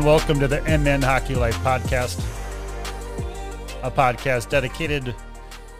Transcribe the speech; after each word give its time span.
And 0.00 0.06
welcome 0.06 0.40
to 0.40 0.48
the 0.48 0.62
MN 0.62 1.02
Hockey 1.02 1.34
Life 1.34 1.56
podcast, 1.56 2.18
a 3.82 3.90
podcast 3.90 4.48
dedicated 4.48 5.14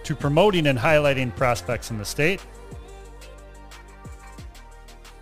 to 0.05 0.15
promoting 0.15 0.67
and 0.67 0.79
highlighting 0.79 1.35
prospects 1.35 1.91
in 1.91 1.97
the 1.97 2.05
state. 2.05 2.45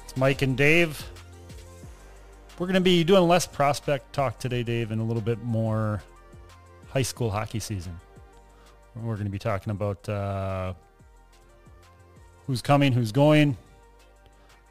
It's 0.02 0.16
Mike 0.16 0.42
and 0.42 0.56
Dave. 0.56 1.00
We're 2.58 2.66
going 2.66 2.74
to 2.74 2.80
be 2.80 3.04
doing 3.04 3.28
less 3.28 3.46
prospect 3.46 4.12
talk 4.12 4.40
today, 4.40 4.64
Dave, 4.64 4.90
and 4.90 5.00
a 5.00 5.04
little 5.04 5.22
bit 5.22 5.44
more 5.44 6.02
high 6.88 7.02
school 7.02 7.30
hockey 7.30 7.60
season. 7.60 7.96
We're 8.96 9.14
going 9.14 9.26
to 9.26 9.30
be 9.30 9.38
talking 9.38 9.70
about 9.70 10.08
uh, 10.08 10.74
who's 12.48 12.62
coming, 12.62 12.92
who's 12.92 13.12
going, 13.12 13.56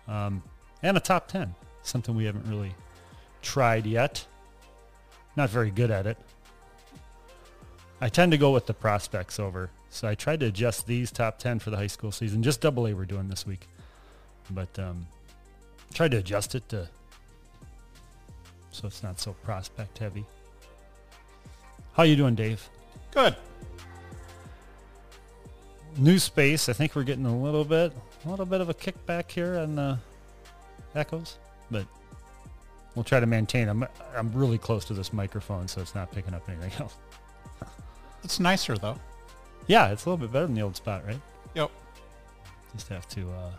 um, 0.06 0.44
and 0.84 0.98
a 0.98 1.00
top 1.00 1.30
10, 1.30 1.56
something 1.82 2.14
we 2.14 2.26
haven't 2.26 2.46
really 2.50 2.76
tried 3.48 3.86
yet. 3.86 4.26
Not 5.38 5.50
very 5.50 5.72
good 5.72 5.90
at 5.90 6.06
it. 6.06 6.18
I 8.02 8.10
tend 8.10 8.34
to 8.34 8.38
go 8.38 8.52
with 8.52 8.66
the 8.66 8.74
prospects 8.74 9.40
over. 9.40 9.70
So 9.90 10.06
I 10.08 10.16
tried 10.16 10.42
to 10.42 10.48
adjust 10.48 10.86
these 10.86 11.12
top 11.12 11.40
10 11.40 11.60
for 11.60 11.70
the 11.70 11.78
high 11.78 11.88
school 11.88 12.12
season. 12.12 12.44
Just 12.44 12.60
double 12.60 12.88
A 12.88 12.94
we're 12.94 13.06
doing 13.06 13.30
this 13.30 13.48
week. 13.48 13.68
But 14.52 14.78
um, 14.78 15.08
tried 15.94 16.12
to 16.12 16.18
adjust 16.18 16.56
it 16.56 16.68
to 16.70 16.90
so 18.72 18.86
it's 18.86 19.02
not 19.02 19.20
so 19.20 19.34
prospect 19.44 19.98
heavy. 19.98 20.26
How 21.94 22.04
you 22.04 22.16
doing, 22.16 22.36
Dave? 22.36 22.70
Good. 23.12 23.36
New 25.98 26.20
space. 26.20 26.70
I 26.70 26.74
think 26.74 26.96
we're 26.96 27.04
getting 27.04 27.26
a 27.26 27.36
little 27.36 27.64
bit, 27.64 27.94
a 28.26 28.30
little 28.30 28.46
bit 28.46 28.62
of 28.62 28.70
a 28.70 28.74
kickback 28.74 29.32
here 29.32 29.56
on 29.56 29.76
the 29.76 29.98
echoes, 30.94 31.38
but 31.72 31.88
we'll 32.98 33.04
try 33.04 33.20
to 33.20 33.28
maintain. 33.28 33.70
I'm, 33.70 33.86
I'm 34.16 34.32
really 34.34 34.58
close 34.58 34.84
to 34.86 34.96
this 34.96 35.14
microphone, 35.14 35.68
so 35.68 35.80
it's 35.80 35.94
not 35.94 36.12
picking 36.12 36.34
up 36.34 36.50
anything 36.50 36.72
else. 36.80 36.96
It's 38.24 38.40
nicer 38.40 38.76
though. 38.76 38.98
Yeah, 39.68 39.90
it's 39.90 40.06
a 40.06 40.10
little 40.10 40.26
bit 40.26 40.34
better 40.34 40.48
than 40.48 40.56
the 40.56 40.62
old 40.62 40.76
spot, 40.76 41.06
right? 41.06 41.20
Yep. 41.54 41.70
Just 42.74 42.88
have 42.90 43.08
to 43.10 43.30
uh, 43.32 43.52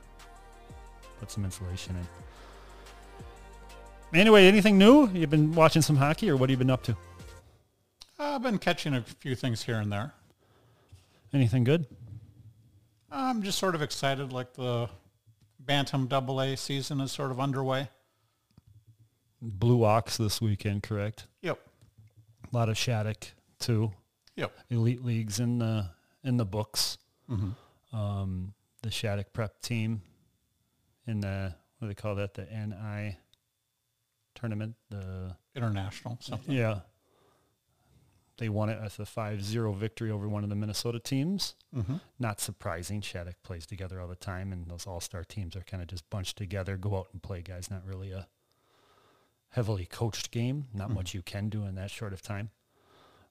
put 1.20 1.30
some 1.30 1.44
insulation 1.44 1.96
in. 1.96 4.18
Anyway, 4.18 4.46
anything 4.46 4.76
new? 4.76 5.08
You've 5.10 5.30
been 5.30 5.54
watching 5.54 5.82
some 5.82 5.96
hockey, 5.96 6.30
or 6.30 6.36
what 6.36 6.50
have 6.50 6.54
you 6.54 6.56
been 6.56 6.70
up 6.70 6.82
to? 6.84 6.96
I've 8.18 8.42
been 8.42 8.58
catching 8.58 8.94
a 8.94 9.02
few 9.02 9.34
things 9.34 9.62
here 9.62 9.76
and 9.76 9.92
there. 9.92 10.14
Anything 11.32 11.62
good? 11.62 11.86
I'm 13.10 13.42
just 13.42 13.58
sort 13.58 13.74
of 13.74 13.82
excited 13.82 14.32
like 14.32 14.54
the 14.54 14.88
Bantam 15.60 16.06
Double 16.06 16.40
A 16.40 16.56
season 16.56 17.00
is 17.00 17.12
sort 17.12 17.30
of 17.30 17.38
underway. 17.38 17.88
Blue 19.40 19.84
Ox 19.84 20.16
this 20.16 20.40
weekend, 20.40 20.82
correct? 20.82 21.26
Yep. 21.42 21.58
A 22.52 22.56
lot 22.56 22.68
of 22.68 22.76
Shattuck 22.76 23.28
too. 23.58 23.92
Yep. 24.36 24.52
Elite 24.70 25.04
leagues 25.04 25.40
in 25.40 25.58
the 25.58 25.90
in 26.24 26.36
the 26.36 26.44
books. 26.44 26.98
Mm-hmm. 27.30 27.96
Um, 27.96 28.54
the 28.82 28.90
Shattuck 28.90 29.32
prep 29.32 29.60
team 29.60 30.02
in 31.06 31.20
the 31.20 31.54
what 31.78 31.86
do 31.86 31.88
they 31.88 32.00
call 32.00 32.16
that? 32.16 32.34
The 32.34 32.44
NI 32.44 33.16
tournament. 34.34 34.74
The 34.90 35.36
International 35.54 36.18
something. 36.20 36.54
yeah. 36.54 36.80
They 38.38 38.48
won 38.48 38.68
it 38.68 38.78
as 38.80 38.96
a 39.00 39.02
5-0 39.02 39.74
victory 39.76 40.12
over 40.12 40.28
one 40.28 40.44
of 40.44 40.48
the 40.48 40.54
Minnesota 40.54 41.00
teams. 41.00 41.56
Mm-hmm. 41.76 41.96
Not 42.20 42.40
surprising. 42.40 43.00
Shattuck 43.00 43.42
plays 43.42 43.66
together 43.66 44.00
all 44.00 44.06
the 44.06 44.14
time, 44.14 44.52
and 44.52 44.68
those 44.70 44.86
all-star 44.86 45.24
teams 45.24 45.56
are 45.56 45.62
kind 45.62 45.82
of 45.82 45.88
just 45.88 46.08
bunched 46.08 46.38
together, 46.38 46.76
go 46.76 46.96
out 46.96 47.08
and 47.12 47.20
play 47.20 47.42
guys. 47.42 47.68
Not 47.68 47.84
really 47.84 48.12
a 48.12 48.28
heavily 49.50 49.86
coached 49.86 50.30
game. 50.30 50.68
Not 50.74 50.90
Mhm. 50.90 50.94
much 50.94 51.14
you 51.14 51.22
can 51.22 51.48
do 51.48 51.64
in 51.64 51.74
that 51.76 51.90
short 51.90 52.12
of 52.12 52.22
time. 52.22 52.50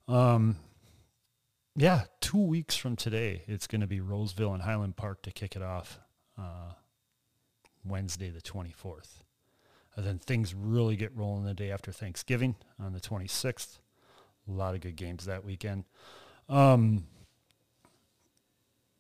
Um, 0.08 0.58
yeah, 1.76 2.06
two 2.22 2.42
weeks 2.42 2.76
from 2.76 2.96
today, 2.96 3.44
it's 3.48 3.68
going 3.68 3.82
to 3.82 3.88
be 3.88 4.00
Roseville 4.00 4.54
and 4.54 4.64
Highland 4.64 4.96
Park 4.98 5.22
to 5.24 5.32
kick 5.32 5.56
it 5.56 5.62
off. 5.62 6.00
Uh, 6.38 6.74
Wednesday, 7.86 8.30
the 8.30 8.42
24th. 8.42 9.24
And 9.96 10.06
then 10.06 10.20
things 10.20 10.54
really 10.54 10.96
get 10.96 11.16
rolling 11.16 11.46
the 11.46 11.54
day 11.54 11.72
after 11.72 11.92
Thanksgiving 11.92 12.56
on 12.80 12.94
the 12.94 13.00
26th. 13.00 13.80
A 14.48 14.52
lot 14.52 14.76
of 14.76 14.82
good 14.82 14.96
games 14.96 15.26
that 15.26 15.44
weekend. 15.44 15.86
Um, 16.50 17.08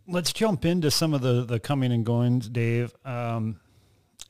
let's 0.07 0.33
jump 0.33 0.65
into 0.65 0.89
some 0.91 1.13
of 1.13 1.21
the, 1.21 1.43
the 1.45 1.59
coming 1.59 1.91
and 1.91 2.05
goings, 2.05 2.49
Dave. 2.49 2.95
Um, 3.05 3.59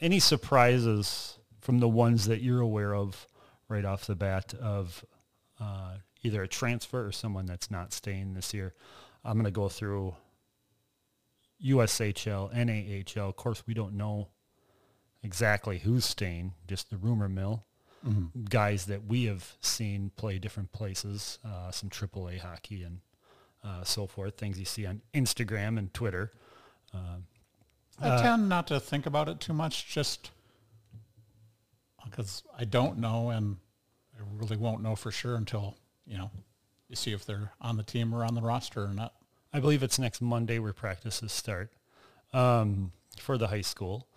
any 0.01 0.19
surprises 0.19 1.37
from 1.67 1.79
the 1.79 1.89
ones 1.89 2.27
that 2.27 2.41
you're 2.41 2.61
aware 2.61 2.95
of 2.95 3.27
right 3.67 3.83
off 3.83 4.07
the 4.07 4.15
bat 4.15 4.53
of 4.53 5.03
uh, 5.59 5.95
either 6.23 6.41
a 6.43 6.47
transfer 6.47 7.05
or 7.05 7.11
someone 7.11 7.45
that's 7.45 7.69
not 7.69 7.91
staying 7.91 8.35
this 8.35 8.53
year? 8.53 8.73
I'm 9.25 9.33
going 9.33 9.43
to 9.43 9.51
go 9.51 9.67
through 9.67 10.15
USHL, 11.61 12.53
NAHL. 12.53 13.27
Of 13.27 13.35
course, 13.35 13.63
we 13.67 13.73
don't 13.73 13.95
know 13.95 14.29
exactly 15.21 15.79
who's 15.79 16.05
staying, 16.05 16.53
just 16.69 16.89
the 16.89 16.95
rumor 16.95 17.27
mill. 17.27 17.65
Mm-hmm. 18.07 18.45
Guys 18.45 18.85
that 18.85 19.03
we 19.05 19.25
have 19.25 19.57
seen 19.59 20.11
play 20.15 20.39
different 20.39 20.71
places, 20.71 21.37
uh, 21.43 21.69
some 21.71 21.89
AAA 21.89 22.39
hockey 22.39 22.83
and 22.83 23.01
uh, 23.61 23.83
so 23.83 24.07
forth, 24.07 24.37
things 24.37 24.57
you 24.57 24.63
see 24.63 24.85
on 24.85 25.01
Instagram 25.13 25.77
and 25.77 25.93
Twitter. 25.93 26.31
Uh, 26.93 27.17
I 27.99 28.07
Uh, 28.07 28.21
tend 28.21 28.47
not 28.47 28.67
to 28.67 28.79
think 28.79 29.05
about 29.05 29.27
it 29.27 29.41
too 29.41 29.51
much 29.53 29.85
just 29.93 30.31
because 32.09 32.43
I 32.57 32.65
don't 32.65 32.97
know 32.97 33.29
and 33.29 33.57
I 34.17 34.23
really 34.35 34.57
won't 34.57 34.81
know 34.81 34.95
for 34.95 35.11
sure 35.11 35.35
until, 35.35 35.75
you 36.05 36.17
know, 36.17 36.31
you 36.89 36.95
see 36.95 37.11
if 37.13 37.25
they're 37.25 37.51
on 37.61 37.77
the 37.77 37.83
team 37.83 38.13
or 38.13 38.23
on 38.23 38.33
the 38.33 38.41
roster 38.41 38.83
or 38.83 38.93
not. 38.93 39.13
I 39.53 39.59
believe 39.59 39.83
it's 39.83 39.99
next 39.99 40.21
Monday 40.21 40.59
where 40.59 40.73
practices 40.73 41.31
start 41.31 41.71
um, 42.33 42.91
for 43.19 43.37
the 43.37 43.47
high 43.47 43.61
school. 43.61 44.07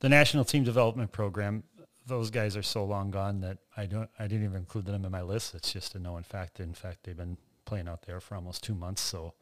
The 0.00 0.08
National 0.08 0.44
Team 0.44 0.64
Development 0.64 1.12
Program, 1.12 1.62
those 2.06 2.30
guys 2.30 2.56
are 2.56 2.62
so 2.62 2.84
long 2.84 3.10
gone 3.10 3.40
that 3.40 3.58
I 3.76 3.86
don't. 3.86 4.10
I 4.18 4.24
didn't 4.26 4.44
even 4.44 4.56
include 4.56 4.86
them 4.86 5.04
in 5.04 5.12
my 5.12 5.22
list. 5.22 5.54
It's 5.54 5.72
just 5.72 5.94
a 5.94 5.98
known 5.98 6.24
fact. 6.24 6.58
In 6.58 6.74
fact, 6.74 7.04
they've 7.04 7.16
been 7.16 7.36
playing 7.64 7.88
out 7.88 8.02
there 8.02 8.20
for 8.20 8.34
almost 8.34 8.64
two 8.64 8.74
months, 8.74 9.00
so 9.00 9.34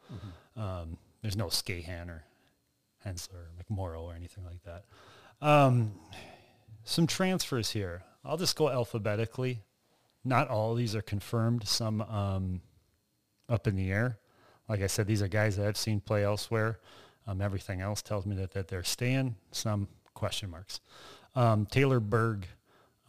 um, 0.56 0.99
there's 1.22 1.37
no 1.37 1.47
Skahan 1.47 2.09
or 2.09 2.25
Hensler 3.05 3.39
or 3.39 3.50
McMorrow 3.59 4.03
or 4.03 4.15
anything 4.15 4.44
like 4.44 4.62
that. 4.65 4.84
Um, 5.41 5.93
some 6.85 7.07
transfers 7.07 7.71
here. 7.71 8.03
I'll 8.25 8.37
just 8.37 8.57
go 8.57 8.69
alphabetically. 8.69 9.63
Not 10.25 10.49
all 10.49 10.73
of 10.73 10.79
these 10.79 10.95
are 10.95 11.03
confirmed. 11.03 11.67
Some 11.67 12.03
um, 12.03 12.61
up 13.49 13.67
in 13.67 13.77
the 13.77 13.91
air. 13.91 14.19
Like 14.69 14.83
I 14.83 14.87
said, 14.87 15.07
these 15.07 15.23
are 15.23 15.29
guys 15.29 15.57
that 15.57 15.67
I've 15.67 15.77
seen 15.77 16.01
play 16.01 16.25
elsewhere. 16.25 16.79
Um, 17.27 17.41
everything 17.41 17.81
else 17.81 18.03
tells 18.03 18.27
me 18.27 18.37
that, 18.37 18.53
that 18.53 18.69
they're 18.69 18.85
staying. 18.85 19.37
Some 19.53 19.89
question 20.15 20.51
marks. 20.51 20.81
Um, 21.35 21.67
Taylor 21.67 22.01
Berg, 22.01 22.47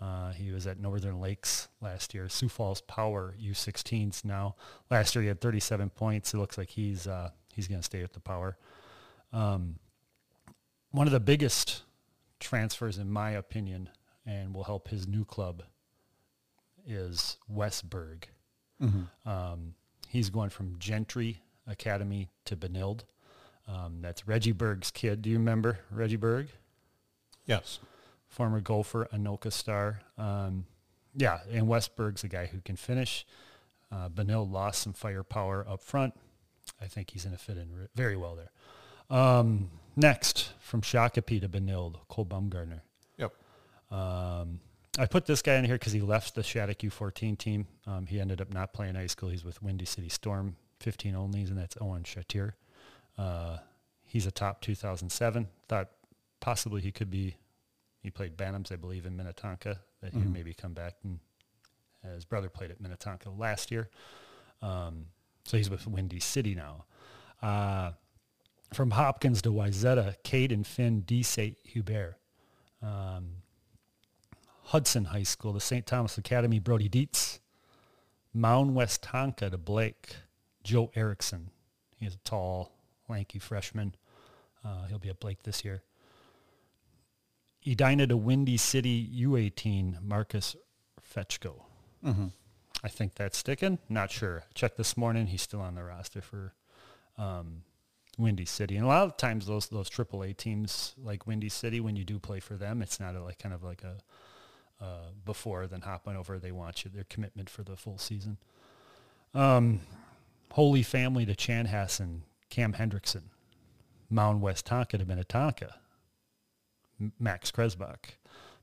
uh, 0.02 0.32
he 0.32 0.52
was 0.52 0.68
at 0.68 0.80
Northern 0.80 1.20
Lakes 1.20 1.70
last 1.82 2.14
year. 2.14 2.30
Sioux 2.30 2.50
Falls 2.50 2.82
Power 2.82 3.36
U16s 3.42 4.26
now. 4.26 4.56
Last 4.90 5.16
year 5.16 5.22
he 5.22 5.28
had 5.28 5.42
37 5.42 5.90
points. 5.90 6.34
It 6.34 6.38
looks 6.38 6.58
like 6.58 6.70
he's 6.70 7.08
uh, 7.08 7.30
he's 7.54 7.68
going 7.68 7.80
to 7.80 7.86
stay 7.86 8.02
with 8.02 8.14
the 8.14 8.20
Power. 8.20 8.58
Um, 9.34 9.76
one 10.92 11.08
of 11.08 11.14
the 11.14 11.20
biggest 11.20 11.84
transfers, 12.42 12.98
in 12.98 13.10
my 13.10 13.32
opinion, 13.32 13.90
and 14.26 14.54
will 14.54 14.66
help 14.66 14.90
his 14.90 15.08
new 15.08 15.24
club, 15.24 15.64
is 16.86 17.38
Westberg. 17.52 18.24
Mm-hmm. 18.82 19.30
Um, 19.30 19.76
he's 20.10 20.30
going 20.30 20.50
from 20.50 20.78
Gentry 20.80 21.42
Academy 21.68 22.30
to 22.46 22.58
Benilde. 22.58 23.04
Um, 23.68 24.00
that's 24.02 24.28
Reggie 24.28 24.54
Berg's 24.54 24.92
kid. 24.92 25.22
Do 25.22 25.30
you 25.30 25.38
remember 25.38 25.80
Reggie 25.92 26.18
Berg? 26.18 26.48
Yes. 27.46 27.80
Former 28.28 28.60
Gopher, 28.60 29.08
Anoka 29.14 29.52
star. 29.52 30.02
Um, 30.18 30.66
yeah, 31.16 31.40
and 31.52 31.68
Westberg's 31.68 32.24
a 32.24 32.28
guy 32.28 32.48
who 32.48 32.60
can 32.62 32.76
finish. 32.76 33.26
Uh, 33.92 34.10
Benilde 34.10 34.52
lost 34.52 34.82
some 34.82 34.94
firepower 34.94 35.66
up 35.68 35.82
front. 35.82 36.14
I 36.82 36.86
think 36.86 37.12
he's 37.12 37.26
going 37.26 37.36
to 37.36 37.42
fit 37.42 37.58
in 37.58 37.74
re- 37.74 37.88
very 37.96 38.16
well 38.16 38.36
there. 38.36 38.52
Um, 39.12 39.70
next, 39.96 40.54
from 40.60 40.82
Shakopee 40.82 41.42
to 41.42 41.50
Benilde, 41.50 41.98
Cole 42.08 42.26
Baumgartner. 42.26 42.82
Yep. 43.18 43.34
Um, 43.92 44.60
I 44.98 45.06
put 45.06 45.26
this 45.26 45.42
guy 45.42 45.56
in 45.56 45.66
here 45.66 45.76
because 45.76 45.94
he 45.94 46.02
left 46.02 46.36
the 46.36 46.44
Shattuck 46.44 46.78
U14 46.80 47.38
team. 47.38 47.68
Um, 47.86 48.08
he 48.08 48.20
ended 48.20 48.42
up 48.42 48.54
not 48.54 48.74
playing 48.74 48.96
high 48.96 49.08
school. 49.08 49.30
He's 49.30 49.44
with 49.44 49.62
Windy 49.62 49.86
City 49.86 50.10
Storm, 50.10 50.56
15 50.80 51.14
onlys, 51.14 51.50
and 51.50 51.58
that's 51.58 51.78
Owen 51.82 52.04
Shatir. 52.04 52.54
Uh, 53.18 53.58
he's 54.04 54.26
a 54.26 54.32
top 54.32 54.62
2007. 54.62 55.48
Thought 55.68 55.90
possibly 56.40 56.82
he 56.82 56.92
could 56.92 57.10
be, 57.12 57.36
he 58.02 58.10
played 58.10 58.38
Bantams, 58.38 58.72
I 58.72 58.76
believe, 58.78 59.06
in 59.06 59.16
Minnetonka, 59.16 59.80
that 60.02 60.14
he 60.14 60.20
would 60.20 60.28
Mhm. 60.30 60.34
maybe 60.34 60.54
come 60.54 60.74
back. 60.74 60.96
And 61.04 61.20
his 62.04 62.26
brother 62.26 62.50
played 62.50 62.72
at 62.72 62.80
Minnetonka 62.82 63.30
last 63.30 63.72
year. 63.72 63.90
Um, 64.62 65.08
so 65.46 65.58
he's 65.58 65.70
with 65.70 65.86
Windy 65.88 66.20
City 66.20 66.56
now. 66.56 66.86
Uh, 67.42 67.92
from 68.74 68.92
Hopkins 68.92 69.42
to 69.44 69.50
Wayzata, 69.50 70.16
Cade 70.24 70.52
and 70.52 70.66
Finn 70.66 71.02
Desate 71.02 71.58
Hubert. 71.64 72.16
Um, 72.82 73.36
Hudson 74.66 75.06
High 75.06 75.24
School 75.24 75.54
to 75.54 75.60
St. 75.60 75.86
Thomas 75.86 76.18
Academy, 76.18 76.60
Brody 76.60 76.88
Dietz. 76.88 77.40
Mound 78.34 78.76
West 78.76 79.02
Westonka 79.02 79.52
to 79.52 79.58
Blake, 79.58 80.16
Joe 80.64 80.90
Erickson. 80.96 81.50
He's 81.98 82.16
a 82.16 82.20
tall, 82.20 82.72
lanky 83.10 83.40
freshman. 83.40 83.96
Uh, 84.64 84.86
he'll 84.88 85.00
be 85.00 85.10
at 85.10 85.20
Blake 85.20 85.44
this 85.44 85.66
year. 85.66 85.84
Edina 87.68 88.08
to 88.08 88.18
Windy 88.18 88.58
City, 88.58 89.08
U18, 89.14 90.02
Marcus 90.02 90.56
Fetchko. 91.14 91.62
Mm-hmm. 92.04 92.28
I 92.84 92.88
think 92.88 93.16
that's 93.16 93.38
sticking. 93.38 93.78
Not 93.90 94.10
sure. 94.10 94.44
Checked 94.56 94.78
this 94.78 94.98
morning. 94.98 95.28
He's 95.28 95.42
still 95.42 95.62
on 95.62 95.76
the 95.76 95.84
roster 95.84 96.22
for 96.22 96.54
um, 97.18 97.64
Windy 98.18 98.46
City. 98.46 98.76
And 98.76 98.86
a 98.86 98.88
lot 98.88 99.04
of 99.04 99.18
times 99.18 99.46
those 99.46 99.68
those 99.68 99.90
AAA 99.90 100.38
teams 100.38 100.94
like 101.02 101.28
Windy 101.28 101.50
City, 101.50 101.80
when 101.80 101.96
you 101.96 102.04
do 102.04 102.20
play 102.20 102.40
for 102.40 102.56
them, 102.56 102.82
it's 102.82 103.00
not 103.00 103.16
a, 103.16 103.24
like 103.24 103.40
kind 103.40 103.54
of 103.54 103.64
like 103.64 103.84
a 103.84 103.98
uh, 104.84 105.12
before 105.26 105.68
then 105.68 105.82
hopping 105.82 106.16
over. 106.16 106.40
They 106.40 106.52
want 106.52 106.84
you 106.84 106.92
their 106.92 107.06
commitment 107.06 107.50
for 107.50 107.64
the 107.64 107.78
full 107.78 107.98
season. 107.98 108.38
Um, 109.34 109.82
Holy 110.52 110.84
Family 110.84 111.26
to 111.26 111.36
Chanhassen, 111.36 112.22
Cam 112.50 112.74
Hendrickson, 112.74 113.24
Mound 114.10 114.42
Westonka 114.42 114.98
to 114.98 115.06
Minnetonka, 115.06 115.76
M- 117.00 117.14
Max 117.20 117.52
Kresbach, 117.52 118.16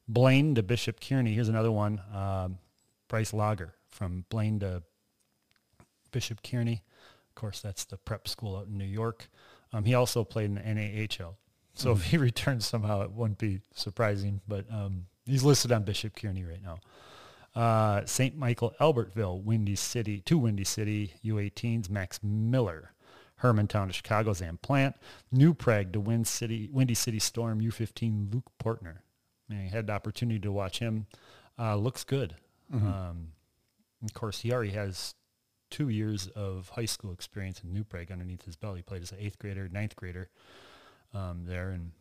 Blaine 0.06 0.54
to 0.56 0.62
Bishop 0.62 1.00
Kearney. 1.00 1.34
Here's 1.34 1.48
another 1.48 1.72
one. 1.72 2.00
Um, 2.14 2.58
Bryce 3.08 3.32
Lager 3.32 3.74
from 3.88 4.26
Blaine 4.28 4.60
to 4.60 4.82
Bishop 6.10 6.42
Kearney. 6.42 6.82
Of 7.38 7.40
course, 7.42 7.60
that's 7.60 7.84
the 7.84 7.98
prep 7.98 8.26
school 8.26 8.56
out 8.56 8.66
in 8.66 8.76
New 8.76 8.84
York. 8.84 9.28
Um, 9.72 9.84
he 9.84 9.94
also 9.94 10.24
played 10.24 10.46
in 10.46 10.54
the 10.56 10.60
NAHL. 10.60 11.36
So 11.72 11.92
if 11.92 12.02
he 12.02 12.16
returns 12.18 12.66
somehow, 12.66 13.02
it 13.02 13.12
wouldn't 13.12 13.38
be 13.38 13.60
surprising. 13.72 14.40
But 14.48 14.66
um, 14.72 15.06
he's 15.24 15.44
listed 15.44 15.70
on 15.70 15.84
Bishop 15.84 16.16
Kearney 16.16 16.42
right 16.42 16.60
now. 16.60 16.80
Uh, 17.54 18.04
St. 18.06 18.36
Michael 18.36 18.74
Albertville, 18.80 19.40
Windy 19.44 19.76
City, 19.76 20.20
to 20.22 20.36
Windy 20.36 20.64
City, 20.64 21.12
U18s, 21.24 21.88
Max 21.88 22.18
Miller. 22.24 22.90
Hermantown 23.40 23.86
to 23.86 23.92
Chicago, 23.92 24.32
Zam 24.32 24.58
Plante. 24.60 24.98
New 25.30 25.54
Prague 25.54 25.92
to 25.92 26.00
Wind 26.00 26.26
City, 26.26 26.68
Windy 26.72 26.94
City 26.94 27.20
Storm, 27.20 27.60
U15, 27.60 28.34
Luke 28.34 28.50
Portner. 28.60 28.96
I 29.48 29.68
had 29.70 29.86
the 29.86 29.92
opportunity 29.92 30.40
to 30.40 30.50
watch 30.50 30.80
him. 30.80 31.06
Uh, 31.56 31.76
looks 31.76 32.02
good. 32.02 32.34
Um, 32.72 33.28
of 34.04 34.12
course, 34.12 34.40
he 34.40 34.52
already 34.52 34.72
has 34.72 35.14
two 35.70 35.88
years 35.88 36.28
of 36.28 36.70
high 36.70 36.84
school 36.84 37.12
experience 37.12 37.62
in 37.62 37.72
New 37.72 37.84
Prague 37.84 38.10
underneath 38.10 38.44
his 38.44 38.56
belt. 38.56 38.76
He 38.76 38.82
played 38.82 39.02
as 39.02 39.12
an 39.12 39.18
eighth 39.20 39.38
grader, 39.38 39.68
ninth 39.68 39.96
grader 39.96 40.28
um, 41.14 41.44
there, 41.44 41.70
and 41.70 41.92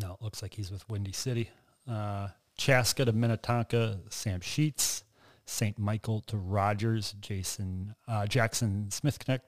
now 0.00 0.14
it 0.14 0.22
looks 0.22 0.42
like 0.42 0.54
he's 0.54 0.70
with 0.70 0.88
Windy 0.88 1.12
City. 1.12 1.50
Uh, 1.90 2.28
Chaska 2.56 3.04
to 3.04 3.12
Minnetonka, 3.12 4.00
Sam 4.08 4.40
Sheets. 4.40 5.04
St. 5.46 5.78
Michael 5.78 6.22
to 6.22 6.36
Rogers, 6.36 7.14
Jason 7.20 7.94
uh, 8.08 8.26
Jackson 8.26 8.86
Smithknecht. 8.90 9.40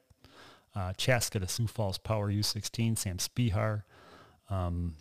Uh, 0.75 0.93
Chaska 0.93 1.39
to 1.39 1.47
Sioux 1.47 1.67
Falls 1.67 1.97
Power 1.97 2.31
U16, 2.31 2.97
Sam 2.97 3.17
Spihar. 3.17 3.83
Um, 4.49 4.95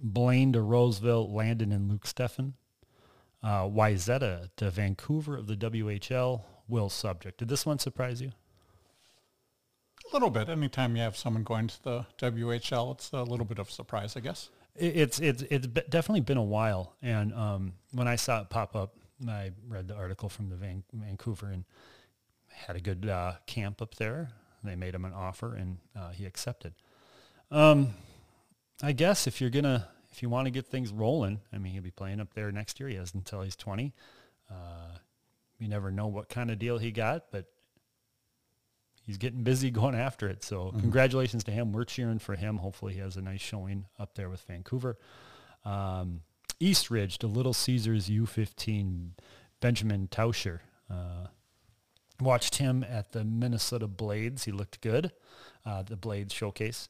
Blaine 0.00 0.52
to 0.52 0.62
Roseville, 0.62 1.32
Landon 1.32 1.72
and 1.72 1.90
Luke 1.90 2.06
Steffen. 2.06 2.52
Uh, 3.42 3.68
to 3.68 4.70
Vancouver 4.70 5.36
of 5.36 5.46
the 5.46 5.56
WHL, 5.56 6.42
Will 6.68 6.88
Subject. 6.88 7.38
Did 7.38 7.48
this 7.48 7.66
one 7.66 7.78
surprise 7.78 8.20
you? 8.20 8.32
A 10.10 10.14
little 10.14 10.30
bit. 10.30 10.48
Anytime 10.48 10.96
you 10.96 11.02
have 11.02 11.16
someone 11.16 11.42
going 11.42 11.66
to 11.68 11.82
the 11.82 12.06
WHL, 12.18 12.94
it's 12.94 13.12
a 13.12 13.22
little 13.22 13.46
bit 13.46 13.58
of 13.58 13.68
a 13.68 13.72
surprise, 13.72 14.16
I 14.16 14.20
guess. 14.20 14.50
It's 14.76 15.18
it's 15.20 15.42
it's 15.42 15.66
definitely 15.66 16.20
been 16.20 16.36
a 16.36 16.42
while, 16.42 16.94
and 17.00 17.32
um, 17.32 17.72
when 17.92 18.06
I 18.06 18.16
saw 18.16 18.42
it 18.42 18.50
pop 18.50 18.76
up, 18.76 18.94
I 19.26 19.52
read 19.66 19.88
the 19.88 19.94
article 19.94 20.28
from 20.28 20.50
the 20.50 20.56
Van- 20.56 20.84
Vancouver 20.92 21.46
and 21.46 21.64
had 22.48 22.76
a 22.76 22.80
good 22.80 23.08
uh, 23.08 23.34
camp 23.46 23.80
up 23.80 23.94
there. 23.94 24.28
They 24.62 24.76
made 24.76 24.94
him 24.94 25.06
an 25.06 25.14
offer, 25.14 25.54
and 25.54 25.78
uh, 25.98 26.10
he 26.10 26.26
accepted. 26.26 26.74
Um, 27.50 27.94
I 28.82 28.92
guess 28.92 29.26
if 29.26 29.40
you're 29.40 29.50
gonna 29.50 29.88
if 30.16 30.22
you 30.22 30.28
want 30.28 30.46
to 30.46 30.50
get 30.50 30.66
things 30.66 30.92
rolling, 30.92 31.40
I 31.52 31.58
mean, 31.58 31.72
he'll 31.72 31.82
be 31.82 31.90
playing 31.90 32.20
up 32.20 32.32
there 32.34 32.50
next 32.50 32.80
year. 32.80 32.88
He 32.88 32.96
has 32.96 33.12
until 33.14 33.42
he's 33.42 33.56
20. 33.56 33.92
Uh, 34.50 34.54
you 35.58 35.68
never 35.68 35.90
know 35.90 36.06
what 36.06 36.28
kind 36.28 36.50
of 36.50 36.58
deal 36.58 36.78
he 36.78 36.90
got, 36.90 37.30
but 37.30 37.46
he's 39.04 39.18
getting 39.18 39.42
busy 39.42 39.70
going 39.72 39.94
after 39.94 40.28
it. 40.28 40.42
So 40.42 40.72
congratulations 40.78 41.44
to 41.44 41.50
him. 41.50 41.72
We're 41.72 41.84
cheering 41.84 42.18
for 42.18 42.36
him. 42.36 42.58
Hopefully 42.58 42.94
he 42.94 43.00
has 43.00 43.16
a 43.16 43.22
nice 43.22 43.40
showing 43.40 43.86
up 43.98 44.14
there 44.14 44.28
with 44.28 44.42
Vancouver. 44.42 44.98
Um, 45.64 46.20
East 46.60 46.90
Ridge 46.90 47.18
to 47.18 47.26
Little 47.26 47.52
Caesars 47.52 48.08
U15, 48.08 49.10
Benjamin 49.60 50.08
Tauscher. 50.08 50.60
Uh, 50.90 51.26
watched 52.20 52.56
him 52.56 52.84
at 52.88 53.12
the 53.12 53.24
Minnesota 53.24 53.86
Blades. 53.86 54.44
He 54.44 54.52
looked 54.52 54.80
good, 54.80 55.12
uh, 55.64 55.82
the 55.82 55.96
Blades 55.96 56.32
showcase. 56.32 56.88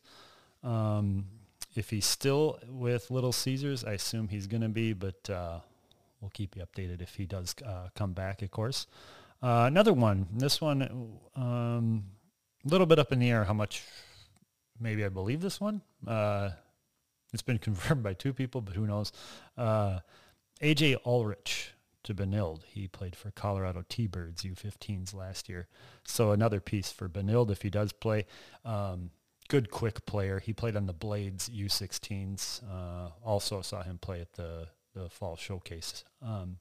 Um, 0.63 1.27
if 1.75 1.91
he's 1.91 2.07
still 2.07 2.59
with 2.69 3.11
Little 3.11 3.33
Caesars, 3.33 3.85
I 3.85 3.93
assume 3.93 4.29
he's 4.29 4.47
going 4.47 4.63
to 4.63 4.69
be, 4.69 4.93
but 4.93 5.29
uh, 5.29 5.61
we'll 6.21 6.31
keep 6.31 6.57
you 6.57 6.63
updated 6.63 7.03
if 7.03 7.15
he 7.15 7.27
does 7.27 7.55
uh, 7.65 7.89
come 7.95 8.13
back, 8.13 8.43
of 8.43 8.51
course. 8.51 8.87
Uh, 9.43 9.65
another 9.67 9.93
one. 9.93 10.27
This 10.33 10.61
one, 10.61 10.83
a 11.37 11.41
um, 11.41 12.05
little 12.65 12.87
bit 12.87 12.99
up 12.99 13.13
in 13.13 13.19
the 13.19 13.31
air 13.31 13.45
how 13.45 13.53
much 13.53 13.83
maybe 14.81 15.05
I 15.05 15.09
believe 15.09 15.41
this 15.41 15.61
one. 15.61 15.83
Uh, 16.07 16.51
it's 17.33 17.43
been 17.43 17.59
confirmed 17.69 18.03
by 18.03 18.15
two 18.15 18.33
people, 18.33 18.61
but 18.61 18.75
who 18.75 18.87
knows? 18.87 19.13
Uh, 19.57 20.01
AJ 20.63 20.97
Ulrich 21.05 21.73
to 22.05 22.15
Benilde. 22.15 22.63
He 22.65 22.89
played 22.89 23.17
for 23.17 23.31
Colorado 23.33 23.85
T-Birds 23.89 24.43
U15s 24.43 25.13
last 25.13 25.49
year. 25.49 25.67
So 26.05 26.31
another 26.31 26.61
piece 26.61 26.91
for 26.91 27.09
Benilde 27.09 27.51
if 27.51 27.63
he 27.63 27.71
does 27.71 27.93
play. 27.93 28.27
Um, 28.65 29.11
good 29.49 29.71
quick 29.71 30.07
player. 30.07 30.39
He 30.39 30.53
played 30.53 30.77
on 30.77 30.87
the 30.87 30.93
Blades 30.93 31.49
U16s. 31.49 32.63
Uh, 32.65 33.11
also 33.25 33.61
saw 33.61 33.83
him 33.83 33.99
play 33.99 34.21
at 34.21 34.33
the, 34.35 34.69
the 34.97 35.11
fall 35.11 35.37
showcase. 35.37 36.05
Um, 36.23 36.57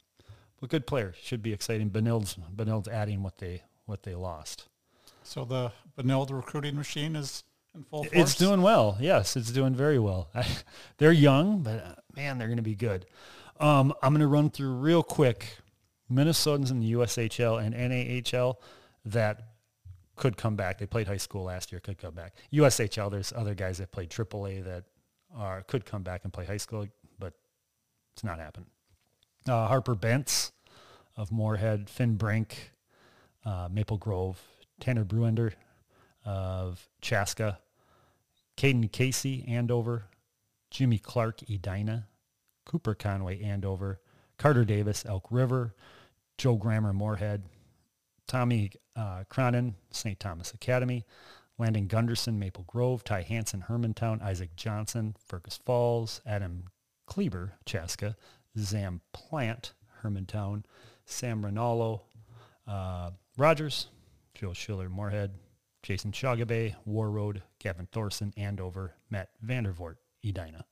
but 0.60 0.70
good 0.70 0.86
player. 0.86 1.13
Should 1.22 1.42
be 1.42 1.54
exciting. 1.54 1.89
Benilde's, 1.89 2.38
Benilde's 2.56 2.88
adding 2.88 3.24
what 3.24 3.38
they 3.38 3.63
what 3.86 4.04
they 4.04 4.15
lost. 4.15 4.68
So 5.24 5.46
the 5.46 5.72
Benilde 5.98 6.32
recruiting 6.32 6.75
machine 6.75 7.15
is 7.15 7.44
in 7.74 7.84
full 7.84 8.04
force. 8.04 8.13
It's 8.13 8.36
doing 8.36 8.62
well. 8.62 8.98
Yes, 9.00 9.36
it's 9.36 9.51
doing 9.51 9.75
very 9.75 10.00
well. 10.00 10.30
they're 10.98 11.12
young, 11.12 11.62
but 11.62 11.84
uh, 11.84 11.96
man, 12.15 12.38
they're 12.38 12.48
going 12.48 12.58
to 12.58 12.63
be 12.63 12.75
good. 12.75 13.06
Um, 13.60 13.94
I'm 14.01 14.12
going 14.12 14.22
to 14.22 14.27
run 14.27 14.50
through 14.50 14.74
real 14.75 15.04
quick 15.04 15.58
Minnesotans 16.12 16.72
in 16.72 16.80
the 16.80 16.94
USHL 16.94 17.63
and 17.63 17.74
NAHL 17.74 18.56
that 19.06 19.42
could 20.15 20.38
come 20.38 20.56
back. 20.56 20.77
They 20.77 20.86
played 20.86 21.08
high 21.08 21.18
school 21.18 21.44
last 21.44 21.72
year, 21.72 21.80
could 21.80 21.98
come 21.98 22.13
back. 22.13 22.36
USHL, 22.54 23.12
there's 23.12 23.34
other 23.34 23.54
guys 23.54 23.77
that 23.77 23.92
played 23.92 24.10
AAA 24.10 24.63
that 24.65 24.84
are 25.36 25.62
could 25.63 25.86
come 25.86 26.04
back 26.04 26.22
and 26.24 26.32
play 26.32 26.46
high 26.46 26.58
school, 26.58 26.88
it's 28.16 28.24
not 28.24 28.40
happening. 28.40 28.70
Uh, 29.48 29.68
Harper 29.68 29.94
Bentz 29.94 30.52
of 31.18 31.32
Moorhead, 31.32 31.90
Finn 31.90 32.16
Brink, 32.16 32.72
uh, 33.46 33.68
Maple 33.70 33.98
Grove, 33.98 34.42
Tanner 34.80 35.04
Bruender 35.04 35.54
of 36.24 36.88
Chaska, 37.02 37.60
Caden 38.56 38.90
Casey, 38.90 39.44
Andover, 39.48 40.06
Jimmy 40.72 40.98
Clark, 40.98 41.42
Edina, 41.50 42.08
Cooper 42.66 42.96
Conway, 42.96 43.42
Andover, 43.44 44.00
Carter 44.38 44.64
Davis, 44.64 45.06
Elk 45.06 45.28
River, 45.30 45.76
Joe 46.38 46.56
Grammer, 46.56 46.94
Moorhead, 46.94 47.44
Tommy 48.28 48.72
uh, 48.96 49.26
Cronin, 49.30 49.76
St. 49.92 50.20
Thomas 50.20 50.54
Academy, 50.54 51.06
Landon 51.58 51.88
Gunderson, 51.88 52.40
Maple 52.40 52.64
Grove, 52.66 53.04
Ty 53.04 53.24
Hansen, 53.24 53.66
Hermantown, 53.68 54.22
Isaac 54.22 54.56
Johnson, 54.56 55.16
Fergus 55.20 55.60
Falls, 55.66 56.22
Adam 56.26 56.66
Kleber, 57.06 57.54
Chaska, 57.66 58.16
Zam 58.58 59.02
Plante, 59.14 59.72
Hermantown, 60.02 60.64
Sam 61.06 61.46
Rinaldo, 61.46 62.04
uh, 62.68 63.12
Rogers, 63.38 63.88
Joe 64.34 64.54
Schiller, 64.54 64.90
Moorhead, 64.90 65.32
Jason 65.84 66.12
Shagabe, 66.12 66.76
Warroad, 66.88 67.42
Gavin 67.60 67.88
Thorson, 67.92 68.34
Andover, 68.38 68.96
Matt 69.10 69.30
Vandervoort, 69.46 69.96
Edina. 70.24 70.66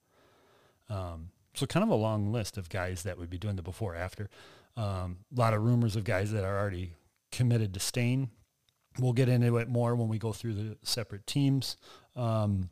Um, 0.90 1.30
so 1.54 1.66
kind 1.66 1.84
of 1.84 1.90
a 1.90 1.96
long 1.96 2.32
list 2.32 2.58
of 2.58 2.70
guys 2.70 3.04
that 3.04 3.18
would 3.18 3.30
be 3.30 3.38
doing 3.38 3.56
the 3.56 3.62
before 3.62 3.96
after. 3.96 4.30
Um, 4.75 5.20
a 5.36 5.40
lot 5.40 5.54
of 5.54 5.62
rumors 5.62 5.96
of 5.96 6.04
guys 6.04 6.32
that 6.32 6.44
are 6.44 6.60
already 6.60 6.96
committed 7.32 7.74
to 7.75 7.80
staying. 7.80 8.32
We'll 9.00 9.13
get 9.13 9.30
into 9.30 9.58
it 9.58 9.70
more 9.70 9.96
when 9.96 10.08
we 10.08 10.18
go 10.18 10.34
through 10.34 10.54
the 10.54 10.78
separate 10.84 11.28
teams. 11.28 11.78
Um, 12.16 12.70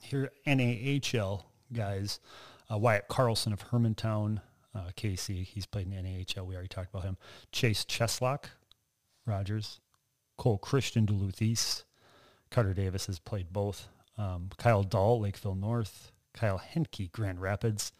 here, 0.00 0.30
NAHL 0.46 1.44
guys, 1.72 2.20
uh, 2.72 2.78
Wyatt 2.78 3.08
Carlson 3.08 3.52
of 3.52 3.70
Hermantown, 3.70 4.40
uh, 4.74 4.90
KC, 4.96 5.44
he's 5.44 5.66
played 5.66 5.86
in 5.86 5.90
the 5.90 5.96
NAHL. 6.02 6.46
We 6.46 6.54
already 6.54 6.68
talked 6.68 6.90
about 6.92 7.04
him. 7.04 7.16
Chase 7.52 7.84
Cheslock, 7.84 8.44
Rogers, 9.26 9.80
Cole 10.38 10.58
Christian, 10.58 11.04
Duluth 11.06 11.42
East. 11.42 11.84
Carter 12.50 12.74
Davis 12.74 13.06
has 13.06 13.18
played 13.18 13.52
both. 13.52 13.88
Um, 14.18 14.50
Kyle 14.58 14.82
Dahl, 14.82 15.20
Lakeville 15.20 15.54
North. 15.54 16.12
Kyle 16.32 16.58
Henke, 16.58 17.10
Grand 17.12 17.40
Rapids. 17.40 17.92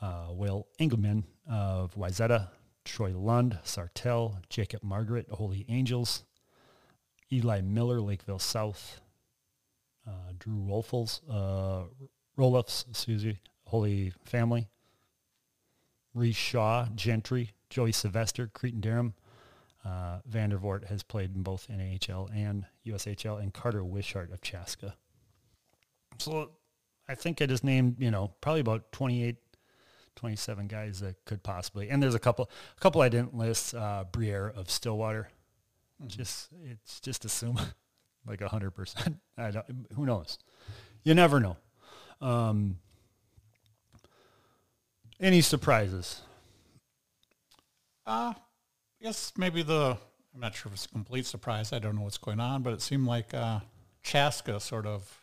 uh, 0.00 0.26
Will 0.30 0.66
Engelman 0.78 1.24
of 1.50 1.94
Wayzata, 1.94 2.48
Troy 2.84 3.16
Lund, 3.16 3.58
Sartell, 3.64 4.36
Jacob 4.48 4.82
Margaret, 4.82 5.26
Holy 5.30 5.64
Angels, 5.68 6.24
Eli 7.32 7.60
Miller, 7.60 8.00
Lakeville 8.00 8.38
South, 8.38 9.00
uh, 10.06 10.32
Drew 10.38 10.56
Wolfels, 10.58 11.20
uh, 11.30 11.84
Roloffs, 12.38 12.88
excuse 12.88 13.24
me, 13.24 13.38
Holy 13.66 14.12
Family, 14.24 14.68
Reese 16.14 16.36
Shaw, 16.36 16.86
Gentry, 16.94 17.52
Joey 17.68 17.92
Sylvester, 17.92 18.48
Cretin-Derham. 18.52 19.14
Uh, 19.84 20.18
Vandervoort 20.28 20.86
has 20.86 21.02
played 21.02 21.36
in 21.36 21.42
both 21.42 21.68
NAHL 21.68 22.28
and 22.34 22.64
USHL, 22.86 23.40
and 23.40 23.52
Carter 23.52 23.84
Wishart 23.84 24.32
of 24.32 24.40
Chaska. 24.40 24.94
So 26.18 26.50
I 27.08 27.14
think 27.14 27.40
I 27.40 27.46
just 27.46 27.62
named, 27.62 27.96
you 27.98 28.10
know, 28.10 28.32
probably 28.40 28.60
about 28.60 28.90
28, 28.92 29.36
27 30.16 30.66
guys 30.66 31.00
that 31.00 31.24
could 31.24 31.42
possibly, 31.42 31.88
and 31.88 32.02
there's 32.02 32.14
a 32.16 32.20
couple, 32.20 32.50
a 32.76 32.80
couple 32.80 33.00
I 33.00 33.08
didn't 33.08 33.34
list, 33.34 33.74
uh, 33.74 34.04
Briere 34.10 34.48
of 34.48 34.70
Stillwater. 34.70 35.28
Mm-hmm. 36.00 36.08
Just, 36.08 36.48
it's 36.64 36.98
just 37.00 37.24
assume 37.24 37.58
like 38.26 38.40
a 38.40 38.48
hundred 38.48 38.72
percent. 38.72 39.18
I 39.38 39.50
don't, 39.52 39.86
who 39.94 40.04
knows? 40.04 40.38
You 41.04 41.14
never 41.14 41.38
know. 41.38 41.56
Um, 42.20 42.78
any 45.20 45.40
surprises? 45.40 46.22
Uh, 48.06 48.34
yes, 49.00 49.32
maybe 49.36 49.62
the, 49.62 49.96
I'm 50.34 50.40
not 50.40 50.54
sure 50.54 50.68
if 50.70 50.74
it's 50.74 50.86
a 50.86 50.88
complete 50.88 51.26
surprise. 51.26 51.72
I 51.72 51.78
don't 51.78 51.96
know 51.96 52.02
what's 52.02 52.18
going 52.18 52.40
on, 52.40 52.62
but 52.62 52.72
it 52.72 52.82
seemed 52.82 53.06
like 53.06 53.34
uh, 53.34 53.60
Chaska 54.02 54.60
sort 54.60 54.86
of, 54.86 55.20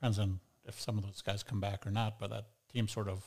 depends 0.00 0.18
on 0.18 0.40
if 0.66 0.80
some 0.80 0.98
of 0.98 1.04
those 1.04 1.22
guys 1.22 1.42
come 1.42 1.60
back 1.60 1.86
or 1.86 1.90
not, 1.90 2.18
but 2.18 2.30
that 2.30 2.46
team 2.72 2.88
sort 2.88 3.08
of 3.08 3.24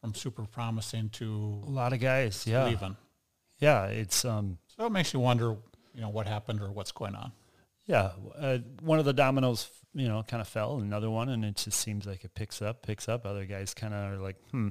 from 0.00 0.14
super 0.14 0.44
promising 0.44 1.08
to 1.10 1.62
a 1.66 1.70
lot 1.70 1.92
of 1.92 2.00
guys, 2.00 2.46
yeah. 2.46 2.66
Leaving. 2.66 2.96
Yeah, 3.60 3.86
it's 3.86 4.24
um 4.24 4.58
so 4.76 4.86
it 4.86 4.90
makes 4.90 5.14
you 5.14 5.20
wonder, 5.20 5.56
you 5.94 6.00
know, 6.00 6.08
what 6.08 6.26
happened 6.26 6.60
or 6.60 6.72
what's 6.72 6.90
going 6.90 7.14
on. 7.14 7.30
Yeah, 7.86 8.12
uh, 8.38 8.58
one 8.80 8.98
of 8.98 9.04
the 9.04 9.12
dominoes, 9.12 9.68
you 9.92 10.08
know, 10.08 10.22
kind 10.22 10.40
of 10.40 10.48
fell, 10.48 10.78
another 10.78 11.10
one, 11.10 11.28
and 11.28 11.44
it 11.44 11.56
just 11.56 11.80
seems 11.80 12.06
like 12.06 12.24
it 12.24 12.34
picks 12.34 12.62
up, 12.62 12.82
picks 12.86 13.08
up. 13.08 13.26
Other 13.26 13.44
guys 13.44 13.74
kind 13.74 13.92
of 13.92 14.12
are 14.12 14.22
like, 14.22 14.36
hmm, 14.50 14.68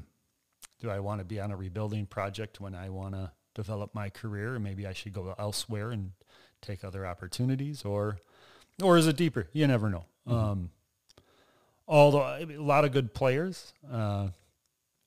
do 0.79 0.89
I 0.89 0.99
want 0.99 1.19
to 1.19 1.25
be 1.25 1.39
on 1.39 1.51
a 1.51 1.55
rebuilding 1.55 2.05
project 2.05 2.61
when 2.61 2.73
I 2.73 2.89
want 2.89 3.15
to 3.15 3.31
develop 3.53 3.93
my 3.93 4.09
career? 4.09 4.57
Maybe 4.59 4.87
I 4.87 4.93
should 4.93 5.13
go 5.13 5.35
elsewhere 5.37 5.91
and 5.91 6.11
take 6.61 6.83
other 6.83 7.05
opportunities, 7.05 7.83
or, 7.83 8.17
or 8.81 8.97
is 8.97 9.07
it 9.07 9.17
deeper? 9.17 9.47
You 9.51 9.67
never 9.67 9.89
know. 9.89 10.05
Mm-hmm. 10.27 10.37
Um, 10.37 10.69
although 11.87 12.21
a 12.21 12.45
lot 12.57 12.85
of 12.85 12.91
good 12.91 13.13
players, 13.13 13.73
uh, 13.91 14.29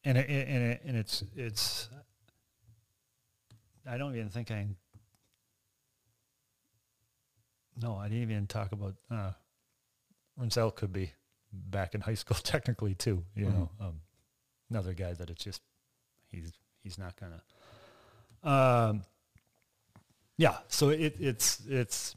and 0.05 0.19
it, 0.19 0.29
and 0.29 0.63
it, 0.63 0.83
and 0.85 0.97
it's 0.97 1.25
it's. 1.35 1.89
I 3.89 3.97
don't 3.97 4.15
even 4.15 4.29
think 4.29 4.51
I. 4.51 4.67
No, 7.81 7.97
I 7.97 8.09
didn't 8.09 8.23
even 8.31 8.47
talk 8.47 8.73
about. 8.73 8.95
Uh, 9.11 9.33
Rinzel 10.41 10.75
could 10.75 10.93
be 10.93 11.13
back 11.53 11.95
in 11.95 12.01
high 12.01 12.15
school 12.15 12.37
technically 12.43 12.95
too. 12.95 13.25
You 13.35 13.47
mm-hmm. 13.47 13.59
know, 13.59 13.71
um, 13.81 14.01
another 14.71 14.95
guy 14.95 15.13
that 15.13 15.31
it's 15.31 15.43
just 15.45 15.63
he's 16.31 16.53
he's 16.83 16.99
not 16.99 17.15
gonna. 17.17 17.43
Um, 18.43 19.05
yeah, 20.37 20.59
so 20.69 20.91
it, 20.91 21.17
it's 21.19 21.61
it's 21.69 22.17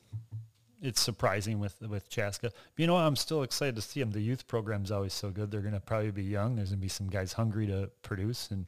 it's 0.82 1.02
surprising 1.02 1.60
with 1.60 1.82
with 1.82 2.10
Chaska. 2.10 2.52
But 2.52 2.82
you 2.82 2.88
know, 2.88 2.98
I'm 2.98 3.16
still 3.16 3.44
excited 3.44 3.76
to 3.76 3.82
see 3.82 4.00
them. 4.00 4.12
The 4.12 4.22
youth 4.22 4.48
program's 4.48 4.92
always 4.92 5.14
so 5.14 5.30
good. 5.30 5.52
They're 5.52 5.62
going 5.62 5.74
to 5.74 5.80
probably 5.80 6.12
be 6.12 6.24
young. 6.24 6.56
There's 6.56 6.70
going 6.70 6.80
to 6.80 6.82
be 6.82 6.90
some 6.90 7.10
guys 7.10 7.34
hungry 7.34 7.68
to 7.68 7.90
produce, 8.02 8.50
and 8.52 8.66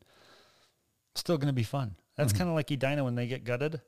still 1.16 1.38
going 1.38 1.48
to 1.48 1.54
be 1.54 1.64
fun. 1.64 1.96
That's 2.16 2.32
mm-hmm. 2.32 2.40
kind 2.40 2.50
of 2.50 2.56
like 2.56 2.72
Edina 2.72 3.04
when 3.04 3.16
they 3.16 3.28
get 3.28 3.44
gutted. 3.44 3.82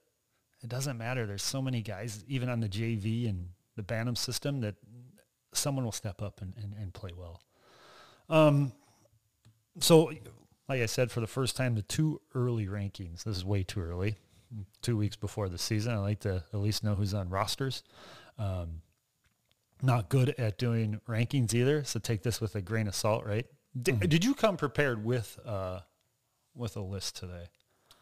It 0.63 0.69
doesn't 0.69 0.97
matter. 0.97 1.25
There's 1.25 1.43
so 1.43 1.61
many 1.61 1.81
guys, 1.81 2.23
even 2.27 2.49
on 2.49 2.59
the 2.59 2.69
JV 2.69 3.27
and 3.29 3.49
the 3.75 3.83
Bantam 3.83 4.15
system, 4.15 4.61
that 4.61 4.75
someone 5.53 5.85
will 5.85 5.91
step 5.91 6.21
up 6.21 6.41
and, 6.41 6.53
and, 6.61 6.73
and 6.79 6.93
play 6.93 7.11
well. 7.17 7.41
Um, 8.29 8.71
so, 9.79 10.11
like 10.69 10.81
I 10.81 10.85
said, 10.85 11.11
for 11.11 11.19
the 11.19 11.27
first 11.27 11.55
time, 11.55 11.75
the 11.75 11.81
two 11.81 12.21
early 12.35 12.67
rankings. 12.67 13.23
This 13.23 13.37
is 13.37 13.45
way 13.45 13.63
too 13.63 13.81
early 13.81 14.17
two 14.81 14.97
weeks 14.97 15.15
before 15.15 15.49
the 15.49 15.57
season. 15.57 15.93
I 15.93 15.97
like 15.97 16.19
to 16.21 16.43
at 16.53 16.59
least 16.59 16.83
know 16.83 16.95
who's 16.95 17.13
on 17.13 17.29
rosters. 17.29 17.83
Um, 18.37 18.81
not 19.81 20.09
good 20.09 20.35
at 20.37 20.57
doing 20.57 21.01
rankings 21.07 21.53
either, 21.53 21.83
so 21.83 21.99
take 21.99 22.21
this 22.23 22.39
with 22.39 22.55
a 22.55 22.61
grain 22.61 22.87
of 22.87 22.95
salt, 22.95 23.25
right? 23.25 23.45
Did, 23.79 23.95
mm-hmm. 23.95 24.09
did 24.09 24.25
you 24.25 24.33
come 24.33 24.57
prepared 24.57 25.03
with 25.03 25.39
uh, 25.45 25.79
with 26.55 26.75
a 26.75 26.81
list 26.81 27.15
today? 27.15 27.45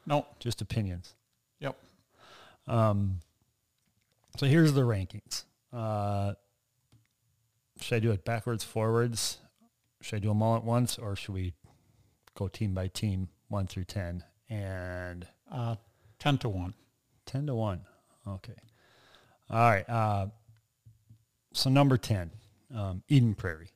No, 0.06 0.25
just 0.39 0.62
opinions. 0.62 1.13
Yep. 1.60 1.78
Um, 2.70 3.20
so 4.38 4.46
here's 4.46 4.74
the 4.74 4.82
rankings. 4.82 5.44
Uh, 5.74 6.34
should 7.82 7.96
I 7.96 8.00
do 8.00 8.12
it 8.12 8.24
backwards, 8.24 8.64
forwards? 8.64 9.38
Should 10.02 10.18
I 10.18 10.20
do 10.20 10.30
them 10.30 10.42
all 10.42 10.56
at 10.56 10.64
once, 10.64 10.98
or 10.98 11.16
should 11.16 11.34
we 11.34 11.54
go 12.36 12.48
team 12.48 12.74
by 12.74 12.88
team, 12.88 13.30
one 13.48 13.68
through 13.68 13.86
ten? 13.86 14.24
And 14.50 15.28
uh, 15.52 15.76
10 16.20 16.38
to 16.40 16.50
1. 16.50 16.74
10 17.26 17.48
to 17.48 17.56
1. 17.56 17.82
Okay. 18.28 18.54
All 19.50 19.60
right. 19.60 19.90
Uh, 19.90 20.28
so 21.54 21.70
number 21.70 21.98
10, 21.98 22.32
um, 22.76 23.04
Eden 23.08 23.34
Prairie. 23.34 23.72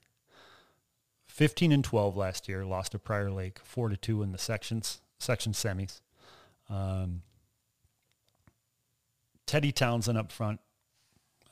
15 1.25 1.71
and 1.71 1.83
12 1.83 2.15
last 2.15 2.47
year, 2.47 2.63
lost 2.63 2.91
to 2.91 2.99
Prior 2.99 3.31
Lake, 3.31 3.59
4 3.63 3.89
to 3.89 3.97
2 3.97 4.21
in 4.21 4.31
the 4.31 4.37
sections, 4.37 5.01
section 5.17 5.53
semis. 5.53 6.01
Um, 6.69 7.23
Teddy 9.53 9.71
Townsend 9.71 10.17
up 10.17 10.31
front, 10.31 10.59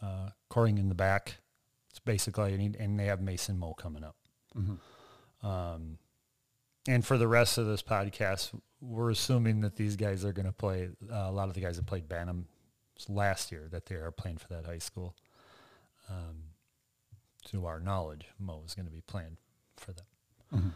uh, 0.02 0.30
Coring 0.50 0.80
in 0.80 0.90
the 0.90 0.96
back. 0.96 1.36
It's 1.92 2.00
basically, 2.00 2.56
and 2.80 3.00
they 3.00 3.06
have 3.06 3.22
Mason 3.22 3.60
Moe 3.60 3.76
coming 3.76 4.04
up. 4.04 4.16
Mm-hmm. 4.58 5.48
Um, 5.48 6.00
and 6.88 7.06
for 7.06 7.20
the 7.20 7.28
rest 7.28 7.60
of 7.60 7.68
this 7.68 7.84
podcast, 7.84 8.60
we're 8.82 9.12
assuming 9.12 9.62
that 9.62 9.76
these 9.76 9.98
guys 9.98 10.26
are 10.26 10.34
going 10.34 10.48
to 10.48 10.52
play. 10.52 10.90
Uh, 11.12 11.28
a 11.28 11.32
lot 11.32 11.48
of 11.48 11.54
the 11.54 11.62
guys 11.62 11.78
that 11.78 11.86
played 11.86 12.10
Bantam 12.10 12.48
last 13.08 13.52
year 13.52 13.68
that 13.70 13.86
they 13.86 13.94
are 13.94 14.10
playing 14.10 14.38
for 14.38 14.48
that 14.48 14.66
high 14.66 14.80
school. 14.80 15.16
Um, 16.10 16.46
to 17.52 17.68
our 17.68 17.80
knowledge, 17.80 18.26
Mo 18.40 18.64
is 18.66 18.74
going 18.74 18.88
to 18.88 18.92
be 18.92 19.02
playing 19.02 19.38
for 19.78 19.94
them. 19.94 20.06
Mm-hmm. 20.52 20.70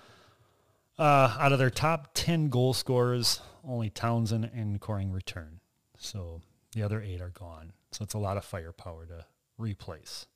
Uh, 0.99 1.37
out 1.39 1.51
of 1.51 1.57
their 1.57 1.71
top 1.71 2.11
10 2.13 2.49
goal 2.49 2.75
scorers, 2.75 3.41
only 3.67 3.89
Townsend 3.89 4.51
and 4.53 4.79
Coring 4.79 5.11
return. 5.11 5.59
So 5.97 6.43
the 6.75 6.83
other 6.83 7.01
eight 7.01 7.21
are 7.21 7.29
gone. 7.29 7.71
So 7.91 8.03
it's 8.03 8.13
a 8.13 8.19
lot 8.19 8.37
of 8.37 8.45
firepower 8.45 9.07
to 9.07 9.25
replace. 9.57 10.27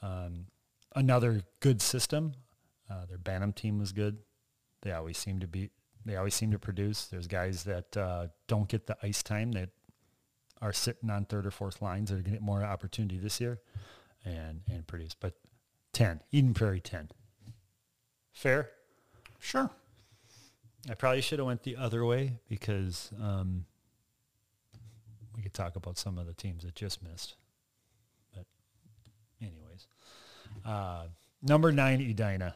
Um, 0.00 0.46
another 0.94 1.42
good 1.60 1.82
system. 1.82 2.32
Uh, 2.88 3.04
their 3.06 3.18
Bantam 3.18 3.52
team 3.52 3.78
was 3.78 3.92
good. 3.92 4.18
They 4.82 4.92
always 4.92 5.18
seem 5.18 5.40
to 5.40 5.48
be 5.48 5.70
they 6.04 6.14
always 6.14 6.34
seem 6.34 6.52
to 6.52 6.58
produce. 6.58 7.06
There's 7.06 7.26
guys 7.26 7.64
that 7.64 7.96
uh, 7.96 8.28
don't 8.46 8.68
get 8.68 8.86
the 8.86 8.96
ice 9.02 9.24
time 9.24 9.50
that 9.52 9.70
are 10.62 10.72
sitting 10.72 11.10
on 11.10 11.24
third 11.24 11.44
or 11.46 11.50
fourth 11.50 11.82
lines 11.82 12.10
that 12.10 12.14
are 12.14 12.22
going 12.22 12.26
to 12.26 12.38
get 12.38 12.42
more 12.42 12.62
opportunity 12.62 13.18
this 13.18 13.40
year 13.40 13.58
and, 14.24 14.60
and 14.70 14.86
produce. 14.86 15.16
But 15.18 15.34
10, 15.94 16.20
Eden 16.30 16.54
Prairie 16.54 16.80
10. 16.80 17.10
Fair? 18.32 18.70
Sure. 19.40 19.68
I 20.88 20.94
probably 20.94 21.22
should 21.22 21.40
have 21.40 21.46
went 21.46 21.64
the 21.64 21.74
other 21.74 22.04
way 22.04 22.38
because 22.48 23.10
um, 23.20 23.64
we 25.36 25.42
could 25.42 25.54
talk 25.54 25.76
about 25.76 25.98
some 25.98 26.18
of 26.18 26.26
the 26.26 26.34
teams 26.34 26.64
that 26.64 26.74
just 26.74 27.02
missed. 27.02 27.36
But 28.34 28.46
anyways, 29.40 29.86
uh, 30.64 31.06
number 31.42 31.70
nine, 31.72 32.00
Edina 32.00 32.54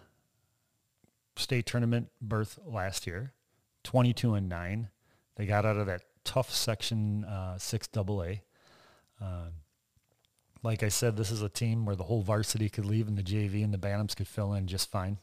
state 1.40 1.66
tournament 1.66 2.08
berth 2.20 2.58
last 2.64 3.06
year, 3.06 3.32
22 3.84 4.34
and 4.34 4.49
9. 4.49 4.88
They 5.37 5.46
got 5.46 5.64
out 5.64 5.76
of 5.76 5.87
that 5.87 6.02
tough 6.25 6.52
section 6.52 7.25
uh, 7.25 7.58
6 7.58 7.88
AA. 7.96 8.25
Uh, 9.20 9.50
like 10.62 10.82
I 10.82 10.88
said, 10.88 11.16
this 11.16 11.30
is 11.30 11.42
a 11.42 11.49
team 11.49 11.87
where 11.87 11.96
the 11.96 12.04
whole 12.04 12.22
varsity 12.22 12.68
could 12.68 12.84
leave 12.84 13.08
and 13.08 13.16
the 13.16 13.22
JV 13.22 13.64
and 13.64 13.72
the 13.72 13.78
Bantams 13.78 14.14
could 14.14 14.28
fill 14.28 14.52
in 14.52 14.66
just 14.66 14.90
fine. 14.90 15.18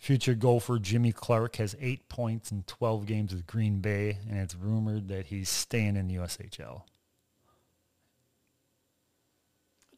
Future 0.00 0.34
Gopher 0.34 0.78
Jimmy 0.78 1.12
Clark 1.12 1.56
has 1.56 1.76
eight 1.78 2.08
points 2.08 2.50
in 2.50 2.62
12 2.62 3.04
games 3.04 3.34
with 3.34 3.46
Green 3.46 3.80
Bay, 3.80 4.16
and 4.26 4.38
it's 4.38 4.54
rumored 4.54 5.08
that 5.08 5.26
he's 5.26 5.50
staying 5.50 5.94
in 5.94 6.08
the 6.08 6.14
USHL. 6.14 6.84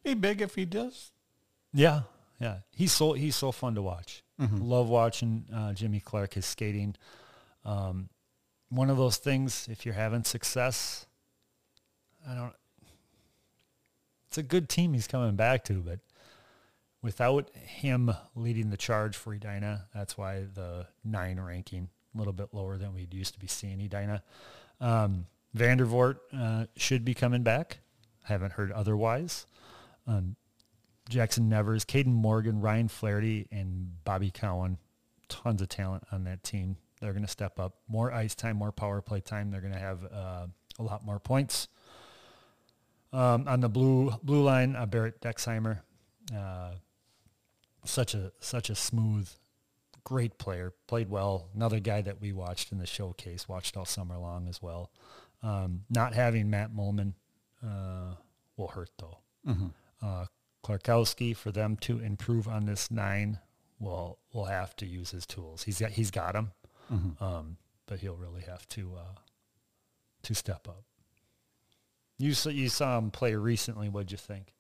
Be 0.03 0.15
big 0.15 0.43
if 0.43 0.57
he 0.57 0.65
does. 0.65 1.13
Yeah, 1.73 2.01
yeah. 2.41 2.59
He's 2.73 2.91
so 2.91 3.13
he's 3.13 3.37
so 3.37 3.53
fun 3.53 3.77
to 3.77 3.83
watch. 3.83 4.25
Mm-hmm. 4.41 4.61
Love 4.61 4.89
watching 4.89 5.45
uh, 5.55 5.73
Jimmy 5.73 6.01
Clark, 6.01 6.35
his 6.35 6.47
skating. 6.47 6.97
Um, 7.65 8.09
one 8.71 8.91
of 8.91 8.97
those 8.97 9.19
things, 9.19 9.69
if 9.71 9.87
you're 9.87 9.95
having 9.95 10.25
success, 10.25 11.07
I 12.29 12.35
don't, 12.35 12.55
it's 14.27 14.39
a 14.39 14.43
good 14.43 14.69
team 14.69 14.95
he's 14.95 15.07
coming 15.07 15.37
back 15.37 15.63
to, 15.67 15.75
but 15.75 16.01
without 17.03 17.51
him 17.57 18.13
leading 18.35 18.71
the 18.71 18.77
charge 18.77 19.17
for 19.17 19.35
Edina, 19.35 19.87
that's 19.95 20.17
why 20.17 20.45
the 20.55 20.87
nine 21.05 21.41
ranking 21.41 21.89
a 22.15 22.19
little 22.19 22.33
bit 22.33 22.49
lower 22.53 22.79
than 22.79 22.95
we'd 22.95 23.13
used 23.13 23.35
to 23.35 23.41
be 23.41 23.47
seeing 23.47 23.81
Edina. 23.81 24.23
Um, 24.81 25.27
Vandervoort 25.57 26.19
uh, 26.37 26.67
should 26.77 27.05
be 27.05 27.15
coming 27.15 27.43
back. 27.43 27.79
I 28.25 28.33
Haven't 28.33 28.53
heard 28.53 28.73
otherwise. 28.73 29.47
Um, 30.07 30.37
Jackson 31.09 31.49
Nevers, 31.49 31.85
Caden 31.85 32.07
Morgan, 32.07 32.61
Ryan 32.61 32.89
Flaherty, 32.89 33.49
and 33.51 34.05
Bobby 34.05 34.31
Cowan. 34.31 34.79
Tons 35.29 35.61
of 35.61 35.69
talent 35.69 36.05
on 36.13 36.25
that 36.25 36.43
team. 36.43 36.77
They're 37.01 37.13
going 37.13 37.25
to 37.25 37.31
step 37.31 37.59
up. 37.59 37.75
More 37.89 38.13
ice 38.13 38.35
time, 38.35 38.57
more 38.57 38.73
power 38.73 39.01
play 39.01 39.21
time. 39.21 39.51
They're 39.51 39.61
going 39.61 39.73
to 39.73 39.79
have 39.79 40.05
uh, 40.05 40.47
a 40.79 40.83
lot 40.83 41.05
more 41.05 41.19
points. 41.19 41.69
Um, 43.13 43.47
on 43.47 43.61
the 43.61 43.69
blue 43.69 44.15
blue 44.23 44.43
line, 44.43 44.75
uh, 44.75 44.87
Barrett 44.87 45.21
Dexheimer, 45.21 45.81
uh, 46.35 46.73
such 47.85 48.15
a 48.15 48.33
such 48.41 48.71
a 48.71 48.75
smooth, 48.75 49.29
great 50.05 50.39
player. 50.39 50.73
Played 50.87 51.09
well. 51.11 51.49
Another 51.55 51.81
guy 51.81 52.03
that 52.03 52.21
we 52.21 52.33
watched 52.33 52.73
in 52.73 52.79
the 52.79 52.87
showcase, 52.87 53.49
watched 53.49 53.77
all 53.77 53.85
summer 53.85 54.17
long 54.19 54.49
as 54.49 54.61
well. 54.63 54.91
Um, 55.43 55.85
not 55.91 56.15
having 56.15 56.51
Matt 56.51 56.73
Molman 56.73 57.15
uh, 57.67 58.15
will 58.57 58.69
hurt 58.69 58.91
though. 58.99 59.19
Mm-hmm. 59.47 59.67
Uh, 60.01 60.27
Klarkowski 60.65 61.35
for 61.37 61.51
them 61.51 61.77
to 61.79 61.99
improve 61.99 62.47
on 62.47 62.67
this 62.67 62.91
nine 62.91 63.39
will 63.81 64.19
will 64.33 64.45
have 64.45 64.77
to 64.77 64.87
use 64.87 65.11
his 65.11 65.27
tools. 65.27 65.65
He's 65.65 65.81
got 65.81 65.91
he's 65.91 66.11
got 66.13 66.35
them, 66.35 66.53
Mm-hmm. 66.93 67.23
um, 67.25 67.57
but 67.87 67.99
he'll 67.99 68.15
really 68.17 68.43
have 68.43 68.69
to 68.71 68.93
uh, 68.97 69.19
to 70.23 70.35
step 70.35 70.69
up. 70.69 70.85
You 72.19 72.35
saw 72.35 72.51
you 72.51 72.69
saw 72.69 72.99
him 72.99 73.11
play 73.11 73.35
recently. 73.35 73.89
What'd 73.89 74.13
you 74.13 74.19
think? 74.19 74.53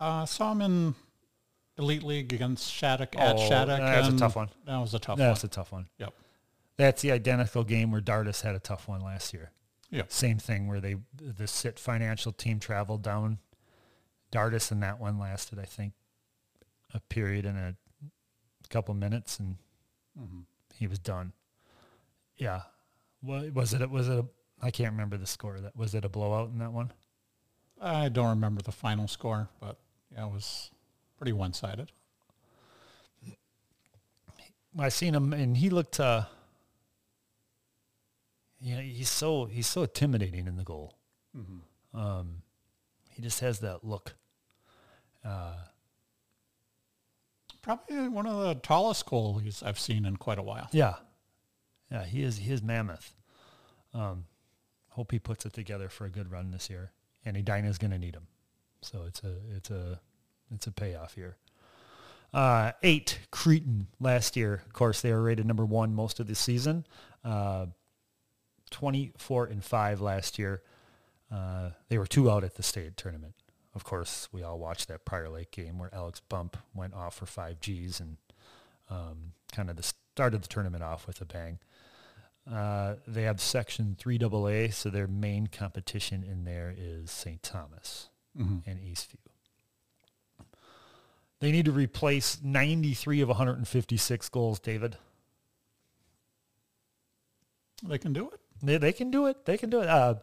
Uh, 0.00 0.26
saw 0.26 0.52
him 0.52 0.62
in 0.62 0.94
Elite 1.78 2.02
League 2.02 2.32
against 2.32 2.70
Shattuck 2.72 3.16
at 3.16 3.36
Oh, 3.36 3.48
Shattuck. 3.48 3.78
that's 3.80 4.08
a 4.08 4.16
tough 4.16 4.36
one. 4.36 4.48
That 4.66 4.78
was 4.78 4.94
a 4.94 4.98
tough 4.98 5.18
That's 5.18 5.42
one. 5.42 5.46
a 5.48 5.50
tough 5.50 5.72
one. 5.72 5.88
Yep. 5.98 6.14
That's 6.76 7.02
the 7.02 7.12
identical 7.12 7.64
game 7.64 7.90
where 7.90 8.00
Dardis 8.00 8.42
had 8.42 8.54
a 8.54 8.60
tough 8.60 8.88
one 8.88 9.00
last 9.00 9.32
year. 9.32 9.50
Yep. 9.90 10.10
Same 10.12 10.38
thing 10.38 10.66
where 10.68 10.80
they 10.80 10.96
the 11.16 11.46
sit 11.46 11.78
financial 11.78 12.32
team 12.32 12.58
traveled 12.60 13.02
down. 13.02 13.38
Dardis 14.30 14.70
and 14.70 14.82
that 14.82 15.00
one 15.00 15.18
lasted, 15.18 15.58
I 15.58 15.64
think, 15.64 15.94
a 16.92 17.00
period 17.00 17.46
and 17.46 17.56
a 17.58 17.74
couple 18.68 18.94
minutes, 18.94 19.38
and 19.38 19.56
Mm-hmm. 20.20 20.40
he 20.74 20.86
was 20.88 20.98
done. 20.98 21.32
Yeah. 22.36 22.62
What 23.20 23.52
was 23.52 23.72
it? 23.72 23.88
Was 23.88 24.08
it? 24.08 24.18
A, 24.18 24.26
I 24.60 24.72
can't 24.72 24.90
remember 24.90 25.16
the 25.16 25.26
score. 25.26 25.60
That 25.60 25.76
was 25.76 25.94
it 25.94 26.04
a 26.04 26.08
blowout 26.08 26.50
in 26.50 26.58
that 26.58 26.72
one? 26.72 26.92
I 27.80 28.08
don't 28.08 28.30
remember 28.30 28.60
the 28.62 28.72
final 28.72 29.06
score, 29.06 29.48
but 29.60 29.78
yeah, 30.12 30.26
it 30.26 30.32
was 30.32 30.70
pretty 31.18 31.32
one-sided. 31.32 31.92
I 34.78 34.88
seen 34.90 35.14
him, 35.14 35.32
and 35.32 35.56
he 35.56 35.70
looked. 35.70 35.98
Uh, 35.98 36.24
yeah, 38.60 38.80
he's 38.80 39.08
so 39.08 39.46
he's 39.46 39.66
so 39.66 39.82
intimidating 39.82 40.46
in 40.46 40.56
the 40.56 40.62
goal. 40.62 40.94
Mm-hmm. 41.36 41.98
Um, 41.98 42.42
he 43.10 43.22
just 43.22 43.40
has 43.40 43.58
that 43.60 43.84
look. 43.84 44.14
Uh, 45.24 45.54
Probably 47.62 48.08
one 48.08 48.26
of 48.26 48.40
the 48.40 48.54
tallest 48.54 49.04
goalies 49.06 49.62
I've 49.66 49.80
seen 49.80 50.04
in 50.04 50.16
quite 50.16 50.38
a 50.38 50.42
while. 50.42 50.68
yeah, 50.72 50.94
yeah, 51.90 52.04
he 52.04 52.22
is 52.22 52.38
he 52.38 52.52
is 52.52 52.62
mammoth. 52.62 53.14
Um, 53.92 54.26
hope 54.90 55.10
he 55.10 55.18
puts 55.18 55.44
it 55.44 55.54
together 55.54 55.88
for 55.88 56.04
a 56.04 56.10
good 56.10 56.30
run 56.30 56.50
this 56.52 56.70
year, 56.70 56.92
and 57.24 57.36
Edina's 57.36 57.78
going 57.78 57.90
to 57.90 57.98
need 57.98 58.14
him. 58.14 58.28
So 58.80 59.04
it's 59.08 59.22
a 59.24 59.34
it's 59.56 59.70
a 59.70 60.00
it's 60.54 60.66
a 60.66 60.72
payoff 60.72 61.14
here. 61.14 61.36
Uh, 62.32 62.72
eight 62.82 63.20
Cretin 63.30 63.86
last 64.00 64.36
year. 64.36 64.62
Of 64.66 64.72
course, 64.72 65.00
they 65.00 65.12
were 65.12 65.22
rated 65.22 65.46
number 65.46 65.64
one 65.64 65.94
most 65.94 66.20
of 66.20 66.26
the 66.26 66.34
season. 66.34 66.86
Uh, 67.24 67.66
Twenty 68.70 69.12
four 69.16 69.46
and 69.46 69.64
five 69.64 70.02
last 70.02 70.38
year. 70.38 70.60
Uh, 71.32 71.70
they 71.88 71.96
were 71.96 72.06
two 72.06 72.30
out 72.30 72.44
at 72.44 72.56
the 72.56 72.62
state 72.62 72.98
tournament. 72.98 73.32
Of 73.74 73.82
course, 73.82 74.28
we 74.30 74.42
all 74.42 74.58
watched 74.58 74.88
that 74.88 75.06
Prior 75.06 75.30
Lake 75.30 75.50
game 75.52 75.78
where 75.78 75.88
Alex 75.94 76.20
Bump 76.20 76.56
went 76.74 76.92
off 76.92 77.14
for 77.16 77.24
five 77.24 77.60
Gs 77.60 77.98
and 78.00 78.16
um, 78.90 79.32
kind 79.52 79.70
of 79.70 79.76
the 79.76 79.82
started 79.82 80.42
the 80.42 80.48
tournament 80.48 80.82
off 80.82 81.06
with 81.06 81.18
a 81.22 81.24
bang. 81.24 81.58
Uh, 82.50 82.96
they 83.06 83.22
have 83.22 83.40
Section 83.40 83.96
3AA, 83.98 84.72
so 84.72 84.88
their 84.90 85.06
main 85.06 85.46
competition 85.48 86.22
in 86.24 86.44
there 86.44 86.74
is 86.76 87.10
St. 87.10 87.42
Thomas 87.42 88.08
Mm-hmm. 88.38 88.70
and 88.70 88.78
Eastview. 88.80 89.16
They 91.40 91.52
need 91.52 91.66
to 91.66 91.72
replace 91.72 92.38
93 92.42 93.20
of 93.20 93.28
156 93.28 94.28
goals, 94.28 94.58
David. 94.58 94.96
They 97.82 97.98
can 97.98 98.12
do 98.12 98.28
it. 98.28 98.40
They, 98.62 98.76
they 98.76 98.92
can 98.92 99.10
do 99.10 99.26
it. 99.26 99.44
They 99.44 99.56
can 99.56 99.70
do 99.70 99.80
it. 99.80 99.88
Uh, 99.88 100.16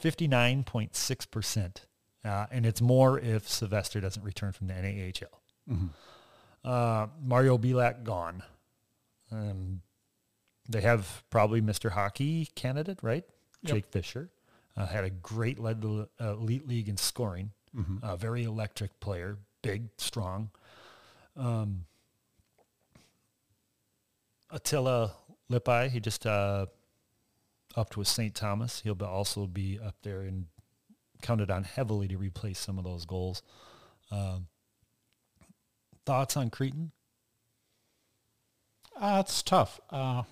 59.6%. 0.00 1.76
Uh, 2.24 2.46
and 2.50 2.66
it's 2.66 2.80
more 2.80 3.18
if 3.18 3.48
Sylvester 3.48 4.00
doesn't 4.00 4.22
return 4.22 4.52
from 4.52 4.68
the 4.68 4.74
NAHL. 4.74 5.24
Mm-hmm. 5.70 5.86
Uh, 6.64 7.06
Mario 7.22 7.58
Bilak 7.58 8.04
gone. 8.04 8.42
Um, 9.30 9.82
they 10.68 10.80
have 10.80 11.24
probably 11.30 11.60
Mr. 11.60 11.90
Hockey 11.90 12.48
candidate, 12.54 12.98
right? 13.02 13.24
Yep. 13.62 13.74
Jake 13.74 13.86
Fisher. 13.86 14.30
Uh, 14.76 14.86
had 14.86 15.04
a 15.04 15.10
great 15.10 15.58
led 15.58 15.82
the 15.82 16.08
uh, 16.20 16.34
elite 16.34 16.68
league 16.68 16.88
in 16.88 16.96
scoring. 16.96 17.50
Mm-hmm. 17.76 17.96
A 18.02 18.16
very 18.16 18.44
electric 18.44 18.98
player, 19.00 19.38
big, 19.62 19.88
strong. 19.98 20.50
Um, 21.36 21.84
Attila 24.50 25.12
Lippi, 25.48 25.88
he 25.88 26.00
just 26.00 26.26
uh, 26.26 26.66
upped 27.76 27.96
with 27.96 28.08
St. 28.08 28.34
Thomas. 28.34 28.80
He'll 28.80 28.94
be 28.94 29.04
also 29.04 29.46
be 29.46 29.78
up 29.78 29.96
there 30.02 30.22
and 30.22 30.46
counted 31.22 31.50
on 31.50 31.64
heavily 31.64 32.08
to 32.08 32.16
replace 32.16 32.58
some 32.58 32.78
of 32.78 32.84
those 32.84 33.04
goals. 33.04 33.42
Um, 34.10 34.46
thoughts 36.06 36.36
on 36.36 36.50
Cretin? 36.50 36.92
Uh, 38.98 39.22
it's 39.24 39.42
tough. 39.42 39.80
Uh, 39.90 40.22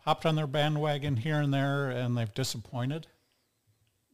hopped 0.00 0.26
on 0.26 0.36
their 0.36 0.46
bandwagon 0.46 1.16
here 1.16 1.40
and 1.40 1.52
there, 1.52 1.90
and 1.90 2.16
they've 2.16 2.32
disappointed. 2.32 3.06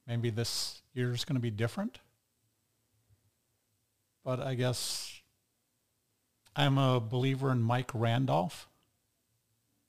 Maybe 0.07 0.31
this 0.31 0.83
year's 0.94 1.24
going 1.24 1.35
to 1.35 1.40
be 1.40 1.50
different. 1.50 1.98
But 4.26 4.40
I 4.40 4.56
guess 4.56 5.20
I'm 6.56 6.78
a 6.78 6.98
believer 6.98 7.52
in 7.52 7.62
Mike 7.62 7.92
Randolph. 7.94 8.68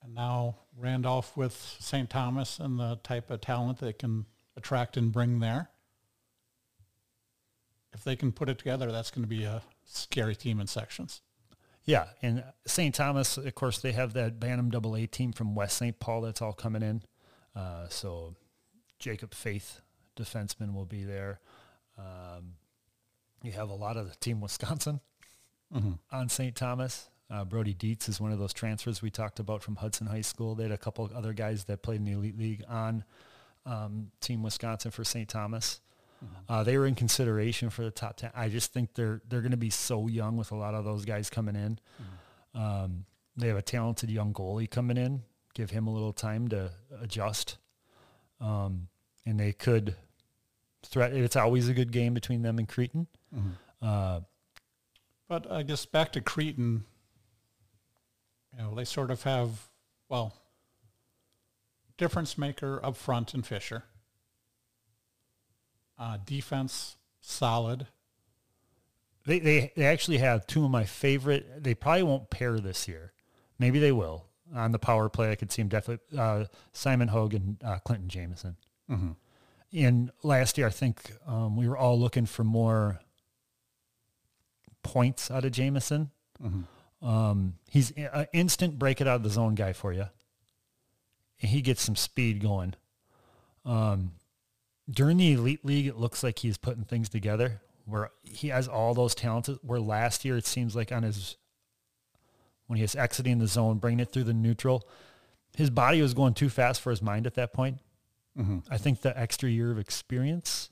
And 0.03 0.13
now 0.13 0.57
Randolph 0.77 1.35
with 1.35 1.55
St. 1.79 2.07
Thomas 2.07 2.59
and 2.59 2.79
the 2.79 2.99
type 3.01 3.31
of 3.31 3.41
talent 3.41 3.79
they 3.79 3.93
can 3.93 4.27
attract 4.55 4.95
and 4.95 5.11
bring 5.11 5.39
there. 5.39 5.69
If 7.93 8.03
they 8.03 8.15
can 8.15 8.31
put 8.31 8.47
it 8.47 8.59
together, 8.59 8.91
that's 8.91 9.09
going 9.09 9.23
to 9.23 9.27
be 9.27 9.43
a 9.43 9.63
scary 9.85 10.35
team 10.35 10.59
in 10.59 10.67
sections. 10.67 11.21
Yeah, 11.85 12.05
and 12.21 12.43
St. 12.67 12.93
Thomas, 12.93 13.37
of 13.37 13.55
course, 13.55 13.79
they 13.79 13.93
have 13.93 14.13
that 14.13 14.39
Bantam 14.39 14.69
Double 14.69 14.95
A 14.95 15.07
team 15.07 15.31
from 15.31 15.55
West 15.55 15.77
St. 15.77 15.99
Paul 15.99 16.21
that's 16.21 16.43
all 16.43 16.53
coming 16.53 16.83
in. 16.83 17.01
Uh, 17.55 17.87
so 17.89 18.35
Jacob 18.99 19.33
Faith, 19.33 19.81
defenseman, 20.15 20.75
will 20.75 20.85
be 20.85 21.03
there. 21.03 21.39
Um, 21.97 22.53
you 23.47 23.53
have 23.53 23.69
a 23.69 23.73
lot 23.75 23.97
of 23.97 24.09
the 24.09 24.15
team 24.17 24.41
Wisconsin 24.41 24.99
Mm-hmm. 25.75 25.91
on 26.13 26.29
St. 26.29 26.55
Thomas. 26.55 27.09
Uh, 27.29 27.43
Brody 27.43 27.73
Dietz 27.73 28.07
is 28.07 28.21
one 28.21 28.31
of 28.31 28.39
those 28.39 28.53
transfers 28.53 29.01
we 29.01 29.09
talked 29.09 29.39
about 29.39 29.61
from 29.61 29.75
Hudson 29.75 30.07
High 30.07 30.21
School. 30.21 30.55
They 30.55 30.63
had 30.63 30.71
a 30.71 30.77
couple 30.77 31.11
other 31.13 31.33
guys 31.33 31.65
that 31.65 31.81
played 31.81 31.97
in 31.99 32.05
the 32.05 32.13
Elite 32.13 32.37
League 32.39 32.63
on 32.69 33.03
um, 33.65 34.11
Team 34.21 34.43
Wisconsin 34.43 34.91
for 34.91 35.03
St. 35.03 35.27
Thomas. 35.27 35.81
Uh, 36.47 36.63
they 36.63 36.77
were 36.77 36.85
in 36.87 36.95
consideration 36.95 37.69
for 37.69 37.83
the 37.83 37.91
top 37.91 38.15
ten. 38.15 38.31
I 38.33 38.47
just 38.47 38.71
think 38.71 38.93
they're 38.95 39.21
they're 39.27 39.41
going 39.41 39.51
to 39.51 39.57
be 39.57 39.69
so 39.69 40.07
young 40.07 40.37
with 40.37 40.51
a 40.51 40.55
lot 40.55 40.73
of 40.73 40.85
those 40.85 41.03
guys 41.03 41.29
coming 41.29 41.55
in. 41.57 41.79
Um, 42.55 43.03
they 43.35 43.49
have 43.49 43.57
a 43.57 43.61
talented 43.61 44.09
young 44.09 44.33
goalie 44.33 44.69
coming 44.71 44.95
in. 44.97 45.21
Give 45.53 45.69
him 45.69 45.85
a 45.85 45.91
little 45.93 46.13
time 46.13 46.47
to 46.47 46.71
adjust, 47.01 47.57
um, 48.39 48.87
and 49.25 49.37
they 49.39 49.51
could 49.51 49.95
threat. 50.85 51.13
It's 51.13 51.35
always 51.35 51.67
a 51.67 51.73
good 51.73 51.91
game 51.91 52.13
between 52.13 52.41
them 52.41 52.57
and 52.57 52.67
Cretin. 52.69 53.07
Mm-hmm. 53.35 53.49
Uh, 53.81 54.21
But 55.27 55.51
I 55.51 55.63
guess 55.63 55.85
back 55.85 56.11
to 56.13 56.21
Cretin, 56.21 56.85
you 58.53 58.63
know, 58.63 58.73
they 58.75 58.85
sort 58.85 59.11
of 59.11 59.23
have, 59.23 59.67
well, 60.09 60.33
difference 61.97 62.37
maker 62.37 62.79
up 62.83 62.95
front 62.95 63.33
in 63.33 63.41
Fisher. 63.43 63.83
Uh, 65.99 66.17
defense, 66.25 66.95
solid. 67.21 67.87
They, 69.25 69.39
they 69.39 69.73
they 69.75 69.85
actually 69.85 70.19
have 70.19 70.47
two 70.47 70.63
of 70.63 70.71
my 70.71 70.85
favorite. 70.85 71.63
They 71.63 71.73
probably 71.73 72.03
won't 72.03 72.29
pair 72.29 72.59
this 72.59 72.87
year. 72.87 73.11
Maybe 73.59 73.79
they 73.79 73.91
will 73.91 74.25
on 74.55 74.71
the 74.71 74.79
power 74.79 75.09
play. 75.09 75.31
I 75.31 75.35
could 75.35 75.51
see 75.51 75.61
him 75.61 75.67
definitely. 75.67 76.17
Uh, 76.17 76.45
Simon 76.71 77.09
Hogue 77.09 77.33
and 77.33 77.57
uh, 77.63 77.79
Clinton 77.79 78.07
Jameson. 78.07 78.55
Mm-hmm. 78.89 79.11
In 79.71 80.11
last 80.23 80.57
year, 80.57 80.67
I 80.67 80.69
think 80.69 81.11
um, 81.27 81.57
we 81.57 81.67
were 81.67 81.77
all 81.77 81.99
looking 81.99 82.25
for 82.25 82.45
more 82.45 83.01
points 84.87 85.29
out 85.29 85.45
of 85.45 85.51
Jamison. 85.51 86.09
Um, 87.01 87.55
he's 87.69 87.91
an 87.91 88.27
instant 88.33 88.79
break 88.79 89.01
it 89.01 89.07
out 89.07 89.17
of 89.17 89.23
the 89.23 89.29
zone 89.29 89.53
guy 89.55 89.73
for 89.73 89.93
you. 89.93 90.05
And 91.41 91.51
he 91.51 91.61
gets 91.61 91.83
some 91.83 91.95
speed 91.95 92.41
going. 92.41 92.73
Um, 93.65 94.13
during 94.89 95.17
the 95.17 95.33
elite 95.33 95.63
league, 95.65 95.87
it 95.87 95.97
looks 95.97 96.23
like 96.23 96.39
he's 96.39 96.57
putting 96.57 96.85
things 96.85 97.09
together 97.09 97.61
where 97.85 98.11
he 98.23 98.47
has 98.47 98.67
all 98.67 98.93
those 98.93 99.13
talents. 99.13 99.49
Where 99.61 99.79
last 99.79 100.25
year 100.25 100.37
it 100.37 100.45
seems 100.45 100.75
like 100.75 100.91
on 100.91 101.03
his 101.03 101.35
when 102.67 102.77
he 102.77 102.83
was 102.83 102.95
exiting 102.95 103.39
the 103.39 103.47
zone, 103.47 103.77
bringing 103.77 103.99
it 103.99 104.11
through 104.11 104.23
the 104.25 104.33
neutral, 104.33 104.87
his 105.55 105.69
body 105.69 106.01
was 106.01 106.13
going 106.13 106.33
too 106.33 106.49
fast 106.49 106.81
for 106.81 106.89
his 106.89 107.01
mind 107.01 107.27
at 107.27 107.35
that 107.35 107.53
point. 107.53 107.77
I 108.69 108.77
think 108.77 109.01
the 109.01 109.17
extra 109.17 109.49
year 109.49 109.71
of 109.71 109.79
experience, 109.79 110.69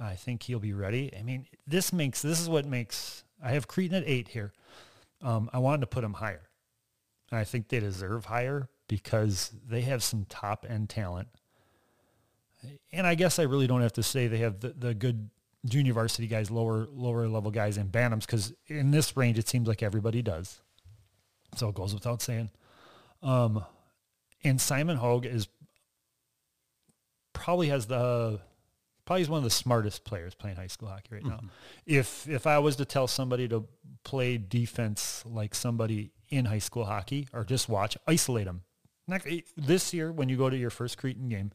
I 0.00 0.14
think 0.14 0.44
he'll 0.44 0.60
be 0.60 0.72
ready. 0.72 1.12
I 1.18 1.22
mean, 1.22 1.46
this 1.66 1.92
makes 1.92 2.22
this 2.22 2.40
is 2.40 2.48
what 2.48 2.66
makes 2.66 3.24
I 3.42 3.50
have 3.52 3.66
Cretin 3.66 3.96
at 3.96 4.04
eight 4.06 4.28
here. 4.28 4.52
Um, 5.22 5.50
I 5.52 5.58
wanted 5.58 5.80
to 5.80 5.86
put 5.88 6.04
him 6.04 6.14
higher. 6.14 6.48
I 7.30 7.44
think 7.44 7.68
they 7.68 7.80
deserve 7.80 8.26
higher 8.26 8.68
because 8.88 9.52
they 9.68 9.82
have 9.82 10.02
some 10.02 10.24
top 10.28 10.64
end 10.68 10.88
talent. 10.88 11.28
And 12.92 13.06
I 13.06 13.14
guess 13.14 13.38
I 13.38 13.42
really 13.42 13.66
don't 13.66 13.82
have 13.82 13.92
to 13.94 14.02
say 14.02 14.26
they 14.26 14.38
have 14.38 14.60
the, 14.60 14.70
the 14.70 14.94
good 14.94 15.30
junior 15.66 15.92
varsity 15.92 16.26
guys, 16.26 16.50
lower 16.50 16.86
lower 16.90 17.28
level 17.28 17.50
guys 17.50 17.76
and 17.76 17.90
Bantams 17.90 18.20
because 18.20 18.52
in 18.66 18.90
this 18.90 19.16
range 19.16 19.38
it 19.38 19.48
seems 19.48 19.68
like 19.68 19.82
everybody 19.82 20.22
does. 20.22 20.60
So 21.56 21.68
it 21.68 21.74
goes 21.74 21.94
without 21.94 22.22
saying. 22.22 22.50
Um, 23.22 23.64
and 24.44 24.60
Simon 24.60 24.96
Hogue 24.96 25.26
is 25.26 25.48
probably 27.32 27.68
has 27.68 27.86
the 27.86 28.40
probably 29.08 29.22
is 29.22 29.30
one 29.30 29.38
of 29.38 29.44
the 29.44 29.48
smartest 29.50 30.04
players 30.04 30.34
playing 30.34 30.56
high 30.56 30.66
school 30.66 30.86
hockey 30.90 31.08
right 31.12 31.24
now. 31.24 31.40
If 31.86 32.28
if 32.28 32.46
I 32.46 32.58
was 32.58 32.76
to 32.76 32.84
tell 32.84 33.06
somebody 33.06 33.48
to 33.48 33.66
play 34.04 34.36
defense 34.36 35.24
like 35.24 35.54
somebody 35.54 36.12
in 36.28 36.44
high 36.44 36.58
school 36.58 36.84
hockey 36.84 37.26
or 37.32 37.42
just 37.42 37.70
watch, 37.70 37.96
isolate 38.06 38.46
him. 38.46 38.60
Next, 39.06 39.26
this 39.56 39.94
year 39.94 40.12
when 40.12 40.28
you 40.28 40.36
go 40.36 40.50
to 40.50 40.56
your 40.58 40.68
first 40.68 40.98
Cretin 40.98 41.30
game, 41.30 41.52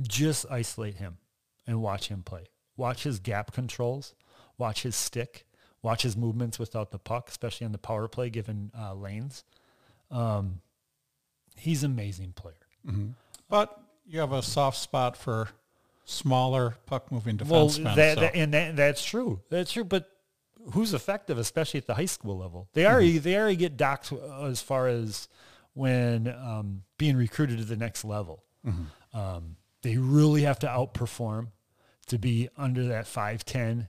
just 0.00 0.46
isolate 0.50 0.94
him 0.94 1.18
and 1.66 1.82
watch 1.82 2.08
him 2.08 2.22
play. 2.22 2.46
Watch 2.78 3.02
his 3.02 3.18
gap 3.18 3.52
controls, 3.52 4.14
watch 4.56 4.82
his 4.82 4.96
stick, 4.96 5.44
watch 5.82 6.00
his 6.00 6.16
movements 6.16 6.58
without 6.58 6.92
the 6.92 6.98
puck, 6.98 7.28
especially 7.28 7.66
on 7.66 7.72
the 7.72 7.78
power 7.78 8.08
play 8.08 8.30
given 8.30 8.72
uh, 8.74 8.94
lanes. 8.94 9.44
Um, 10.10 10.62
he's 11.58 11.84
an 11.84 11.90
amazing 11.90 12.32
player. 12.32 12.54
But 13.50 13.78
you 14.06 14.18
have 14.20 14.32
a 14.32 14.40
soft 14.40 14.78
spot 14.78 15.14
for 15.14 15.50
smaller 16.06 16.76
puck 16.86 17.12
moving 17.12 17.38
Well, 17.44 17.68
defensemen. 17.68 17.94
that, 17.96 18.14
so- 18.14 18.20
that- 18.22 18.34
and 18.34 18.54
that, 18.54 18.76
that's 18.76 19.04
true. 19.04 19.42
That's 19.50 19.72
true. 19.72 19.84
But 19.84 20.08
who's 20.72 20.94
effective, 20.94 21.36
especially 21.36 21.78
at 21.78 21.86
the 21.86 21.94
high 21.94 22.06
school 22.06 22.38
level? 22.38 22.68
They 22.72 22.86
already 22.86 23.18
they 23.18 23.36
already 23.36 23.56
get 23.56 23.76
docked 23.76 24.12
as 24.42 24.62
far 24.62 24.88
as 24.88 25.28
when 25.74 26.28
um, 26.28 26.82
being 26.96 27.16
recruited 27.16 27.58
to 27.58 27.64
the 27.64 27.76
next 27.76 28.04
level. 28.04 28.42
Um, 29.12 29.56
they 29.82 29.96
really 29.98 30.42
have 30.42 30.58
to 30.60 30.66
outperform 30.66 31.48
to 32.06 32.18
be 32.18 32.48
under 32.56 32.88
that 32.88 33.06
five 33.06 33.44
ten. 33.44 33.88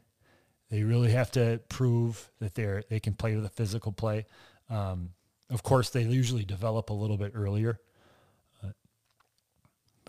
They 0.69 0.83
really 0.83 1.11
have 1.11 1.31
to 1.31 1.61
prove 1.69 2.29
that 2.39 2.53
they're 2.55 2.83
they 2.89 2.99
can 2.99 3.13
play 3.13 3.35
with 3.35 3.45
a 3.45 3.49
physical 3.49 3.91
play. 3.91 4.25
Um, 4.69 5.11
of 5.49 5.63
course, 5.63 5.89
they 5.91 6.01
usually 6.03 6.43
develop 6.43 6.89
a 6.89 6.93
little 6.93 7.17
bit 7.17 7.31
earlier. 7.35 7.79
Uh, 8.63 8.67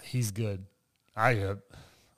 he's 0.02 0.30
good. 0.32 0.66
I 1.16 1.38
uh, 1.38 1.54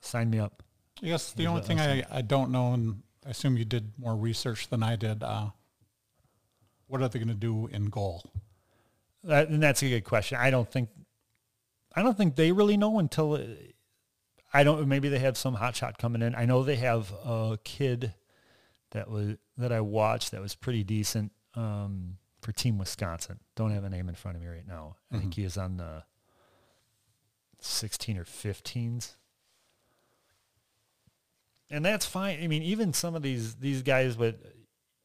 sign 0.01 0.29
me 0.29 0.39
up. 0.39 0.63
Yes, 1.01 1.29
guess 1.29 1.33
the 1.33 1.47
only 1.47 1.61
thing 1.61 1.79
I, 1.79 2.03
I 2.11 2.21
don't 2.21 2.51
know, 2.51 2.73
and 2.73 3.01
I 3.25 3.29
assume 3.29 3.57
you 3.57 3.65
did 3.65 3.93
more 3.97 4.15
research 4.15 4.69
than 4.69 4.83
I 4.83 4.95
did, 4.95 5.23
uh, 5.23 5.49
what 6.87 7.01
are 7.01 7.07
they 7.07 7.19
going 7.19 7.29
to 7.29 7.33
do 7.33 7.67
in 7.67 7.85
goal? 7.85 8.23
That, 9.23 9.49
and 9.49 9.61
that's 9.61 9.81
a 9.81 9.89
good 9.89 10.03
question. 10.03 10.37
I 10.39 10.49
don't 10.49 10.69
think, 10.69 10.89
I 11.95 12.03
don't 12.03 12.17
think 12.17 12.35
they 12.35 12.51
really 12.51 12.77
know 12.77 12.99
until, 12.99 13.33
uh, 13.33 13.41
I 14.53 14.63
don't. 14.63 14.85
Maybe 14.87 15.07
they 15.07 15.19
have 15.19 15.37
some 15.37 15.53
hot 15.53 15.77
shot 15.77 15.97
coming 15.97 16.21
in. 16.21 16.35
I 16.35 16.43
know 16.43 16.63
they 16.63 16.75
have 16.75 17.11
a 17.23 17.57
kid 17.63 18.13
that 18.91 19.09
was 19.09 19.37
that 19.57 19.71
I 19.71 19.79
watched 19.81 20.31
that 20.31 20.41
was 20.41 20.55
pretty 20.55 20.83
decent 20.83 21.31
um, 21.55 22.17
for 22.41 22.51
Team 22.51 22.77
Wisconsin. 22.77 23.39
Don't 23.55 23.71
have 23.71 23.85
a 23.85 23.89
name 23.89 24.09
in 24.09 24.15
front 24.15 24.35
of 24.35 24.43
me 24.43 24.49
right 24.49 24.67
now. 24.67 24.97
I 25.11 25.19
think 25.19 25.35
he 25.35 25.43
is 25.43 25.57
on 25.57 25.77
the 25.77 26.03
16 27.61 28.17
or 28.17 28.25
15s. 28.25 29.15
And 31.71 31.85
that's 31.85 32.05
fine. 32.05 32.43
I 32.43 32.47
mean, 32.47 32.63
even 32.63 32.93
some 32.93 33.15
of 33.15 33.21
these 33.21 33.55
these 33.55 33.81
guys, 33.81 34.15
but 34.15 34.39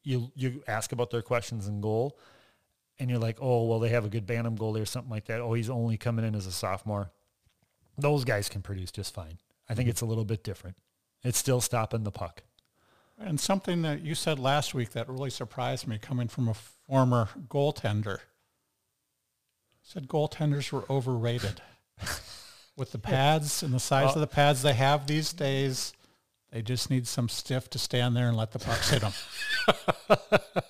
you 0.03 0.31
you 0.35 0.63
ask 0.67 0.91
about 0.91 1.09
their 1.09 1.21
questions 1.21 1.67
in 1.67 1.81
goal, 1.81 2.19
and 2.99 3.09
you're 3.09 3.19
like, 3.19 3.37
oh, 3.41 3.65
well, 3.65 3.79
they 3.79 3.89
have 3.89 4.05
a 4.05 4.09
good 4.09 4.27
Bantam 4.27 4.57
goalie 4.57 4.81
or 4.81 4.85
something 4.85 5.09
like 5.09 5.25
that. 5.25 5.39
Oh, 5.39 5.53
he's 5.53 5.69
only 5.69 5.97
coming 5.97 6.25
in 6.25 6.35
as 6.35 6.45
a 6.45 6.51
sophomore. 6.51 7.11
Those 7.97 8.25
guys 8.25 8.49
can 8.49 8.61
produce 8.61 8.91
just 8.91 9.13
fine. 9.13 9.39
I 9.69 9.73
think 9.73 9.85
mm-hmm. 9.85 9.91
it's 9.91 10.01
a 10.01 10.05
little 10.05 10.25
bit 10.25 10.43
different. 10.43 10.77
It's 11.23 11.37
still 11.37 11.61
stopping 11.61 12.03
the 12.03 12.11
puck. 12.11 12.43
And 13.19 13.39
something 13.39 13.81
that 13.81 14.01
you 14.01 14.13
said 14.13 14.37
last 14.37 14.73
week 14.73 14.91
that 14.91 15.09
really 15.09 15.31
surprised 15.31 15.87
me 15.87 15.97
coming 15.97 16.27
from 16.27 16.47
a 16.47 16.53
former 16.53 17.29
goaltender. 17.47 18.19
Said 19.81 20.07
goaltenders 20.07 20.71
were 20.71 20.85
overrated. 20.89 21.61
With 22.75 22.91
the 22.91 22.99
pads 22.99 23.63
and 23.63 23.73
the 23.73 23.79
size 23.79 24.13
of 24.13 24.21
the 24.21 24.27
pads 24.27 24.61
they 24.61 24.73
have 24.73 25.07
these 25.07 25.33
days, 25.33 25.93
they 26.51 26.61
just 26.61 26.89
need 26.89 27.07
some 27.07 27.29
stiff 27.29 27.69
to 27.71 27.79
stand 27.79 28.15
there 28.15 28.27
and 28.27 28.37
let 28.37 28.51
the 28.51 28.59
pucks 28.59 28.89
hit 28.89 29.01
them. 29.01 29.13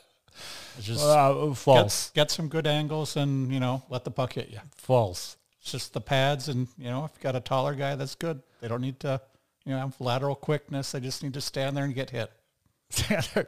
just 0.82 1.04
Uh, 1.04 1.54
false. 1.54 2.10
get, 2.10 2.22
get 2.24 2.32
some 2.32 2.48
good 2.48 2.68
angles 2.68 3.16
and, 3.16 3.52
you 3.52 3.60
know, 3.60 3.84
let 3.90 4.04
the 4.04 4.12
puck 4.12 4.34
hit 4.34 4.50
you. 4.50 4.60
False. 4.76 5.38
It's 5.62 5.72
just 5.72 5.94
the 5.94 6.02
pads 6.02 6.48
and, 6.50 6.68
you 6.78 6.90
know, 6.90 7.06
if 7.06 7.12
you 7.18 7.22
got 7.24 7.36
a 7.36 7.40
taller 7.40 7.76
guy, 7.76 7.96
that's 7.96 8.16
good. 8.16 8.42
They 8.62 8.68
don't 8.68 8.82
need 8.82 9.00
to, 9.02 9.22
you 9.66 9.74
know, 9.74 9.80
have 9.80 10.00
lateral 10.00 10.36
quickness. 10.36 10.92
They 10.92 11.00
just 11.00 11.24
need 11.24 11.34
to 11.34 11.42
stand 11.42 11.76
there 11.78 11.84
and 11.86 11.94
get 11.94 12.10
hit. 12.12 12.32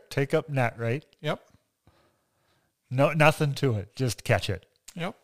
Take 0.10 0.34
up 0.34 0.50
net, 0.50 0.76
right? 0.78 1.06
Yep. 1.22 1.42
No, 2.92 3.12
nothing 3.14 3.54
to 3.56 3.76
it. 3.76 3.96
Just 3.96 4.24
catch 4.24 4.50
it. 4.50 4.66
Yep. 4.96 5.16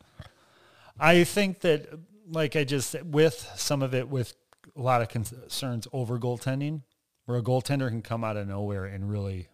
I 0.99 1.23
think 1.25 1.59
that, 1.61 1.87
like 2.29 2.55
I 2.55 2.63
just 2.63 2.91
said, 2.91 3.13
with 3.13 3.51
some 3.57 3.81
of 3.81 3.93
it, 3.93 4.07
with 4.07 4.33
a 4.75 4.81
lot 4.81 5.01
of 5.01 5.09
concerns 5.09 5.87
over 5.91 6.17
goaltending, 6.17 6.81
where 7.25 7.37
a 7.37 7.41
goaltender 7.41 7.89
can 7.89 8.01
come 8.01 8.23
out 8.23 8.37
of 8.37 8.47
nowhere 8.47 8.85
and 8.85 9.09
really 9.09 9.47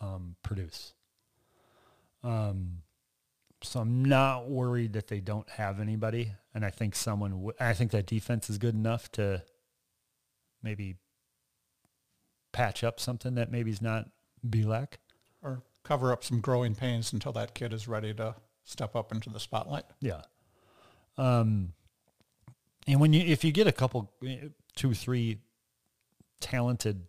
um, 0.00 0.36
produce. 0.42 0.94
Um, 2.24 2.78
so 3.62 3.80
I'm 3.80 4.04
not 4.04 4.48
worried 4.48 4.94
that 4.94 5.08
they 5.08 5.20
don't 5.20 5.48
have 5.50 5.80
anybody, 5.80 6.32
and 6.54 6.64
I 6.64 6.70
think 6.70 6.94
someone. 6.94 7.30
W- 7.30 7.52
I 7.60 7.74
think 7.74 7.92
that 7.92 8.06
defense 8.06 8.50
is 8.50 8.58
good 8.58 8.74
enough 8.74 9.10
to 9.12 9.42
maybe 10.62 10.96
patch 12.52 12.84
up 12.84 13.00
something 13.00 13.34
that 13.36 13.50
maybe 13.50 13.70
is 13.70 13.82
not 13.82 14.10
Belak. 14.46 14.94
Or 15.42 15.62
cover 15.84 16.12
up 16.12 16.24
some 16.24 16.40
growing 16.40 16.74
pains 16.74 17.12
until 17.12 17.32
that 17.32 17.54
kid 17.54 17.72
is 17.72 17.88
ready 17.88 18.12
to 18.14 18.34
step 18.64 18.94
up 18.96 19.12
into 19.12 19.30
the 19.30 19.40
spotlight. 19.40 19.84
Yeah. 20.00 20.22
Um, 21.16 21.72
and 22.86 23.00
when 23.00 23.12
you 23.12 23.20
if 23.20 23.44
you 23.44 23.52
get 23.52 23.66
a 23.66 23.72
couple, 23.72 24.12
eh, 24.26 24.48
two, 24.74 24.94
three 24.94 25.38
talented, 26.42 27.06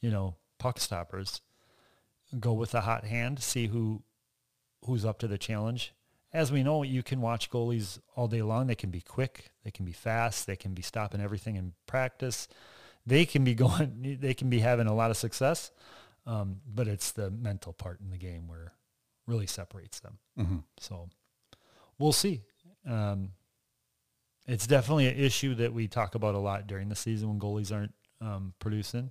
you 0.00 0.10
know, 0.10 0.36
puck 0.58 0.78
stoppers, 0.78 1.40
go 2.38 2.52
with 2.52 2.74
a 2.74 2.82
hot 2.82 3.04
hand, 3.04 3.42
see 3.42 3.66
who 3.66 4.02
who's 4.84 5.04
up 5.04 5.18
to 5.18 5.26
the 5.26 5.38
challenge. 5.38 5.92
As 6.32 6.52
we 6.52 6.62
know, 6.62 6.82
you 6.82 7.02
can 7.02 7.20
watch 7.20 7.50
goalies 7.50 7.98
all 8.14 8.28
day 8.28 8.42
long. 8.42 8.66
They 8.66 8.74
can 8.74 8.90
be 8.90 9.00
quick, 9.00 9.50
they 9.64 9.70
can 9.70 9.84
be 9.84 9.92
fast, 9.92 10.46
they 10.46 10.56
can 10.56 10.74
be 10.74 10.82
stopping 10.82 11.20
everything 11.20 11.56
in 11.56 11.72
practice. 11.86 12.46
They 13.06 13.24
can 13.24 13.42
be 13.44 13.54
going, 13.64 14.18
they 14.20 14.34
can 14.34 14.50
be 14.50 14.60
having 14.60 14.86
a 14.86 14.94
lot 14.94 15.10
of 15.10 15.16
success, 15.16 15.70
um, 16.26 16.60
but 16.72 16.88
it's 16.88 17.12
the 17.12 17.30
mental 17.30 17.72
part 17.72 18.00
in 18.00 18.10
the 18.10 18.18
game 18.18 18.48
where 18.48 18.72
really 19.26 19.46
separates 19.46 20.00
them. 20.00 20.18
So 20.78 21.08
we'll 21.98 22.12
see. 22.12 22.42
Um, 22.88 23.30
it's 24.46 24.66
definitely 24.66 25.08
an 25.08 25.16
issue 25.16 25.54
that 25.56 25.72
we 25.72 25.88
talk 25.88 26.14
about 26.14 26.34
a 26.34 26.38
lot 26.38 26.66
during 26.66 26.88
the 26.88 26.94
season 26.94 27.28
when 27.28 27.40
goalies 27.40 27.74
aren't 27.74 27.94
um, 28.20 28.54
producing. 28.58 29.10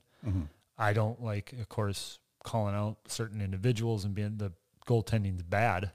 I 0.77 0.93
don't 0.93 1.21
like, 1.23 1.53
of 1.53 1.69
course, 1.69 2.19
calling 2.43 2.73
out 2.75 2.97
certain 3.07 3.41
individuals 3.41 4.05
and 4.05 4.13
being 4.15 4.37
the 4.37 4.51
goaltending's 4.87 5.43
bad. 5.43 5.91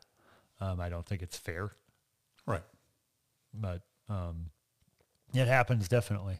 Um, 0.60 0.80
I 0.80 0.88
don't 0.88 1.04
think 1.06 1.22
it's 1.22 1.36
fair, 1.36 1.72
Right. 2.46 2.62
but 3.52 3.82
um, 4.08 4.50
it 5.34 5.46
happens 5.48 5.88
definitely. 5.88 6.38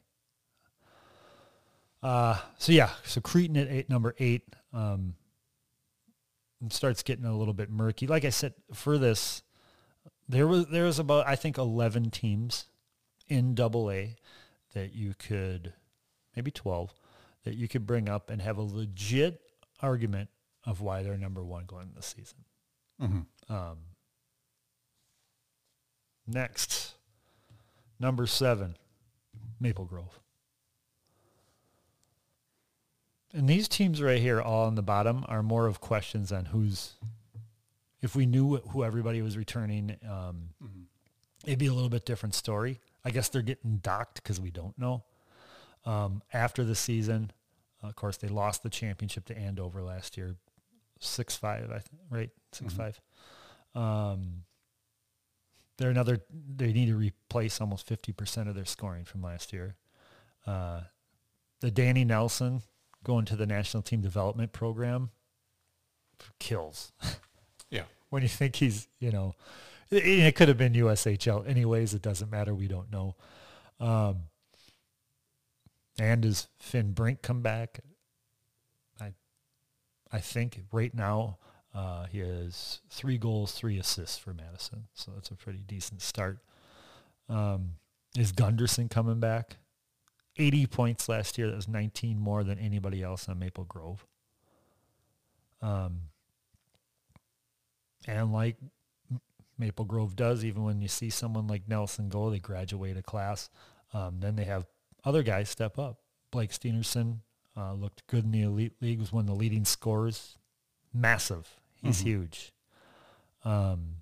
Uh, 2.03 2.39
so 2.59 2.73
yeah, 2.73 2.91
so 3.05 3.21
Cretin 3.21 3.57
at 3.57 3.69
eight, 3.69 3.91
number 3.91 4.15
eight, 4.19 4.43
um, 4.73 5.15
starts 6.71 7.03
getting 7.03 7.25
a 7.25 7.37
little 7.37 7.55
bit 7.55 7.71
murky. 7.71 8.07
Like 8.07 8.25
I 8.25 8.31
said, 8.31 8.55
for 8.73 8.97
this, 8.99 9.43
there 10.29 10.47
was 10.47 10.67
there 10.69 10.85
was 10.85 10.99
about 10.99 11.27
I 11.27 11.37
think 11.37 11.59
eleven 11.59 12.11
teams 12.11 12.67
in 13.29 13.55
Double 13.55 13.91
A 13.91 14.17
that 14.75 14.95
you 14.95 15.15
could 15.19 15.73
maybe 16.37 16.51
twelve 16.51 16.93
that 17.45 17.55
you 17.55 17.69
could 17.69 17.87
bring 17.87 18.09
up 18.09 18.31
and 18.31 18.43
have 18.43 18.59
a 18.59 18.63
legit 18.63 19.41
argument 19.81 20.29
of 20.65 20.81
why 20.81 21.03
they're 21.03 21.17
number 21.17 21.43
one 21.43 21.65
going 21.65 21.85
into 21.85 21.95
the 21.97 22.03
season. 22.03 22.39
Mm-hmm. 23.01 23.53
Um, 23.53 23.79
next, 26.27 26.95
number 27.99 28.27
seven, 28.27 28.77
Maple 29.59 29.87
Grove. 29.87 30.21
And 33.33 33.49
these 33.49 33.69
teams 33.69 34.03
right 34.03 34.21
here, 34.21 34.41
all 34.41 34.67
on 34.67 34.75
the 34.75 34.83
bottom, 34.83 35.25
are 35.29 35.43
more 35.43 35.67
of 35.67 35.81
questions 35.81 36.33
on 36.33 36.47
who's. 36.47 36.95
If 38.03 38.17
we 38.17 38.27
knew 38.27 38.57
who 38.57 38.83
everybody 38.83 39.23
was 39.23 39.37
returning, 39.37 39.97
um, 40.05 40.51
Mm-hmm. 40.63 40.83
it'd 41.47 41.59
be 41.59 41.67
a 41.67 41.73
little 41.73 41.89
bit 41.91 42.05
different 42.05 42.35
story. 42.35 42.81
I 43.05 43.11
guess 43.11 43.29
they're 43.29 43.43
getting 43.43 43.77
docked 43.79 44.17
because 44.17 44.41
we 44.41 44.51
don't 44.51 44.77
know. 44.79 45.05
Um, 45.85 46.23
after 46.33 46.63
the 46.65 46.75
season, 46.75 47.31
of 47.83 47.97
course, 47.97 48.17
they 48.19 48.29
lost 48.29 48.63
the 48.63 48.71
championship 48.71 49.25
to 49.27 49.39
Andover 49.39 49.83
last 49.83 50.17
year, 50.17 50.37
six 50.99 51.37
five, 51.37 51.71
I 51.71 51.79
think, 51.79 52.01
right, 52.11 52.31
6 52.53 52.75
Mhm. 52.75 52.77
five. 52.77 53.01
Um, 53.75 54.45
they're 55.79 55.91
another. 55.91 56.21
They 56.31 56.73
need 56.75 56.87
to 56.87 56.97
replace 56.97 57.61
almost 57.61 57.87
fifty 57.87 58.13
percent 58.13 58.49
of 58.51 58.55
their 58.55 58.67
scoring 58.67 59.05
from 59.05 59.23
last 59.23 59.53
year. 59.53 59.77
Uh, 60.47 60.83
the 61.61 61.71
Danny 61.71 62.05
Nelson 62.05 62.63
going 63.03 63.25
to 63.27 63.37
the 63.37 63.47
national 63.47 63.83
team 63.83 64.03
development 64.03 64.53
program 64.53 65.11
kills. 66.39 66.93
Yeah. 67.71 67.85
when 68.09 68.23
you 68.23 68.29
think 68.29 68.57
he's, 68.57 68.89
you 68.99 69.13
know, 69.13 69.37
it, 69.91 70.05
it 70.05 70.35
could 70.35 70.49
have 70.49 70.59
been 70.59 70.73
USHL. 70.75 71.47
Anyways, 71.47 71.95
it 71.95 72.03
doesn't 72.03 72.29
matter. 72.29 72.53
We 72.53 72.67
don't 72.67 72.91
know. 72.91 73.15
Um, 73.79 74.23
and 76.01 76.23
does 76.23 76.49
Finn 76.59 76.93
Brink 76.93 77.21
come 77.21 77.43
back? 77.43 77.81
I, 78.99 79.13
I 80.11 80.19
think 80.19 80.63
right 80.73 80.95
now 80.95 81.37
uh, 81.75 82.07
he 82.07 82.21
has 82.21 82.81
three 82.89 83.19
goals, 83.19 83.53
three 83.53 83.79
assists 83.79 84.17
for 84.17 84.33
Madison, 84.33 84.87
so 84.95 85.13
that's 85.15 85.29
a 85.29 85.35
pretty 85.35 85.63
decent 85.67 86.01
start. 86.01 86.39
Um, 87.29 87.73
is 88.17 88.33
Gunderson 88.33 88.89
coming 88.89 89.21
back? 89.21 89.59
80 90.39 90.67
points 90.69 91.09
last 91.09 91.37
year. 91.37 91.49
That 91.49 91.57
was 91.57 91.69
19 91.69 92.19
more 92.19 92.45
than 92.45 92.59
anybody 92.59 93.03
else 93.03 93.29
on 93.29 93.39
Maple 93.39 93.65
Grove. 93.65 94.07
Um, 95.61 96.01
and 98.07 98.33
like 98.33 98.57
Maple 99.59 99.85
Grove 99.85 100.17
does, 100.17 100.47
even 100.47 100.65
when 100.65 100.81
you 100.81 100.89
see 100.89 101.11
someone 101.11 101.47
like 101.47 101.69
Nelson 101.69 102.09
go, 102.09 102.31
they 102.31 102.39
graduate 102.39 102.97
a 102.97 103.03
class. 103.03 103.51
Um, 103.93 104.21
then 104.21 104.37
they 104.37 104.45
have 104.45 104.67
other 105.05 105.23
guys 105.23 105.49
step 105.49 105.79
up. 105.79 105.99
Blake 106.31 106.51
Steenerson 106.51 107.19
uh, 107.57 107.73
looked 107.75 108.07
good 108.07 108.25
in 108.25 108.31
the 108.31 108.43
elite 108.43 108.75
league. 108.81 108.99
Was 109.01 109.13
one 109.13 109.23
of 109.23 109.27
the 109.27 109.35
leading 109.35 109.65
scorers. 109.65 110.37
Massive. 110.93 111.61
He's 111.83 112.01
Mhm. 112.01 112.05
huge. 112.05 112.53
Um, 113.45 113.97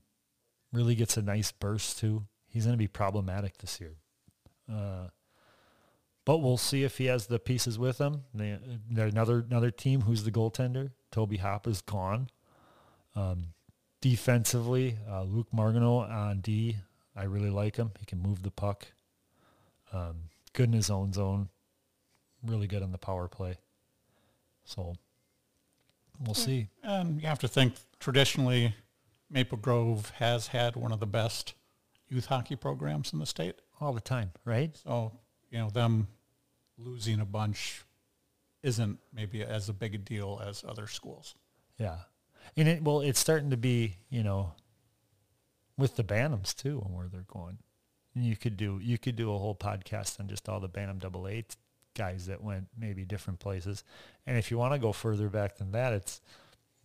really 0.73 0.95
gets 0.95 1.17
a 1.17 1.23
nice 1.23 1.53
burst 1.53 1.99
too. 1.99 2.27
He's 2.49 2.65
going 2.65 2.75
to 2.75 2.79
be 2.79 2.89
problematic 2.89 3.59
this 3.59 3.81
year. 3.81 3.97
Uh, 4.71 5.09
but 6.25 6.39
we'll 6.39 6.57
see 6.59 6.85
if 6.85 6.99
he 6.99 7.07
has 7.07 7.27
the 7.29 7.39
pieces 7.39 7.79
with 7.79 7.99
him. 7.99 8.25
They, 8.35 8.59
another 8.99 9.39
another 9.39 9.71
team 9.71 10.03
who's 10.03 10.25
the 10.25 10.31
goaltender. 10.33 10.93
Toby 11.11 11.39
Hop 11.39 11.67
is 11.67 11.81
gone. 11.81 12.29
Um, 13.15 13.55
defensively, 14.03 14.99
uh, 15.09 15.23
Luke 15.23 15.49
Margano 15.55 16.09
on 16.09 16.41
D. 16.41 16.77
I 17.17 17.25
really 17.25 17.51
like 17.51 17.77
him. 17.77 17.93
He 17.99 18.05
can 18.07 18.21
move 18.21 18.43
the 18.43 18.51
puck. 18.51 18.89
Um, 19.93 20.25
good 20.49 20.69
in 20.69 20.73
his 20.73 20.91
own 20.91 21.13
zone. 21.13 21.49
Really 22.43 22.67
good 22.67 22.83
on 22.83 22.93
the 22.93 22.99
power 22.99 23.29
play. 23.29 23.57
So 24.65 24.95
we'll 26.21 26.35
see. 26.35 26.69
And 26.83 27.21
you 27.21 27.27
have 27.27 27.41
to 27.41 27.49
think 27.49 27.75
traditionally, 28.01 28.75
Maple 29.31 29.59
Grove 29.59 30.11
has 30.17 30.49
had 30.49 30.77
one 30.77 30.93
of 30.93 31.01
the 31.01 31.07
best 31.07 31.55
youth 32.09 32.27
hockey 32.27 32.57
programs 32.57 33.13
in 33.13 33.19
the 33.19 33.27
state. 33.27 33.57
All 33.81 33.93
the 33.93 34.01
time, 34.01 34.33
right? 34.45 34.77
So, 34.77 35.13
you 35.51 35.59
know, 35.59 35.71
them 35.71 36.09
losing 36.77 37.21
a 37.21 37.25
bunch 37.25 37.85
isn't 38.63 38.99
maybe 39.13 39.43
as 39.43 39.69
a 39.69 39.73
big 39.73 39.95
a 39.95 39.99
deal 39.99 40.41
as 40.45 40.65
other 40.67 40.87
schools. 40.87 41.35
Yeah. 41.79 41.99
And 42.57 42.69
it 42.69 42.83
well, 42.83 43.01
it's 43.01 43.21
starting 43.21 43.51
to 43.51 43.57
be, 43.57 43.97
you 44.11 44.23
know, 44.23 44.53
with 45.77 45.97
the 45.97 46.05
Bantams 46.05 46.55
too 46.55 46.83
and 46.85 46.95
where 46.95 47.09
they're 47.09 47.27
going. 47.33 47.59
You 48.22 48.37
could 48.37 48.57
do 48.57 48.78
you 48.83 48.98
could 48.98 49.16
do 49.16 49.33
a 49.35 49.38
whole 49.38 49.54
podcast 49.54 50.20
on 50.20 50.28
just 50.28 50.48
all 50.48 50.61
the 50.61 50.68
Bantam 50.68 50.98
double 50.98 51.26
A 51.28 51.44
guys 51.96 52.26
that 52.26 52.42
went 52.42 52.68
maybe 52.78 53.04
different 53.04 53.40
places. 53.40 53.83
And 54.26 54.37
if 54.38 54.50
you 54.50 54.59
want 54.59 54.72
to 54.74 54.78
go 54.78 54.92
further 54.92 55.28
back 55.28 55.57
than 55.57 55.72
that, 55.72 55.92
it's 55.92 56.20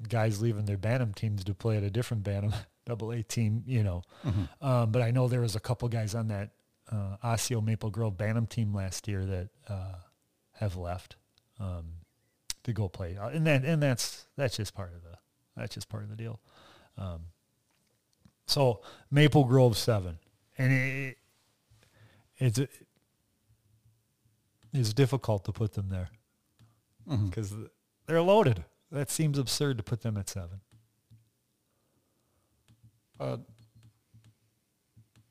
guys 0.09 0.41
leaving 0.41 0.65
their 0.65 0.77
Bantam 0.77 1.13
teams 1.13 1.43
to 1.43 1.53
play 1.53 1.77
at 1.77 1.83
a 1.83 1.89
different 1.89 2.23
Bantam 2.23 2.53
double 2.85 3.11
A 3.11 3.21
team, 3.23 3.63
you 3.65 3.83
know. 3.83 4.01
Um, 4.61 4.91
but 4.91 5.01
I 5.01 5.11
know 5.11 5.27
there 5.27 5.41
was 5.41 5.55
a 5.55 5.59
couple 5.59 5.87
guys 5.89 6.15
on 6.15 6.27
that 6.29 6.49
uh, 6.91 7.17
Osseo 7.23 7.61
Maple 7.61 7.89
Grove 7.89 8.17
Bantam 8.17 8.47
team 8.47 8.73
last 8.73 9.07
year 9.07 9.25
that 9.25 9.49
uh, 9.69 9.95
have 10.53 10.75
left 10.75 11.15
um, 11.59 11.85
to 12.63 12.73
go 12.73 12.89
play, 12.89 13.15
Uh, 13.17 13.29
and 13.29 13.45
that 13.47 13.63
and 13.63 13.81
that's 13.81 14.25
that's 14.35 14.57
just 14.57 14.73
part 14.73 14.93
of 14.95 15.03
the 15.03 15.17
that's 15.55 15.75
just 15.75 15.89
part 15.89 16.03
of 16.03 16.09
the 16.09 16.15
deal. 16.15 16.39
Um, 16.97 17.21
so 18.47 18.81
Maple 19.11 19.45
Grove 19.45 19.77
seven, 19.77 20.17
and 20.57 20.73
it, 20.73 21.17
it's 22.43 22.59
it's 24.73 24.93
difficult 24.93 25.45
to 25.45 25.51
put 25.51 25.73
them 25.73 25.89
there 25.89 26.09
because 27.25 27.53
they're 28.05 28.21
loaded. 28.21 28.65
That 28.91 29.09
seems 29.09 29.37
absurd 29.37 29.77
to 29.77 29.83
put 29.83 30.01
them 30.01 30.17
at 30.17 30.29
seven. 30.29 30.59
Uh, 33.19 33.37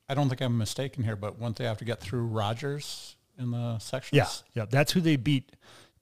I 0.08 0.14
don't 0.14 0.28
think 0.28 0.40
I'm 0.40 0.56
mistaken 0.56 1.04
here, 1.04 1.16
but 1.16 1.38
won't 1.38 1.56
they 1.56 1.64
have 1.64 1.78
to 1.78 1.84
get 1.84 2.00
through 2.00 2.24
Rogers 2.26 3.16
in 3.38 3.50
the 3.50 3.78
sections? 3.78 4.16
Yeah, 4.16 4.62
yeah, 4.62 4.66
that's 4.68 4.92
who 4.92 5.00
they 5.00 5.16
beat 5.16 5.52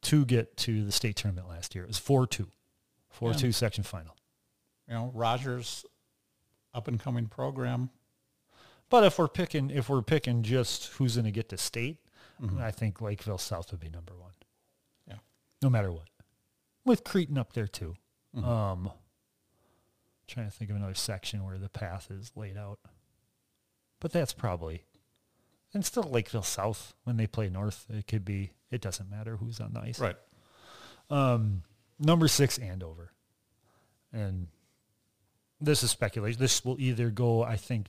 to 0.02 0.24
get 0.24 0.56
to 0.58 0.84
the 0.84 0.92
state 0.92 1.16
tournament 1.16 1.48
last 1.48 1.74
year. 1.74 1.84
It 1.84 1.88
was 1.88 1.98
four 1.98 2.26
two, 2.26 2.48
four 3.08 3.34
two 3.34 3.52
section 3.52 3.82
final. 3.84 4.16
You 4.86 4.94
know, 4.94 5.10
Rogers 5.14 5.84
up 6.72 6.88
and 6.88 7.00
coming 7.00 7.26
program. 7.26 7.90
But 8.90 9.04
if 9.04 9.18
we're 9.18 9.28
picking 9.28 9.70
if 9.70 9.88
we're 9.88 10.02
picking 10.02 10.42
just 10.42 10.88
who's 10.94 11.14
going 11.16 11.24
to 11.24 11.30
get 11.30 11.48
to 11.50 11.56
state, 11.56 11.98
Mhm. 12.40 12.60
I 12.60 12.70
think 12.70 13.00
Lakeville 13.00 13.38
South 13.38 13.70
would 13.70 13.80
be 13.80 13.88
number 13.90 14.14
one. 14.16 14.32
Yeah. 15.06 15.18
No 15.62 15.68
matter 15.70 15.92
what. 15.92 16.08
With 16.84 17.04
Cretin 17.04 17.38
up 17.38 17.52
there 17.52 17.66
too. 17.68 17.96
Mhm. 18.34 18.44
Um, 18.44 18.90
trying 20.26 20.46
to 20.46 20.50
think 20.52 20.70
of 20.70 20.76
another 20.76 20.94
section 20.94 21.44
where 21.44 21.58
the 21.58 21.68
path 21.68 22.10
is 22.10 22.32
laid 22.36 22.56
out. 22.56 22.80
But 24.00 24.12
that's 24.12 24.32
probably 24.32 24.84
and 25.72 25.84
still 25.84 26.02
Lakeville 26.02 26.42
South 26.42 26.94
when 27.04 27.16
they 27.16 27.26
play 27.28 27.48
North, 27.48 27.86
it 27.90 28.06
could 28.08 28.24
be 28.24 28.52
it 28.70 28.80
doesn't 28.80 29.08
matter 29.10 29.36
who's 29.36 29.60
on 29.60 29.72
the 29.74 29.80
ice. 29.80 29.98
Right. 30.00 30.16
Um, 31.10 31.62
number 31.98 32.26
six, 32.28 32.58
Andover. 32.58 33.12
And 34.12 34.48
this 35.60 35.82
is 35.82 35.90
speculation. 35.90 36.40
This 36.40 36.64
will 36.64 36.80
either 36.80 37.10
go, 37.10 37.42
I 37.42 37.56
think, 37.56 37.88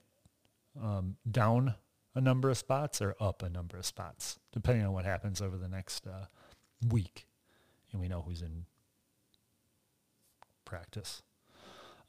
um, 0.82 1.16
down 1.30 1.76
a 2.14 2.22
number 2.22 2.50
of 2.50 2.58
spots 2.58 3.02
or 3.02 3.16
up 3.20 3.42
a 3.42 3.50
number 3.50 3.78
of 3.78 3.86
spots, 3.86 4.40
depending 4.52 4.86
on 4.86 4.94
what 4.94 5.06
happens 5.06 5.42
over 5.42 5.58
the 5.58 5.68
next 5.68 6.06
uh, 6.08 6.26
week. 6.88 7.28
And 7.92 8.02
we 8.02 8.08
know 8.08 8.22
who's 8.22 8.42
in 8.42 8.66
practice. 10.66 11.22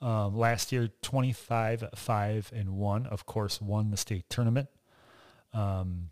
Um, 0.00 0.36
last 0.36 0.72
year, 0.72 0.90
25, 1.02 1.84
5, 1.94 2.52
and 2.54 2.70
1, 2.76 3.06
of 3.06 3.24
course, 3.24 3.60
won 3.60 3.90
the 3.90 3.96
state 3.96 4.28
tournament. 4.28 4.68
Um, 5.54 6.10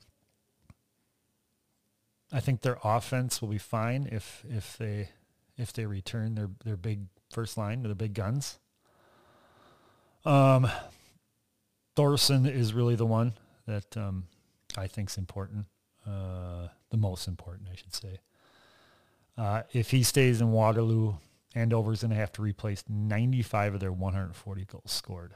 I 2.33 2.41
think 2.41 2.61
their 2.61 2.79
offense 2.85 3.41
will 3.41 3.49
be 3.49 3.59
fine 3.59 4.09
if 4.11 4.45
if 4.49 4.77
they 4.79 5.09
if 5.57 5.73
they 5.73 5.87
return 5.87 6.35
their 6.35 6.51
their 6.65 6.77
big 6.77 7.07
first 7.31 7.57
line, 7.57 7.83
their 7.83 7.95
big 7.95 8.15
guns. 8.15 8.59
Um, 10.25 10.71
Thorson 12.01 12.47
is 12.47 12.73
really 12.73 12.95
the 12.95 13.05
one 13.05 13.35
that 13.67 13.95
um, 13.95 14.25
I 14.75 14.87
think's 14.87 15.19
important, 15.19 15.67
uh, 16.07 16.69
the 16.89 16.97
most 16.97 17.29
important, 17.29 17.69
I 17.71 17.77
should 17.77 17.95
say. 17.95 18.21
Uh, 19.37 19.63
if 19.75 19.91
he 19.91 20.03
stays 20.03 20.41
in 20.41 20.51
Waterloo, 20.51 21.13
Andover's 21.55 22.01
going 22.01 22.11
to 22.11 22.17
have 22.17 22.33
to 22.33 22.43
replace 22.43 22.83
95 22.89 23.75
of 23.75 23.81
their 23.81 23.93
140 23.93 24.65
goals 24.65 24.91
scored, 24.91 25.35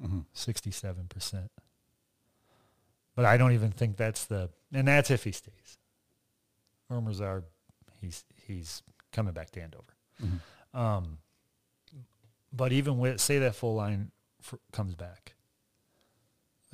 hmm 0.00 0.20
67%. 0.34 1.50
But 3.14 3.24
I 3.26 3.36
don't 3.36 3.52
even 3.52 3.70
think 3.70 3.98
that's 3.98 4.24
the, 4.24 4.48
and 4.72 4.88
that's 4.88 5.10
if 5.10 5.22
he 5.24 5.32
stays. 5.32 5.76
Rumors 6.88 7.20
are 7.20 7.44
he's 8.00 8.24
he's 8.46 8.82
coming 9.12 9.34
back 9.34 9.50
to 9.50 9.60
Andover. 9.62 9.94
Mhm. 10.22 10.40
Um, 10.78 11.18
but 12.52 12.72
even 12.72 12.98
with 12.98 13.20
say 13.20 13.38
that 13.40 13.54
full 13.54 13.74
line 13.74 14.12
f- 14.42 14.58
comes 14.72 14.94
back, 14.94 15.34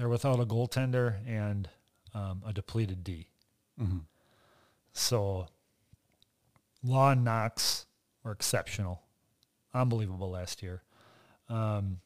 they're 0.03 0.09
without 0.09 0.41
a 0.41 0.45
goaltender 0.45 1.15
and 1.29 1.69
um, 2.13 2.43
a 2.45 2.53
depleted 2.53 3.05
D. 3.05 3.29
hmm 3.79 3.99
So 4.93 5.47
Law 6.83 7.13
and 7.13 7.23
Knox 7.23 7.87
were 8.25 8.33
exceptional 8.33 9.01
unbelievable 9.73 10.29
last 10.29 10.61
year. 10.61 10.83
Um, 11.49 12.01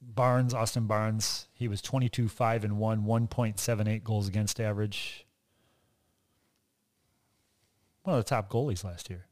Barnes, 0.00 0.52
Austin 0.52 0.88
Barnes, 0.88 1.46
he 1.52 1.68
was 1.68 1.80
22, 1.80 2.28
5 2.28 2.64
and 2.64 2.78
1, 2.78 3.04
1.78 3.04 4.02
goals 4.02 4.26
against 4.26 4.60
average. 4.60 5.24
One 8.02 8.18
of 8.18 8.24
the 8.24 8.28
top 8.28 8.50
goalies 8.50 8.82
last 8.82 9.08
year. 9.08 9.26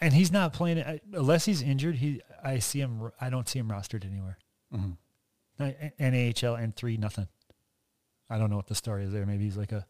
And 0.00 0.14
he's 0.14 0.30
not 0.30 0.52
playing 0.52 1.00
unless 1.12 1.44
he's 1.44 1.60
injured. 1.60 1.96
He, 1.96 2.20
I 2.42 2.60
see 2.60 2.78
him. 2.78 3.10
I 3.20 3.30
don't 3.30 3.48
see 3.48 3.58
him 3.58 3.68
rostered 3.68 4.04
anywhere. 4.04 4.38
Mm-hmm. 4.72 4.92
NAHL 5.58 6.54
and 6.54 6.74
three 6.74 6.96
nothing. 6.96 7.28
I 8.30 8.38
don't 8.38 8.50
know 8.50 8.56
what 8.56 8.66
the 8.66 8.74
story 8.74 9.04
is 9.04 9.12
there. 9.12 9.26
Maybe 9.26 9.44
he's 9.44 9.56
like 9.56 9.72
a 9.72 9.86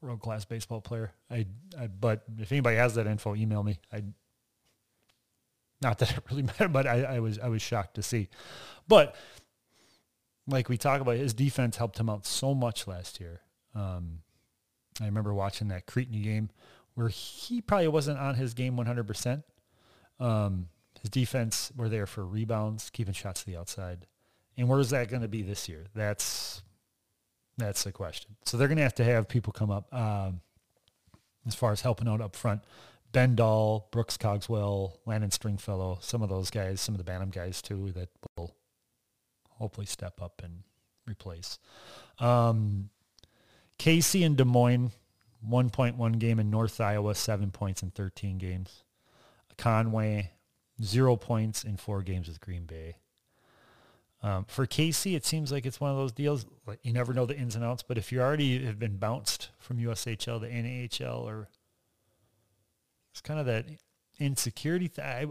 world 0.00 0.20
class 0.20 0.44
baseball 0.44 0.80
player. 0.80 1.12
I, 1.30 1.46
I, 1.78 1.86
but 1.86 2.24
if 2.38 2.50
anybody 2.52 2.76
has 2.76 2.94
that 2.94 3.06
info, 3.06 3.34
email 3.34 3.62
me. 3.62 3.78
I, 3.92 4.02
not 5.80 5.98
that 5.98 6.10
it 6.16 6.24
really 6.30 6.42
mattered, 6.42 6.72
but 6.72 6.86
I, 6.86 7.02
I 7.02 7.20
was 7.20 7.38
I 7.38 7.48
was 7.48 7.62
shocked 7.62 7.94
to 7.94 8.02
see. 8.02 8.28
But 8.88 9.14
like 10.46 10.68
we 10.68 10.76
talk 10.76 11.00
about, 11.00 11.16
his 11.16 11.34
defense 11.34 11.76
helped 11.76 11.98
him 11.98 12.08
out 12.10 12.26
so 12.26 12.54
much 12.54 12.86
last 12.86 13.20
year. 13.20 13.40
Um, 13.74 14.18
I 15.00 15.06
remember 15.06 15.32
watching 15.32 15.68
that 15.68 15.86
Cretin 15.86 16.20
game 16.22 16.50
where 16.94 17.08
he 17.08 17.60
probably 17.60 17.88
wasn't 17.88 18.18
on 18.18 18.34
his 18.34 18.52
game 18.54 18.76
100%. 18.76 19.44
Um, 20.20 20.68
his 21.00 21.08
defense 21.10 21.72
were 21.74 21.88
there 21.88 22.06
for 22.06 22.24
rebounds, 22.24 22.90
keeping 22.90 23.14
shots 23.14 23.40
to 23.40 23.46
the 23.46 23.56
outside. 23.56 24.06
And 24.56 24.68
where's 24.68 24.90
that 24.90 25.08
going 25.08 25.22
to 25.22 25.28
be 25.28 25.42
this 25.42 25.68
year? 25.68 25.86
That's 25.94 26.62
that's 27.58 27.84
the 27.84 27.92
question. 27.92 28.36
So 28.44 28.56
they're 28.56 28.68
going 28.68 28.78
to 28.78 28.82
have 28.82 28.94
to 28.96 29.04
have 29.04 29.28
people 29.28 29.52
come 29.52 29.70
up 29.70 29.92
um, 29.94 30.40
as 31.46 31.54
far 31.54 31.72
as 31.72 31.80
helping 31.80 32.08
out 32.08 32.20
up 32.20 32.36
front. 32.36 32.62
Ben 33.12 33.34
Dahl, 33.34 33.88
Brooks 33.92 34.16
Cogswell, 34.16 34.98
Landon 35.04 35.30
Stringfellow, 35.30 35.98
some 36.00 36.22
of 36.22 36.30
those 36.30 36.50
guys, 36.50 36.80
some 36.80 36.94
of 36.94 36.98
the 36.98 37.04
Bantam 37.04 37.30
guys 37.30 37.60
too 37.60 37.92
that 37.92 38.08
will 38.36 38.54
hopefully 39.50 39.86
step 39.86 40.20
up 40.22 40.40
and 40.42 40.62
replace. 41.06 41.58
Um, 42.18 42.88
Casey 43.78 44.24
and 44.24 44.36
Des 44.36 44.44
Moines, 44.44 44.92
1.1 45.46 46.18
game 46.18 46.38
in 46.38 46.50
North 46.50 46.80
Iowa, 46.80 47.14
seven 47.14 47.50
points 47.50 47.82
in 47.82 47.90
13 47.90 48.38
games. 48.38 48.84
Conway, 49.58 50.30
zero 50.82 51.16
points 51.16 51.64
in 51.64 51.76
four 51.76 52.02
games 52.02 52.28
with 52.28 52.40
Green 52.40 52.64
Bay. 52.64 52.96
Um, 54.24 54.44
for 54.44 54.66
Casey, 54.66 55.16
it 55.16 55.26
seems 55.26 55.50
like 55.50 55.66
it's 55.66 55.80
one 55.80 55.90
of 55.90 55.96
those 55.96 56.12
deals. 56.12 56.46
Like 56.66 56.78
you 56.82 56.92
never 56.92 57.12
know 57.12 57.26
the 57.26 57.36
ins 57.36 57.56
and 57.56 57.64
outs, 57.64 57.82
but 57.82 57.98
if 57.98 58.12
you 58.12 58.20
already 58.20 58.64
have 58.64 58.78
been 58.78 58.96
bounced 58.96 59.50
from 59.58 59.78
USHL 59.78 60.40
to 60.40 60.48
NAHL, 60.48 61.24
or 61.24 61.48
it's 63.10 63.20
kind 63.20 63.40
of 63.40 63.46
that 63.46 63.66
insecurity. 64.18 64.88
Th- 64.88 65.06
I, 65.06 65.26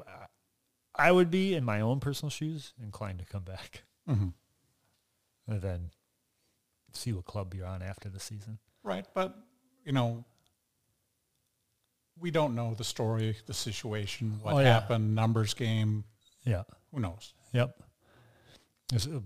I 0.95 1.11
would 1.11 1.31
be 1.31 1.55
in 1.55 1.63
my 1.63 1.81
own 1.81 1.99
personal 1.99 2.29
shoes 2.29 2.73
inclined 2.81 3.19
to 3.19 3.25
come 3.25 3.43
back, 3.43 3.83
mm-hmm. 4.09 4.29
and 5.47 5.61
then 5.61 5.89
see 6.93 7.13
what 7.13 7.25
club 7.25 7.53
you're 7.53 7.65
on 7.65 7.81
after 7.81 8.09
the 8.09 8.19
season. 8.19 8.59
Right, 8.83 9.05
but 9.13 9.35
you 9.85 9.93
know, 9.93 10.25
we 12.19 12.29
don't 12.29 12.55
know 12.55 12.73
the 12.73 12.83
story, 12.83 13.37
the 13.45 13.53
situation, 13.53 14.39
what 14.41 14.53
oh, 14.53 14.59
yeah. 14.59 14.73
happened, 14.73 15.15
numbers 15.15 15.53
game. 15.53 16.03
Yeah, 16.45 16.63
who 16.93 16.99
knows? 16.99 17.33
Yep. 17.53 17.81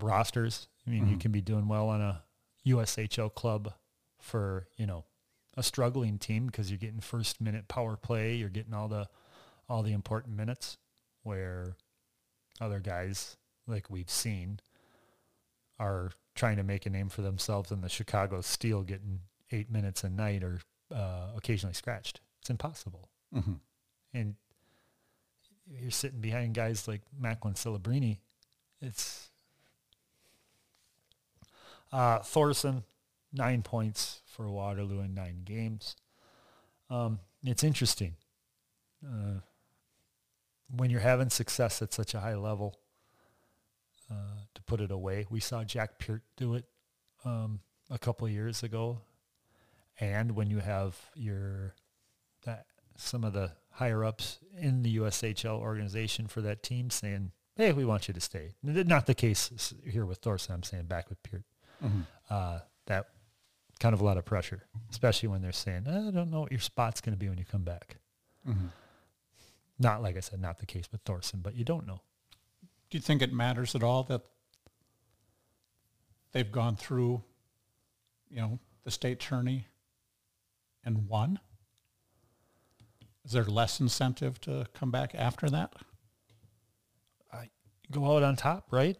Rosters. 0.00 0.68
I 0.86 0.90
mean, 0.90 1.02
mm-hmm. 1.02 1.10
you 1.12 1.18
can 1.18 1.32
be 1.32 1.40
doing 1.40 1.68
well 1.68 1.88
on 1.88 2.00
a 2.00 2.22
USHL 2.66 3.34
club 3.34 3.72
for, 4.20 4.68
you 4.76 4.86
know, 4.86 5.04
a 5.56 5.62
struggling 5.62 6.18
team 6.18 6.46
because 6.46 6.70
you're 6.70 6.78
getting 6.78 7.00
first 7.00 7.40
minute 7.40 7.68
power 7.68 7.96
play. 7.96 8.34
You're 8.34 8.48
getting 8.48 8.74
all 8.74 8.88
the, 8.88 9.08
all 9.68 9.82
the 9.82 9.92
important 9.92 10.36
minutes 10.36 10.76
where 11.22 11.76
other 12.60 12.80
guys 12.80 13.36
like 13.66 13.90
we've 13.90 14.10
seen 14.10 14.60
are 15.78 16.10
trying 16.34 16.56
to 16.56 16.62
make 16.62 16.86
a 16.86 16.90
name 16.90 17.08
for 17.08 17.22
themselves 17.22 17.70
in 17.70 17.80
the 17.80 17.88
Chicago 17.88 18.40
Steel 18.40 18.82
getting 18.82 19.20
eight 19.52 19.70
minutes 19.70 20.04
a 20.04 20.08
night 20.08 20.42
or 20.42 20.60
uh, 20.94 21.28
occasionally 21.36 21.74
scratched. 21.74 22.20
It's 22.40 22.50
impossible. 22.50 23.08
Mm-hmm. 23.34 23.54
And 24.14 24.34
you're 25.68 25.90
sitting 25.90 26.20
behind 26.20 26.54
guys 26.54 26.86
like 26.86 27.02
Macklin 27.18 27.54
Celebrini. 27.54 28.18
It's 28.80 29.30
uh, 31.92 32.20
Thorson, 32.20 32.84
nine 33.32 33.62
points 33.62 34.22
for 34.26 34.50
Waterloo 34.50 35.00
in 35.00 35.14
nine 35.14 35.42
games. 35.44 35.96
Um, 36.90 37.20
it's 37.44 37.64
interesting. 37.64 38.16
Uh, 39.04 39.40
when 40.74 40.90
you're 40.90 41.00
having 41.00 41.30
success 41.30 41.80
at 41.82 41.92
such 41.92 42.14
a 42.14 42.20
high 42.20 42.34
level, 42.34 42.76
uh, 44.10 44.38
to 44.54 44.62
put 44.62 44.80
it 44.80 44.90
away. 44.90 45.26
We 45.30 45.40
saw 45.40 45.64
Jack 45.64 45.98
Peart 45.98 46.22
do 46.36 46.54
it 46.54 46.64
um, 47.24 47.60
a 47.90 47.98
couple 47.98 48.28
years 48.28 48.62
ago. 48.62 49.00
And 49.98 50.32
when 50.36 50.48
you 50.48 50.58
have 50.58 50.96
your 51.14 51.74
that 52.44 52.66
some 52.96 53.24
of 53.24 53.32
the 53.32 53.52
higher 53.70 54.04
ups 54.04 54.38
in 54.56 54.82
the 54.82 54.98
USHL 54.98 55.58
organization 55.58 56.28
for 56.28 56.40
that 56.42 56.62
team 56.62 56.90
saying, 56.90 57.32
"Hey, 57.56 57.72
we 57.72 57.84
want 57.84 58.06
you 58.06 58.14
to 58.14 58.20
stay." 58.20 58.54
Not 58.62 59.06
the 59.06 59.14
case 59.14 59.74
here 59.84 60.06
with 60.06 60.18
Thorson. 60.18 60.54
I'm 60.54 60.62
saying 60.62 60.84
back 60.84 61.08
with 61.08 61.22
Peart 61.22 61.44
mm-hmm. 61.84 62.00
uh, 62.30 62.60
that 62.86 63.08
kind 63.78 63.94
of 63.94 64.00
a 64.00 64.04
lot 64.04 64.16
of 64.16 64.24
pressure, 64.24 64.62
especially 64.90 65.28
when 65.28 65.42
they're 65.42 65.52
saying, 65.52 65.86
I 65.86 66.10
don't 66.10 66.30
know 66.30 66.40
what 66.40 66.50
your 66.50 66.60
spot's 66.60 67.00
going 67.00 67.14
to 67.14 67.18
be 67.18 67.28
when 67.28 67.38
you 67.38 67.44
come 67.44 67.62
back. 67.62 67.96
Mm-hmm. 68.48 68.66
Not, 69.78 70.02
like 70.02 70.16
I 70.16 70.20
said, 70.20 70.40
not 70.40 70.58
the 70.58 70.66
case 70.66 70.88
with 70.90 71.02
Thorson, 71.02 71.40
but 71.42 71.54
you 71.54 71.64
don't 71.64 71.86
know. 71.86 72.00
Do 72.88 72.96
you 72.96 73.02
think 73.02 73.20
it 73.20 73.32
matters 73.32 73.74
at 73.74 73.82
all 73.82 74.04
that 74.04 74.22
they've 76.32 76.50
gone 76.50 76.76
through, 76.76 77.22
you 78.30 78.40
know, 78.40 78.58
the 78.84 78.90
state 78.90 79.20
tourney 79.20 79.66
and 80.84 81.08
won? 81.08 81.40
Is 83.24 83.32
there 83.32 83.44
less 83.44 83.80
incentive 83.80 84.40
to 84.42 84.66
come 84.72 84.90
back 84.90 85.14
after 85.14 85.50
that? 85.50 85.74
I 87.32 87.50
go 87.90 88.16
out 88.16 88.22
on 88.22 88.36
top, 88.36 88.68
right? 88.70 88.96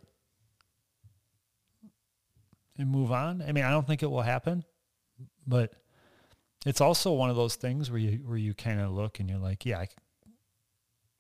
And 2.79 2.91
move 2.91 3.13
on. 3.13 3.43
I 3.43 3.53
mean, 3.53 3.65
I 3.65 3.71
don't 3.71 3.87
think 3.87 4.03
it 4.03 4.11
will 4.11 4.23
happen, 4.23 4.65
but 5.47 5.73
it's 6.65 6.81
also 6.81 7.13
one 7.13 7.31
of 7.31 7.37
those 7.37 7.57
things 7.57 7.91
where 7.91 7.99
you 7.99 8.19
where 8.25 8.37
you 8.37 8.55
kind 8.55 8.81
of 8.81 8.91
look 8.91 9.21
and 9.21 9.29
you're 9.29 9.39
like, 9.39 9.65
yeah, 9.65 9.79
I 9.79 9.87
can, 9.87 10.03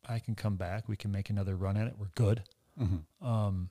I 0.09 0.19
can 0.19 0.35
come 0.35 0.57
back. 0.57 0.89
We 0.89 0.97
can 0.97 1.13
make 1.13 1.31
another 1.31 1.57
run 1.57 1.77
at 1.77 1.87
it. 1.87 1.95
We're 1.99 2.11
good. 2.15 2.43
Mm-hmm. 2.81 3.27
Um, 3.27 3.71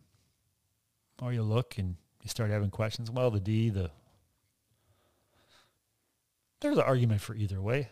or 1.22 1.34
you 1.34 1.44
look 1.44 1.78
and 1.78 1.96
you 2.24 2.30
start 2.30 2.50
having 2.50 2.70
questions. 2.70 3.12
Well, 3.12 3.32
the 3.32 3.40
D, 3.40 3.70
the 3.70 3.92
there's 6.62 6.78
an 6.78 6.84
argument 6.84 7.22
for 7.22 7.36
either 7.36 7.62
way. 7.62 7.90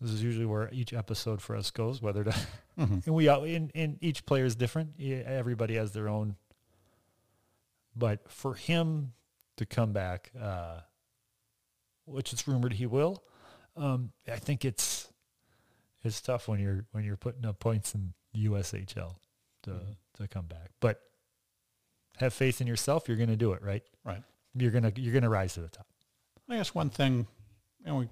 This 0.00 0.10
is 0.10 0.22
usually 0.22 0.46
where 0.46 0.68
each 0.72 0.92
episode 0.92 1.40
for 1.40 1.56
us 1.56 1.70
goes, 1.70 2.02
whether 2.02 2.24
to 2.24 2.30
mm-hmm. 2.30 2.98
and 3.06 3.14
we 3.14 3.28
and, 3.28 3.70
and 3.74 3.98
each 4.00 4.26
player 4.26 4.44
is 4.44 4.56
different. 4.56 5.00
Everybody 5.00 5.76
has 5.76 5.92
their 5.92 6.08
own 6.08 6.36
but 7.96 8.30
for 8.30 8.54
him 8.54 9.12
to 9.56 9.66
come 9.66 9.92
back, 9.92 10.30
uh, 10.40 10.80
which 12.06 12.32
it's 12.32 12.46
rumored 12.48 12.74
he 12.74 12.86
will, 12.86 13.22
um, 13.76 14.12
I 14.30 14.36
think 14.36 14.64
it's 14.64 15.08
it's 16.02 16.20
tough 16.20 16.48
when 16.48 16.60
you're 16.60 16.84
when 16.92 17.04
you're 17.04 17.16
putting 17.16 17.44
up 17.44 17.58
points 17.58 17.94
in 17.94 18.12
USHL 18.36 19.14
to 19.62 19.70
mm-hmm. 19.70 20.22
to 20.22 20.28
come 20.28 20.46
back. 20.46 20.70
But 20.80 21.00
have 22.18 22.32
faith 22.32 22.60
in 22.60 22.66
yourself. 22.66 23.08
You're 23.08 23.16
going 23.16 23.30
to 23.30 23.36
do 23.36 23.52
it, 23.52 23.62
right? 23.62 23.82
Right. 24.04 24.22
You're 24.54 24.70
gonna 24.70 24.92
you're 24.96 25.14
gonna 25.14 25.30
rise 25.30 25.54
to 25.54 25.60
the 25.60 25.68
top. 25.68 25.86
I 26.48 26.56
guess 26.56 26.74
one 26.74 26.90
thing, 26.90 27.26
you 27.80 27.86
know, 27.86 27.96
we, 27.96 28.08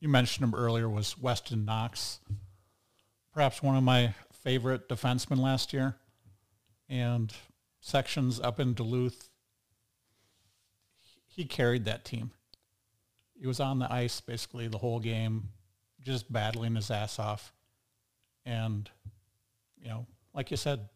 you 0.00 0.08
mentioned 0.08 0.46
him 0.46 0.54
earlier 0.54 0.88
was 0.88 1.18
Weston 1.18 1.64
Knox, 1.64 2.20
perhaps 3.34 3.62
one 3.62 3.76
of 3.76 3.82
my 3.82 4.14
favorite 4.32 4.88
defensemen 4.88 5.38
last 5.38 5.72
year, 5.72 5.96
and 6.88 7.32
sections 7.82 8.40
up 8.40 8.58
in 8.58 8.72
Duluth, 8.72 9.28
he 11.26 11.44
carried 11.44 11.84
that 11.84 12.04
team. 12.04 12.30
He 13.38 13.46
was 13.46 13.60
on 13.60 13.80
the 13.80 13.92
ice 13.92 14.20
basically 14.20 14.68
the 14.68 14.78
whole 14.78 15.00
game, 15.00 15.48
just 16.00 16.32
battling 16.32 16.76
his 16.76 16.90
ass 16.90 17.18
off. 17.18 17.52
And, 18.46 18.88
you 19.82 19.88
know, 19.88 20.06
like 20.32 20.50
you 20.50 20.56
said, 20.56 20.88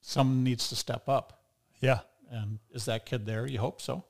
someone 0.00 0.42
needs 0.42 0.68
to 0.70 0.76
step 0.76 1.08
up. 1.08 1.44
Yeah. 1.80 2.00
And 2.30 2.58
is 2.70 2.86
that 2.86 3.06
kid 3.06 3.26
there? 3.26 3.46
You 3.46 3.58
hope 3.58 3.80
so. 3.80 4.04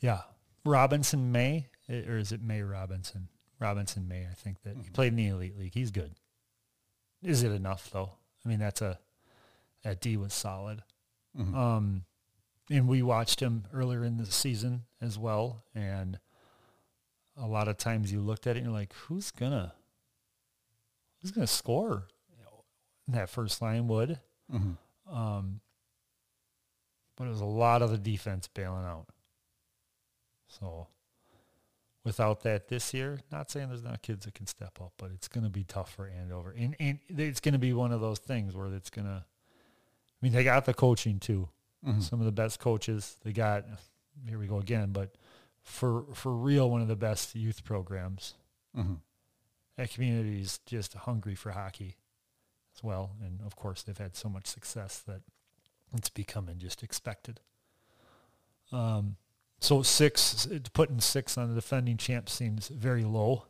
Yeah. 0.00 0.20
Robinson 0.64 1.32
May, 1.32 1.66
eh, 1.88 2.02
or 2.06 2.18
is 2.18 2.30
it 2.30 2.42
May 2.42 2.62
Robinson? 2.62 3.28
Robinson 3.58 4.06
May, 4.06 4.26
I 4.30 4.34
think 4.34 4.62
that 4.62 4.74
mm-hmm. 4.74 4.82
he 4.82 4.90
played 4.90 5.08
in 5.08 5.16
the 5.16 5.28
Elite 5.28 5.58
League. 5.58 5.74
He's 5.74 5.90
good. 5.90 6.14
Is 7.22 7.42
it 7.42 7.52
enough 7.52 7.90
though? 7.92 8.12
I 8.44 8.48
mean, 8.48 8.58
that's 8.58 8.82
a 8.82 8.98
at 9.84 10.00
D 10.00 10.16
was 10.16 10.32
solid. 10.32 10.82
Mm-hmm. 11.38 11.56
Um, 11.56 12.04
and 12.70 12.88
we 12.88 13.02
watched 13.02 13.40
him 13.40 13.64
earlier 13.72 14.04
in 14.04 14.16
the 14.16 14.26
season 14.26 14.82
as 15.00 15.18
well. 15.18 15.64
And 15.74 16.18
a 17.36 17.46
lot 17.46 17.68
of 17.68 17.76
times 17.76 18.12
you 18.12 18.20
looked 18.20 18.46
at 18.46 18.56
it 18.56 18.60
and 18.60 18.66
you're 18.66 18.78
like, 18.78 18.92
who's 18.92 19.30
gonna, 19.30 19.72
who's 21.20 21.30
going 21.30 21.46
to 21.46 21.52
score. 21.52 22.08
That 23.08 23.28
first 23.28 23.60
line 23.60 23.88
would. 23.88 24.20
Mm-hmm. 24.50 25.14
Um, 25.14 25.60
but 27.16 27.26
it 27.26 27.30
was 27.30 27.40
a 27.40 27.44
lot 27.44 27.82
of 27.82 27.90
the 27.90 27.98
defense 27.98 28.46
bailing 28.46 28.84
out. 28.84 29.06
So 30.46 30.86
without 32.04 32.42
that 32.44 32.68
this 32.68 32.94
year, 32.94 33.18
not 33.32 33.50
saying 33.50 33.68
there's 33.68 33.82
not 33.82 34.02
kids 34.02 34.24
that 34.24 34.34
can 34.34 34.46
step 34.46 34.78
up, 34.80 34.92
but 34.98 35.10
it's 35.12 35.26
going 35.26 35.42
to 35.44 35.50
be 35.50 35.64
tough 35.64 35.92
for 35.92 36.08
Andover. 36.08 36.54
And, 36.56 36.76
and 36.78 37.00
it's 37.08 37.40
going 37.40 37.54
to 37.54 37.58
be 37.58 37.72
one 37.72 37.90
of 37.92 38.00
those 38.00 38.20
things 38.20 38.54
where 38.54 38.72
it's 38.72 38.88
going 38.88 39.08
to, 39.08 39.24
I 40.22 40.26
mean, 40.26 40.32
they 40.32 40.44
got 40.44 40.64
the 40.64 40.74
coaching 40.74 41.18
too. 41.18 41.48
Mm-hmm. 41.84 42.00
Some 42.00 42.20
of 42.20 42.26
the 42.26 42.32
best 42.32 42.60
coaches 42.60 43.16
they 43.24 43.32
got, 43.32 43.64
here 44.28 44.38
we 44.38 44.46
go 44.46 44.58
again, 44.58 44.90
but 44.92 45.16
for, 45.62 46.04
for 46.14 46.32
real, 46.32 46.70
one 46.70 46.80
of 46.80 46.88
the 46.88 46.96
best 46.96 47.34
youth 47.34 47.64
programs. 47.64 48.34
Mm-hmm. 48.76 48.94
That 49.76 49.90
community 49.90 50.40
is 50.40 50.60
just 50.64 50.94
hungry 50.94 51.34
for 51.34 51.50
hockey 51.50 51.96
as 52.76 52.84
well. 52.84 53.16
And 53.20 53.40
of 53.44 53.56
course, 53.56 53.82
they've 53.82 53.98
had 53.98 54.14
so 54.14 54.28
much 54.28 54.46
success 54.46 55.00
that 55.08 55.22
it's 55.96 56.10
becoming 56.10 56.58
just 56.58 56.82
expected. 56.82 57.40
Um, 58.70 59.16
so 59.60 59.82
six, 59.82 60.46
putting 60.72 61.00
six 61.00 61.36
on 61.36 61.48
the 61.48 61.54
defending 61.54 61.96
champ 61.96 62.28
seems 62.28 62.68
very 62.68 63.04
low, 63.04 63.46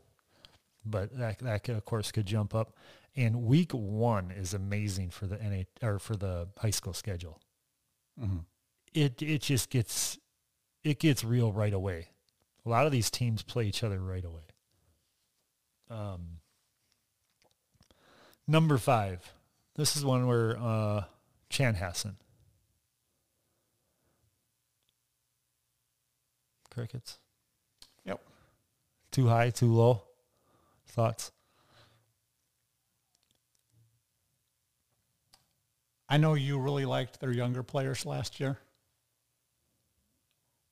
but 0.85 1.17
that 1.19 1.39
that 1.41 1.65
could, 1.65 1.77
of 1.77 1.85
course 1.85 2.13
could 2.13 2.27
jump 2.27 2.55
up. 2.55 2.77
And 3.15 3.45
week 3.45 3.73
one 3.73 4.31
is 4.31 4.55
amazing 4.55 5.11
for 5.11 5.27
the 5.27 5.37
NA 5.37 5.87
or 5.87 5.99
for 5.99 6.17
the 6.17 6.49
high 6.59 6.71
school 6.71 6.95
schedule. 6.95 7.41
Mm-hmm. 8.21 8.39
It 8.95 9.23
it 9.23 9.43
just 9.43 9.71
gets 9.71 10.19
it 10.83 10.99
gets 10.99 11.25
real 11.25 11.53
right 11.53 11.73
away. 11.73 12.09
A 12.65 12.69
lot 12.69 12.87
of 12.87 12.93
these 12.93 13.11
teams 13.11 13.43
play 13.43 13.67
each 13.67 13.83
other 13.83 14.01
right 14.01 14.25
away. 14.25 14.43
Um, 15.91 16.39
number 18.47 18.79
five. 18.79 19.33
This 19.75 19.97
is 19.97 20.05
one 20.05 20.27
where 20.27 20.57
uh, 20.59 21.05
Chanhassen. 21.51 22.15
Crickets. 26.71 27.19
Yep. 28.05 28.21
Too 29.11 29.29
high, 29.29 29.51
too 29.51 29.73
low. 29.73 30.03
Thoughts? 30.87 31.33
I 36.09 36.19
know 36.19 36.35
you 36.35 36.59
really 36.59 36.85
liked 36.85 37.21
their 37.21 37.33
younger 37.33 37.63
players 37.63 38.05
last 38.05 38.39
year. 38.39 38.59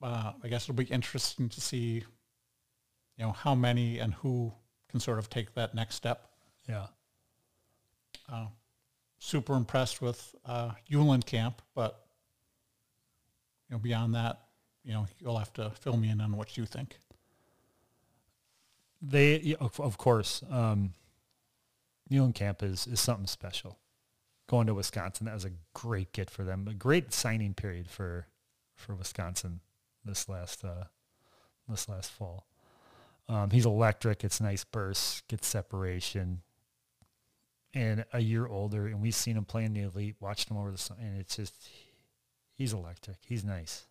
Uh, 0.02 0.32
I 0.42 0.48
guess 0.48 0.64
it'll 0.64 0.74
be 0.74 0.84
interesting 0.84 1.48
to 1.48 1.60
see, 1.60 2.04
you 3.16 3.24
know, 3.24 3.32
how 3.32 3.54
many 3.54 3.98
and 3.98 4.12
who 4.14 4.52
can 4.90 5.00
sort 5.00 5.18
of 5.18 5.30
take 5.30 5.54
that 5.54 5.74
next 5.74 5.94
step. 5.94 6.26
Yeah. 6.68 6.86
Uh, 8.30 8.46
super 9.18 9.54
impressed 9.54 10.02
with 10.02 10.34
uh, 10.44 10.72
Eulenkamp, 10.90 11.54
but 11.74 12.04
you 13.68 13.76
know, 13.76 13.78
beyond 13.78 14.14
that, 14.14 14.40
you 14.84 14.92
know, 14.92 15.06
you'll 15.20 15.38
have 15.38 15.52
to 15.54 15.70
fill 15.70 15.96
me 15.96 16.10
in 16.10 16.20
on 16.20 16.36
what 16.36 16.56
you 16.56 16.66
think. 16.66 16.98
They, 19.02 19.56
of, 19.58 19.80
of 19.80 19.96
course, 19.96 20.42
um, 20.50 20.92
Eulenkamp 22.10 22.62
is, 22.62 22.86
is 22.86 23.00
something 23.00 23.26
special. 23.26 23.78
Going 24.48 24.66
to 24.66 24.74
Wisconsin, 24.74 25.26
that 25.26 25.34
was 25.34 25.44
a 25.44 25.52
great 25.74 26.12
get 26.12 26.28
for 26.28 26.42
them. 26.42 26.66
A 26.68 26.74
great 26.74 27.12
signing 27.12 27.54
period 27.54 27.88
for 27.88 28.26
for 28.74 28.94
Wisconsin 28.94 29.60
this 30.04 30.28
last 30.28 30.64
uh, 30.64 30.84
this 31.68 31.88
last 31.88 32.10
fall. 32.10 32.46
Um, 33.28 33.50
he's 33.50 33.64
electric. 33.64 34.24
It's 34.24 34.40
nice 34.40 34.64
bursts, 34.64 35.22
gets 35.28 35.46
separation, 35.46 36.42
and 37.72 38.04
a 38.12 38.20
year 38.20 38.46
older. 38.46 38.86
And 38.88 39.00
we've 39.00 39.14
seen 39.14 39.36
him 39.36 39.44
play 39.44 39.64
in 39.64 39.72
the 39.72 39.82
elite, 39.82 40.16
watched 40.18 40.50
him 40.50 40.56
over 40.56 40.72
the 40.72 40.78
sun, 40.78 40.96
and 41.00 41.20
it's 41.20 41.36
just 41.36 41.68
he's 42.56 42.72
electric. 42.72 43.18
He's 43.24 43.44
nice. 43.44 43.86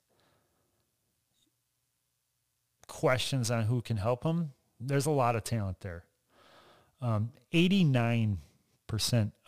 Questions 2.87 3.49
on 3.49 3.63
who 3.63 3.81
can 3.81 3.97
help 3.97 4.25
him? 4.25 4.51
There's 4.79 5.05
a 5.05 5.11
lot 5.11 5.35
of 5.35 5.43
talent 5.43 5.81
there. 5.81 6.03
Um, 7.01 7.31
89% 7.53 8.37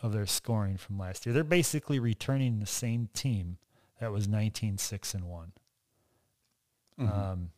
of 0.02 0.12
their 0.12 0.26
scoring 0.26 0.76
from 0.76 0.98
last 0.98 1.26
year. 1.26 1.32
They're 1.32 1.44
basically 1.44 1.98
returning 1.98 2.58
the 2.58 2.66
same 2.66 3.08
team 3.14 3.58
that 4.00 4.12
was 4.12 4.26
19-6 4.26 5.14
and 5.14 5.24
1. 5.24 5.52
Mm-hmm. 7.00 7.20
Um, 7.20 7.50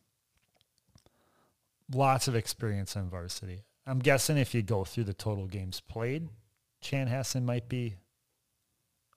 lots 1.93 2.27
of 2.27 2.35
experience 2.35 2.95
on 2.95 3.09
varsity. 3.09 3.63
I'm 3.87 3.99
guessing 3.99 4.37
if 4.37 4.53
you 4.53 4.61
go 4.61 4.83
through 4.83 5.03
the 5.05 5.13
total 5.13 5.47
games 5.47 5.79
played, 5.79 6.27
Chanhassen 6.83 7.43
might 7.43 7.69
be 7.69 7.95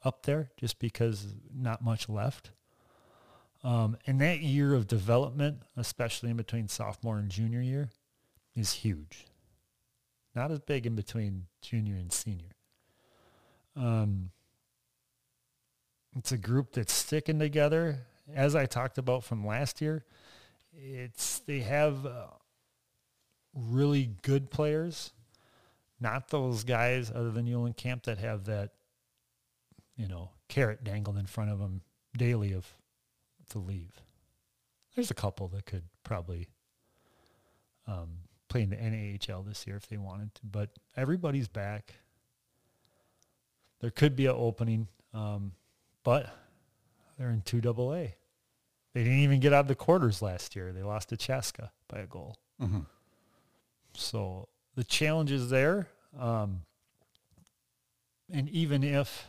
up 0.05 0.25
there 0.25 0.51
just 0.57 0.79
because 0.79 1.35
not 1.55 1.83
much 1.83 2.09
left. 2.09 2.51
Um, 3.65 3.97
and 4.07 4.21
that 4.21 4.41
year 4.41 4.75
of 4.75 4.87
development, 4.87 5.63
especially 5.77 6.31
in 6.31 6.37
between 6.37 6.69
sophomore 6.69 7.19
and 7.19 7.31
junior 7.31 7.61
year, 7.61 7.91
is 8.59 8.73
huge. 8.73 9.27
Not 10.35 10.51
as 10.51 10.61
big 10.61 10.87
in 10.87 10.95
between 10.95 11.47
junior 11.63 11.95
and 11.97 12.13
senior. 12.13 12.55
Um, 13.77 14.31
it's 16.17 16.33
a 16.33 16.39
group 16.39 16.73
that's 16.73 16.93
sticking 16.93 17.39
together. 17.39 18.07
As 18.35 18.55
I 18.55 18.67
talked 18.67 18.99
about 18.99 19.25
from 19.25 19.47
last 19.47 19.81
year, 19.81 20.05
it's 20.73 21.41
they 21.41 21.61
have 21.61 22.05
uh, 22.05 22.27
really 23.55 24.11
good 24.23 24.51
players, 24.51 25.13
not 26.01 26.29
those 26.29 26.65
guys 26.65 27.11
other 27.11 27.31
than 27.31 27.47
Eulenkamp 27.47 28.05
that 28.05 28.19
have 28.19 28.45
that, 28.45 28.71
you 29.97 30.09
know, 30.09 30.31
carrot 30.49 30.85
dangled 30.85 31.19
in 31.19 31.27
front 31.27 31.51
of 31.51 31.59
them 31.59 31.83
daily 32.17 32.53
of 32.53 32.67
to 33.51 33.59
leave. 33.59 33.93
There's 34.95 35.11
a 35.11 35.15
couple 35.15 35.49
that 35.49 35.65
could 35.65 35.85
probably 36.03 36.49
um, 37.87 38.09
play 38.49 38.63
in 38.63 38.71
the 38.71 38.77
NAHL 38.77 39.45
this 39.47 39.67
year 39.67 39.77
if 39.77 39.87
they 39.89 39.97
wanted 39.97 40.35
to, 40.37 40.41
but 40.45 40.71
everybody's 40.97 41.49
back. 41.49 41.95
There 43.81 43.91
could 43.91 44.17
be 44.17 44.27
an 44.27 44.35
opening, 44.37 44.89
um, 45.15 45.53
but 46.03 46.35
they're 47.19 47.31
in 47.31 47.43
two 47.43 47.61
double 47.61 47.95
A. 47.95 48.15
They 48.95 49.05
didn't 49.05 49.21
even 49.21 49.41
get 49.41 49.53
out 49.53 49.61
of 49.61 49.69
the 49.69 49.75
quarters 49.75 50.23
last 50.23 50.57
year. 50.57 50.73
They 50.73 50.83
lost 50.83 51.11
to 51.11 51.17
Chaska 51.17 51.71
by 51.89 52.01
a 52.01 52.07
goal. 52.07 52.37
Mm-hmm. 52.61 52.81
So 53.95 54.49
the 54.75 54.85
challenge 54.85 55.31
is 55.31 55.51
there. 55.51 55.89
Um, 56.19 56.63
and 58.33 58.49
even 58.49 58.83
if 58.83 59.29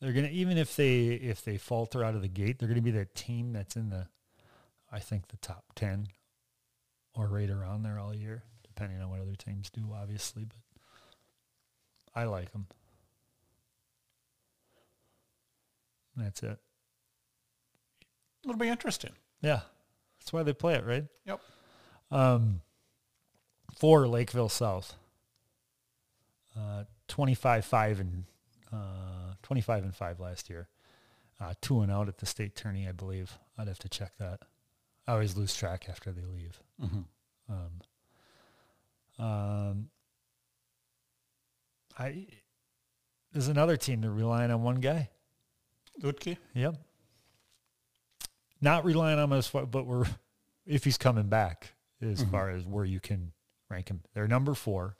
they're 0.00 0.12
gonna, 0.12 0.28
even 0.28 0.58
if 0.58 0.76
they 0.76 1.06
if 1.08 1.44
they 1.44 1.56
falter 1.56 2.02
out 2.04 2.14
of 2.14 2.22
the 2.22 2.28
gate, 2.28 2.58
they're 2.58 2.68
gonna 2.68 2.80
be 2.80 2.90
that 2.92 3.14
team 3.14 3.52
that's 3.52 3.76
in 3.76 3.90
the, 3.90 4.06
I 4.90 4.98
think 4.98 5.28
the 5.28 5.36
top 5.36 5.64
ten, 5.74 6.08
or 7.14 7.26
right 7.26 7.50
around 7.50 7.82
there 7.82 7.98
all 7.98 8.14
year, 8.14 8.42
depending 8.62 9.00
on 9.00 9.10
what 9.10 9.20
other 9.20 9.34
teams 9.34 9.70
do, 9.70 9.90
obviously. 9.94 10.44
But 10.44 10.58
I 12.14 12.24
like 12.24 12.52
them. 12.52 12.66
That's 16.16 16.42
it. 16.42 16.58
It'll 18.44 18.56
be 18.56 18.68
interesting. 18.68 19.12
Yeah, 19.42 19.60
that's 20.18 20.32
why 20.32 20.42
they 20.42 20.52
play 20.52 20.74
it, 20.74 20.84
right? 20.84 21.04
Yep. 21.26 21.40
Um, 22.10 22.60
for 23.78 24.06
Lakeville 24.08 24.48
South, 24.48 24.94
uh, 26.56 26.84
25-5 27.08 28.00
and 28.00 28.24
uh, 28.72 29.34
25 29.42 29.84
and 29.84 29.94
5 29.94 30.20
last 30.20 30.50
year. 30.50 30.68
Uh, 31.40 31.54
two 31.62 31.80
and 31.80 31.90
out 31.90 32.06
at 32.08 32.18
the 32.18 32.26
state 32.26 32.54
tourney, 32.54 32.86
I 32.86 32.92
believe. 32.92 33.38
I'd 33.56 33.68
have 33.68 33.78
to 33.78 33.88
check 33.88 34.12
that. 34.18 34.40
I 35.10 35.14
always 35.14 35.36
lose 35.36 35.52
track 35.56 35.86
after 35.88 36.12
they 36.12 36.22
leave. 36.22 36.60
Mm-hmm. 36.80 37.52
Um, 39.18 39.24
um, 39.26 39.88
I 41.98 42.26
there's 43.32 43.48
another 43.48 43.76
team 43.76 44.02
that 44.02 44.10
relying 44.10 44.52
on 44.52 44.62
one 44.62 44.76
guy. 44.76 45.10
Lutke? 46.00 46.36
Yep. 46.54 46.76
Not 48.60 48.84
relying 48.84 49.18
on 49.18 49.32
us, 49.32 49.50
but 49.50 49.84
we're 49.84 50.06
if 50.64 50.84
he's 50.84 50.96
coming 50.96 51.28
back 51.28 51.72
as 52.00 52.22
Mhm. 52.24 52.30
far 52.30 52.50
as 52.50 52.64
where 52.64 52.84
you 52.84 53.00
can 53.00 53.32
rank 53.68 53.88
him. 53.90 54.02
They're 54.14 54.28
number 54.28 54.54
four. 54.54 54.96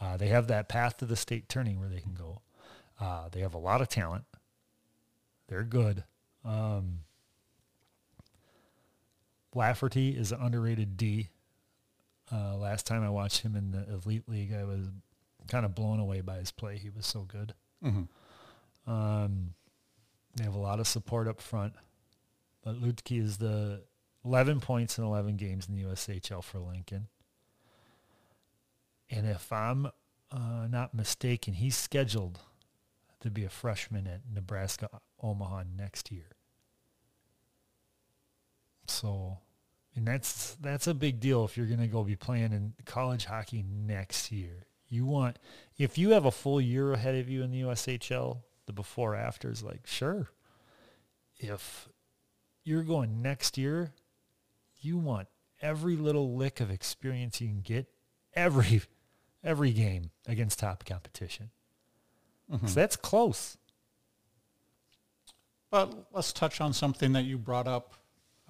Uh, 0.00 0.16
they 0.16 0.28
have 0.28 0.46
that 0.46 0.68
path 0.68 0.96
to 0.98 1.06
the 1.06 1.16
state 1.16 1.48
tourney 1.48 1.76
where 1.76 1.88
they 1.88 2.00
can 2.00 2.14
go. 2.14 2.40
Uh, 3.00 3.28
they 3.30 3.40
have 3.40 3.54
a 3.54 3.58
lot 3.58 3.80
of 3.80 3.88
talent. 3.88 4.26
They're 5.48 5.64
good. 5.64 6.04
Um, 6.44 7.00
Lafferty 9.54 10.10
is 10.10 10.32
an 10.32 10.40
underrated 10.40 10.96
D. 10.96 11.28
Uh, 12.32 12.56
last 12.56 12.86
time 12.86 13.02
I 13.02 13.10
watched 13.10 13.42
him 13.42 13.56
in 13.56 13.72
the 13.72 13.84
elite 13.92 14.28
league, 14.28 14.52
I 14.52 14.64
was 14.64 14.88
kind 15.48 15.64
of 15.64 15.74
blown 15.74 15.98
away 15.98 16.20
by 16.20 16.36
his 16.36 16.52
play. 16.52 16.78
He 16.78 16.90
was 16.90 17.06
so 17.06 17.22
good. 17.22 17.54
Mm-hmm. 17.84 18.90
Um, 18.90 19.54
they 20.36 20.44
have 20.44 20.54
a 20.54 20.58
lot 20.58 20.78
of 20.78 20.86
support 20.86 21.26
up 21.26 21.40
front, 21.40 21.74
but 22.62 22.80
Lutke 22.80 23.20
is 23.20 23.38
the 23.38 23.82
11 24.24 24.60
points 24.60 24.98
in 24.98 25.04
11 25.04 25.36
games 25.36 25.68
in 25.68 25.74
the 25.74 25.82
USHL 25.82 26.44
for 26.44 26.58
Lincoln. 26.58 27.08
And 29.10 29.26
if 29.26 29.52
I'm 29.52 29.86
uh, 30.30 30.66
not 30.70 30.94
mistaken, 30.94 31.54
he's 31.54 31.76
scheduled 31.76 32.38
to 33.20 33.30
be 33.30 33.44
a 33.44 33.50
freshman 33.50 34.06
at 34.06 34.20
Nebraska 34.32 34.88
Omaha 35.20 35.64
next 35.76 36.12
year. 36.12 36.36
So, 38.90 39.38
and 39.94 40.06
that's 40.06 40.54
that's 40.60 40.86
a 40.86 40.94
big 40.94 41.20
deal 41.20 41.44
if 41.44 41.56
you're 41.56 41.66
going 41.66 41.80
to 41.80 41.86
go 41.86 42.02
be 42.02 42.16
playing 42.16 42.52
in 42.52 42.74
college 42.84 43.24
hockey 43.24 43.64
next 43.68 44.30
year. 44.32 44.66
You 44.88 45.06
want 45.06 45.38
if 45.78 45.98
you 45.98 46.10
have 46.10 46.24
a 46.24 46.30
full 46.30 46.60
year 46.60 46.92
ahead 46.92 47.14
of 47.14 47.28
you 47.28 47.42
in 47.42 47.50
the 47.50 47.62
USHL, 47.62 48.38
the 48.66 48.72
before 48.72 49.14
after 49.14 49.50
is 49.50 49.62
like 49.62 49.86
sure. 49.86 50.30
If 51.38 51.88
you're 52.64 52.82
going 52.82 53.22
next 53.22 53.56
year, 53.56 53.92
you 54.80 54.98
want 54.98 55.28
every 55.62 55.96
little 55.96 56.36
lick 56.36 56.60
of 56.60 56.70
experience 56.70 57.40
you 57.40 57.48
can 57.48 57.60
get 57.60 57.86
every 58.34 58.82
every 59.42 59.72
game 59.72 60.10
against 60.26 60.58
top 60.58 60.84
competition. 60.84 61.50
Mm-hmm. 62.52 62.66
So 62.66 62.74
that's 62.74 62.96
close. 62.96 63.56
But 65.70 66.08
let's 66.12 66.32
touch 66.32 66.60
on 66.60 66.72
something 66.72 67.12
that 67.12 67.24
you 67.24 67.38
brought 67.38 67.68
up, 67.68 67.94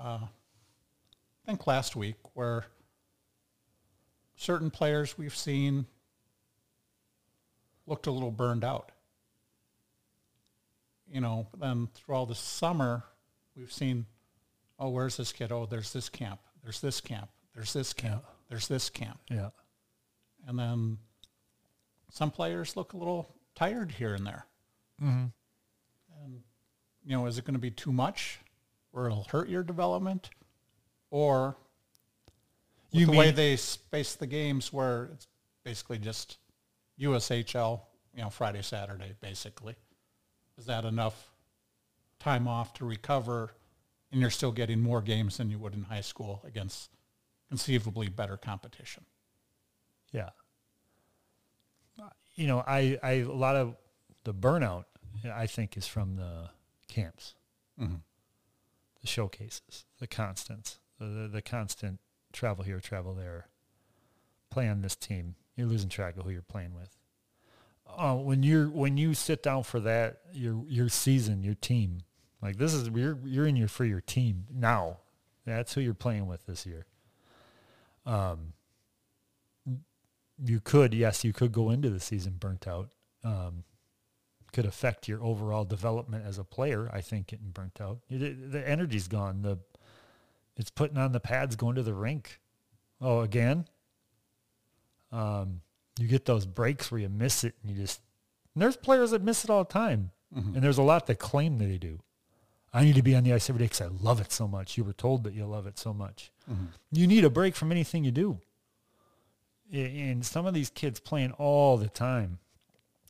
uh, 0.02 0.20
I 0.22 1.46
think 1.46 1.66
last 1.66 1.94
week, 1.94 2.16
where 2.34 2.64
certain 4.36 4.70
players 4.70 5.18
we've 5.18 5.36
seen 5.36 5.86
looked 7.86 8.06
a 8.06 8.10
little 8.10 8.30
burned 8.30 8.64
out. 8.64 8.92
You 11.12 11.20
know, 11.20 11.48
then 11.58 11.88
through 11.94 12.14
all 12.14 12.26
the 12.26 12.34
summer, 12.34 13.02
we've 13.56 13.72
seen, 13.72 14.06
oh, 14.78 14.90
where's 14.90 15.16
this 15.16 15.32
kid? 15.32 15.50
Oh, 15.52 15.66
there's 15.66 15.92
this 15.92 16.08
camp. 16.08 16.40
There's 16.62 16.80
this 16.80 17.00
camp. 17.00 17.30
There's 17.54 17.72
this 17.72 17.92
camp. 17.92 18.22
Yeah. 18.24 18.32
There's 18.48 18.68
this 18.68 18.90
camp. 18.90 19.18
Yeah. 19.28 19.50
And 20.46 20.58
then 20.58 20.98
some 22.10 22.30
players 22.30 22.76
look 22.76 22.92
a 22.92 22.96
little 22.96 23.34
tired 23.54 23.90
here 23.92 24.14
and 24.14 24.26
there. 24.26 24.46
Mm-hmm. 25.02 25.26
And, 26.24 26.42
you 27.04 27.16
know, 27.16 27.26
is 27.26 27.38
it 27.38 27.44
going 27.44 27.54
to 27.54 27.60
be 27.60 27.70
too 27.70 27.92
much 27.92 28.38
where 28.92 29.06
it'll 29.06 29.24
hurt 29.24 29.48
your 29.48 29.62
development? 29.62 30.30
Or 31.10 31.56
you 32.90 33.06
the 33.06 33.12
mean, 33.12 33.18
way 33.18 33.30
they 33.30 33.56
space 33.56 34.14
the 34.14 34.26
games 34.26 34.72
where 34.72 35.10
it's 35.12 35.26
basically 35.64 35.98
just 35.98 36.38
USHL, 37.00 37.80
you 38.14 38.22
know, 38.22 38.30
Friday, 38.30 38.62
Saturday, 38.62 39.14
basically. 39.20 39.76
Is 40.58 40.66
that 40.66 40.84
enough 40.84 41.30
time 42.18 42.46
off 42.46 42.74
to 42.74 42.84
recover 42.84 43.52
and 44.12 44.20
you're 44.20 44.30
still 44.30 44.52
getting 44.52 44.80
more 44.80 45.00
games 45.00 45.38
than 45.38 45.50
you 45.50 45.58
would 45.58 45.74
in 45.74 45.84
high 45.84 46.00
school 46.00 46.42
against 46.44 46.90
conceivably 47.48 48.08
better 48.08 48.36
competition? 48.36 49.04
Yeah 50.12 50.30
you 52.34 52.46
know, 52.46 52.64
I, 52.66 52.98
I 53.02 53.12
a 53.12 53.24
lot 53.26 53.56
of 53.56 53.76
the 54.24 54.34
burnout 54.34 54.84
I 55.32 55.46
think 55.46 55.76
is 55.76 55.86
from 55.86 56.16
the 56.16 56.48
camps, 56.88 57.34
mm-hmm. 57.78 57.96
The 59.00 59.06
showcases, 59.06 59.84
the 59.98 60.06
constants, 60.06 60.78
the, 60.98 61.28
the, 61.32 61.42
constant 61.42 62.00
travel 62.32 62.64
here, 62.64 62.80
travel 62.80 63.14
there, 63.14 63.48
play 64.50 64.68
on 64.68 64.82
this 64.82 64.96
team. 64.96 65.34
You're 65.56 65.68
losing 65.68 65.88
track 65.88 66.16
of 66.16 66.24
who 66.24 66.30
you're 66.30 66.42
playing 66.42 66.74
with. 66.74 66.96
Uh, 67.96 68.14
when 68.14 68.42
you're 68.42 68.68
when 68.68 68.96
you 68.96 69.14
sit 69.14 69.42
down 69.42 69.64
for 69.64 69.80
that 69.80 70.20
your 70.32 70.62
your 70.68 70.88
season, 70.88 71.42
your 71.42 71.56
team, 71.56 72.02
like 72.40 72.56
this 72.56 72.72
is 72.72 72.88
you're 72.88 73.18
you're 73.24 73.46
in 73.46 73.56
your 73.56 73.66
for 73.66 73.84
your 73.84 74.00
team 74.00 74.44
now. 74.54 74.98
That's 75.44 75.74
who 75.74 75.80
you're 75.80 75.94
playing 75.94 76.28
with 76.28 76.46
this 76.46 76.66
year. 76.66 76.86
Um, 78.06 78.52
you 80.44 80.60
could, 80.60 80.94
yes, 80.94 81.24
you 81.24 81.32
could 81.32 81.52
go 81.52 81.70
into 81.70 81.90
the 81.90 82.00
season 82.00 82.36
burnt 82.38 82.66
out. 82.66 82.90
Um, 83.24 83.64
could 84.52 84.66
affect 84.66 85.08
your 85.08 85.22
overall 85.22 85.64
development 85.64 86.24
as 86.26 86.38
a 86.38 86.44
player. 86.44 86.90
I 86.92 87.00
think 87.00 87.28
getting 87.28 87.50
burnt 87.50 87.80
out, 87.80 87.98
the, 88.08 88.30
the 88.30 88.68
energy's 88.68 89.08
gone. 89.08 89.42
The 89.42 89.58
it's 90.56 90.70
putting 90.70 90.98
on 90.98 91.12
the 91.12 91.20
pads, 91.20 91.56
going 91.56 91.76
to 91.76 91.82
the 91.82 91.94
rink. 91.94 92.40
Oh, 93.00 93.20
again. 93.20 93.66
Um, 95.10 95.62
you 95.98 96.06
get 96.06 96.24
those 96.24 96.46
breaks 96.46 96.90
where 96.90 97.00
you 97.00 97.08
miss 97.08 97.44
it, 97.44 97.54
and 97.62 97.72
you 97.72 97.80
just. 97.80 98.00
And 98.54 98.62
there's 98.62 98.76
players 98.76 99.12
that 99.12 99.22
miss 99.22 99.44
it 99.44 99.50
all 99.50 99.64
the 99.64 99.72
time, 99.72 100.10
mm-hmm. 100.36 100.54
and 100.54 100.62
there's 100.62 100.78
a 100.78 100.82
lot 100.82 101.06
that 101.06 101.18
claim 101.18 101.58
that 101.58 101.66
they 101.66 101.78
do. 101.78 102.00
I 102.72 102.84
need 102.84 102.94
to 102.96 103.02
be 103.02 103.16
on 103.16 103.24
the 103.24 103.32
ice 103.32 103.48
every 103.48 103.58
day 103.58 103.64
because 103.64 103.80
I 103.80 103.88
love 103.88 104.20
it 104.20 104.32
so 104.32 104.46
much. 104.46 104.76
You 104.76 104.84
were 104.84 104.92
told 104.92 105.24
that 105.24 105.34
you 105.34 105.44
love 105.44 105.66
it 105.66 105.78
so 105.78 105.92
much. 105.92 106.30
Mm-hmm. 106.50 106.66
You 106.92 107.06
need 107.06 107.24
a 107.24 107.30
break 107.30 107.56
from 107.56 107.72
anything 107.72 108.04
you 108.04 108.12
do 108.12 108.38
and 109.72 110.24
some 110.24 110.46
of 110.46 110.54
these 110.54 110.70
kids 110.70 111.00
playing 111.00 111.32
all 111.32 111.76
the 111.76 111.88
time. 111.88 112.38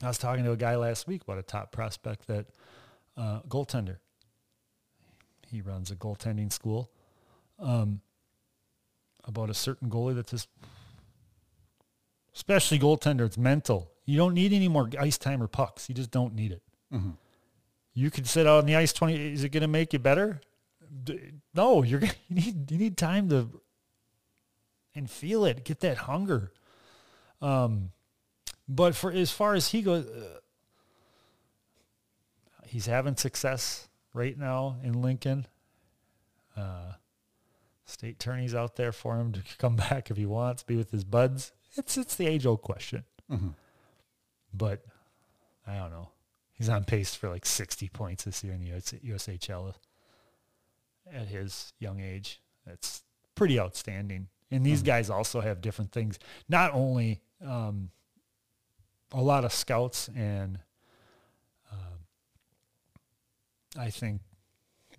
I 0.02 0.08
was 0.08 0.18
talking 0.18 0.44
to 0.44 0.52
a 0.52 0.56
guy 0.56 0.76
last 0.76 1.06
week 1.06 1.22
about 1.22 1.38
a 1.38 1.42
top 1.42 1.72
prospect 1.72 2.26
that 2.26 2.46
uh, 3.16 3.40
goaltender. 3.48 3.98
He 5.46 5.60
runs 5.60 5.90
a 5.90 5.96
goaltending 5.96 6.52
school. 6.52 6.90
Um, 7.58 8.00
about 9.24 9.50
a 9.50 9.54
certain 9.54 9.90
goalie 9.90 10.14
that's 10.14 10.30
just, 10.30 10.48
especially 12.34 12.78
goaltender, 12.78 13.26
it's 13.26 13.36
mental. 13.36 13.90
You 14.06 14.16
don't 14.16 14.32
need 14.32 14.52
any 14.52 14.68
more 14.68 14.88
ice 14.98 15.18
time 15.18 15.42
or 15.42 15.46
pucks. 15.46 15.88
You 15.88 15.94
just 15.94 16.10
don't 16.10 16.34
need 16.34 16.52
it. 16.52 16.62
Mm-hmm. 16.92 17.10
You 17.92 18.10
could 18.10 18.26
sit 18.26 18.46
out 18.46 18.58
on 18.60 18.66
the 18.66 18.76
ice 18.76 18.92
20. 18.92 19.32
Is 19.32 19.44
it 19.44 19.50
going 19.50 19.60
to 19.60 19.68
make 19.68 19.92
you 19.92 19.98
better? 19.98 20.40
No, 21.54 21.82
you're 21.82 22.00
you 22.28 22.34
need 22.34 22.70
you 22.70 22.78
need 22.78 22.96
time 22.96 23.28
to 23.28 23.60
and 24.94 25.08
feel 25.08 25.44
it, 25.44 25.64
get 25.64 25.80
that 25.80 25.98
hunger. 25.98 26.52
Um, 27.40 27.90
but 28.70 28.94
for 28.94 29.10
as 29.10 29.32
far 29.32 29.54
as 29.54 29.68
he 29.68 29.82
goes, 29.82 30.06
uh, 30.06 30.38
he's 32.66 32.86
having 32.86 33.16
success 33.16 33.88
right 34.14 34.38
now 34.38 34.76
in 34.84 35.02
Lincoln. 35.02 35.46
Uh, 36.56 36.92
state 37.84 38.14
attorney's 38.14 38.54
out 38.54 38.76
there 38.76 38.92
for 38.92 39.16
him 39.16 39.32
to 39.32 39.42
come 39.58 39.74
back 39.90 40.10
if 40.10 40.16
he 40.16 40.24
wants, 40.24 40.62
be 40.62 40.76
with 40.76 40.92
his 40.92 41.02
buds. 41.02 41.52
It's 41.76 41.98
it's 41.98 42.14
the 42.14 42.28
age 42.28 42.46
old 42.46 42.62
question. 42.62 43.04
Mm-hmm. 43.30 43.48
But 44.54 44.84
I 45.66 45.76
don't 45.76 45.90
know. 45.90 46.10
He's 46.52 46.68
on 46.68 46.84
pace 46.84 47.14
for 47.14 47.28
like 47.28 47.46
60 47.46 47.88
points 47.88 48.24
this 48.24 48.44
year 48.44 48.52
in 48.52 48.60
the 48.60 48.70
USHL 48.70 49.74
at 51.12 51.26
his 51.26 51.72
young 51.80 52.00
age. 52.00 52.40
That's 52.66 53.02
pretty 53.34 53.58
outstanding. 53.58 54.28
And 54.50 54.64
these 54.64 54.80
mm-hmm. 54.80 54.86
guys 54.86 55.10
also 55.10 55.40
have 55.40 55.60
different 55.60 55.90
things. 55.90 56.18
Not 56.48 56.74
only 56.74 57.22
um, 57.44 57.90
a 59.12 59.20
lot 59.20 59.44
of 59.44 59.52
scouts 59.52 60.08
and 60.14 60.58
uh, 61.72 61.96
I 63.78 63.90
think 63.90 64.20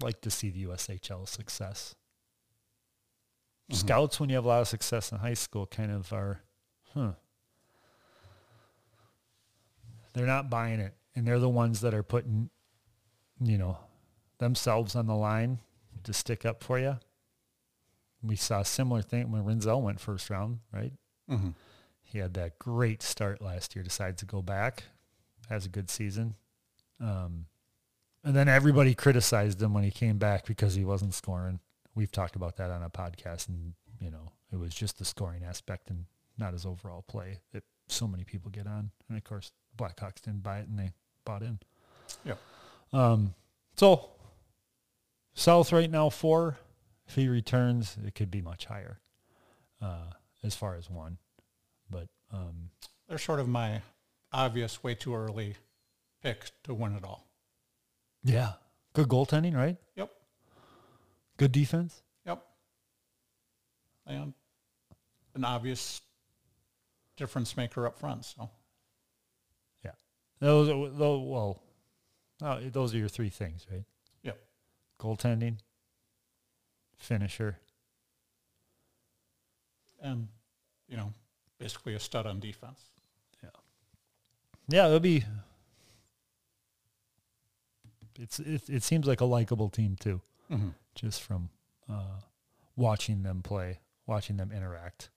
like 0.01 0.22
to 0.22 0.32
see 0.32 0.49
the 0.49 0.66
USHL 0.66 1.28
success. 1.28 1.95
Mm-hmm. 3.72 3.80
Scouts, 3.80 4.20
when 4.20 4.30
you 4.30 4.36
have 4.36 4.45
a 4.45 4.47
lot 4.47 4.62
of 4.62 4.68
success 4.68 5.12
in 5.12 5.20
high 5.20 5.34
school, 5.34 5.66
kind 5.66 5.91
of 5.91 6.12
are, 6.12 6.41
huh. 6.93 7.12
They're 10.14 10.28
not 10.28 10.49
buying 10.49 10.80
it, 10.80 10.93
and 11.16 11.26
they're 11.26 11.39
the 11.39 11.47
ones 11.47 11.82
that 11.82 11.93
are 11.93 12.03
putting, 12.03 12.49
you 13.39 13.57
know, 13.57 13.78
themselves 14.39 14.95
on 14.95 15.07
the 15.07 15.16
line 15.16 15.59
to 16.03 16.14
stick 16.14 16.45
up 16.45 16.64
for 16.64 16.80
you. 16.80 16.97
We 18.22 18.36
saw 18.36 18.59
a 18.59 18.66
similar 18.66 19.01
thing 19.01 19.32
when 19.32 19.43
Rinzel 19.43 19.82
went 19.82 19.99
first 19.99 20.30
round, 20.30 20.59
right? 20.74 20.91
Mm-hmm. 21.30 21.49
He 22.12 22.20
had 22.20 22.34
that 22.34 22.59
great 22.59 23.01
start 23.01 23.41
last 23.41 23.76
year, 23.76 23.84
decides 23.84 24.20
to 24.20 24.26
go 24.26 24.41
back, 24.41 24.84
has 25.49 25.66
a 25.66 25.70
good 25.70 25.89
season. 25.89 26.36
Um, 26.99 27.45
and 28.24 28.36
then 28.36 28.47
everybody 28.47 28.93
criticized 28.93 29.62
him 29.62 29.74
when 29.74 29.84
he 29.84 29.91
came 29.91 30.18
back 30.18 30.45
because 30.45 30.76
he 30.76 30.84
wasn't 30.86 31.14
scoring. 31.14 31.59
We've 31.95 32.12
talked 32.12 32.36
about 32.36 32.57
that 32.57 32.70
on 32.70 32.84
a 32.84 32.89
podcast, 32.89 33.47
and, 33.47 33.74
you 33.99 34.12
know, 34.12 34.32
it 34.51 34.57
was 34.57 34.74
just 34.74 34.99
the 34.99 35.05
scoring 35.05 35.43
aspect 35.43 35.89
and 35.89 36.05
not 36.38 36.53
his 36.53 36.66
overall 36.66 37.03
play 37.07 37.39
that 37.53 37.64
so 37.88 38.07
many 38.07 38.24
people 38.24 38.51
get 38.51 38.68
on. 38.68 38.91
And, 39.07 39.18
of 39.18 39.24
course, 39.24 39.51
Blackhawks 39.78 40.22
didn't 40.22 40.43
buy 40.43 40.59
it, 40.59 40.68
and 40.68 40.78
they 40.78 40.91
bought 41.26 41.41
in. 41.41 41.59
Yeah. 42.26 42.36
Um, 42.93 43.34
so, 43.76 44.09
South 45.34 45.72
right 45.72 45.89
now, 45.89 46.09
four. 46.09 46.57
If 47.07 47.16
he 47.16 47.28
returns, 47.28 47.97
it 48.05 48.16
could 48.16 48.32
be 48.32 48.41
much 48.41 48.66
higher 48.66 48.99
uh, 49.82 50.12
as 50.43 50.55
far 50.55 50.76
as 50.76 50.89
one. 50.89 51.18
Um, 52.34 52.69
they're 53.07 53.17
sort 53.17 53.39
of 53.39 53.47
my 53.47 53.82
obvious, 54.32 54.84
way 54.84 54.95
too 54.95 55.13
early 55.13 55.55
pick 56.23 56.51
to 56.63 56.73
win 56.73 56.95
it 56.95 57.03
all. 57.03 57.27
Yeah. 58.23 58.53
Good 58.93 59.07
goaltending, 59.07 59.55
right? 59.55 59.77
Yep. 59.95 60.11
Good 61.38 61.51
defense? 61.51 62.03
Yep. 62.25 62.43
And 64.05 64.34
an 65.34 65.45
obvious 65.45 66.01
difference 67.17 67.57
maker 67.57 67.88
up 67.88 67.97
front. 67.97 68.25
So. 68.25 68.49
Yeah. 69.84 69.91
Those, 70.39 70.67
those 70.67 71.21
well, 71.27 71.61
oh, 72.41 72.59
those 72.69 72.93
are 72.93 72.97
your 72.97 73.09
three 73.09 73.29
things, 73.29 73.65
right? 73.71 73.86
Yep. 74.23 74.39
Goaltending, 74.99 75.57
finisher. 76.97 77.57
And, 80.01 80.27
you 80.88 80.97
know, 80.97 81.13
basically 81.62 81.93
a 81.93 81.99
stud 81.99 82.26
on 82.26 82.39
defense. 82.39 82.82
Yeah. 83.43 83.49
yeah, 84.68 84.88
it'll 84.88 84.99
be. 84.99 85.24
It's 88.20 88.39
it, 88.39 88.64
it 88.70 88.84
seems 88.84 89.05
like 89.07 89.22
a 89.22 89.26
likable 89.26 89.70
team 89.70 89.95
too, 89.99 90.22
Mm-hmm. 90.51 90.70
just 90.95 91.22
from 91.22 91.49
uh, 91.89 92.20
watching 92.76 93.24
them 93.24 93.41
play, 93.41 93.80
watching 94.07 94.38
them 94.38 94.51
interact. 94.51 95.09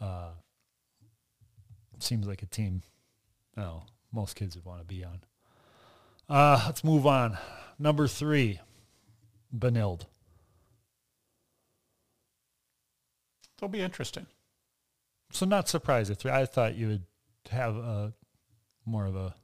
Uh, 0.00 0.30
seems 2.00 2.26
like 2.26 2.42
a 2.42 2.46
team. 2.46 2.82
No, 3.56 3.84
most 4.12 4.34
kids 4.36 4.56
would 4.56 4.64
want 4.64 4.80
to 4.80 4.84
be 4.84 5.04
on. 5.04 5.20
Uh, 6.28 6.62
let's 6.66 6.82
move 6.84 7.06
on. 7.06 7.38
Number 7.78 8.06
three, 8.08 8.60
Benilde. 9.56 10.02
It'll 13.58 13.68
be 13.68 13.80
interesting. 13.80 14.26
So 15.30 15.46
not 15.46 15.68
surprised 15.68 16.10
at 16.10 16.18
three. 16.18 16.30
I 16.30 16.46
thought 16.46 16.76
you 16.76 16.88
would 16.88 17.04
have 17.50 17.76
a 17.76 18.12
more 18.86 19.06
of 19.06 19.16
a 19.16 19.34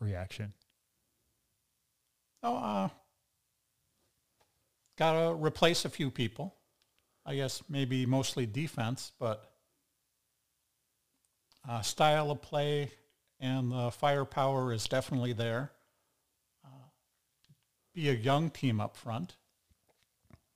reaction. 0.00 0.52
Oh, 2.42 2.56
uh, 2.56 2.88
got 4.96 5.12
to 5.12 5.34
replace 5.34 5.84
a 5.84 5.88
few 5.88 6.10
people. 6.10 6.54
I 7.26 7.34
guess 7.34 7.62
maybe 7.68 8.06
mostly 8.06 8.46
defense, 8.46 9.12
but 9.18 9.50
uh, 11.68 11.82
style 11.82 12.30
of 12.30 12.40
play 12.40 12.90
and 13.40 13.70
the 13.70 13.90
firepower 13.90 14.72
is 14.72 14.86
definitely 14.88 15.32
there. 15.32 15.70
Uh, 16.64 16.88
be 17.94 18.08
a 18.08 18.14
young 18.14 18.50
team 18.50 18.80
up 18.80 18.96
front. 18.96 19.36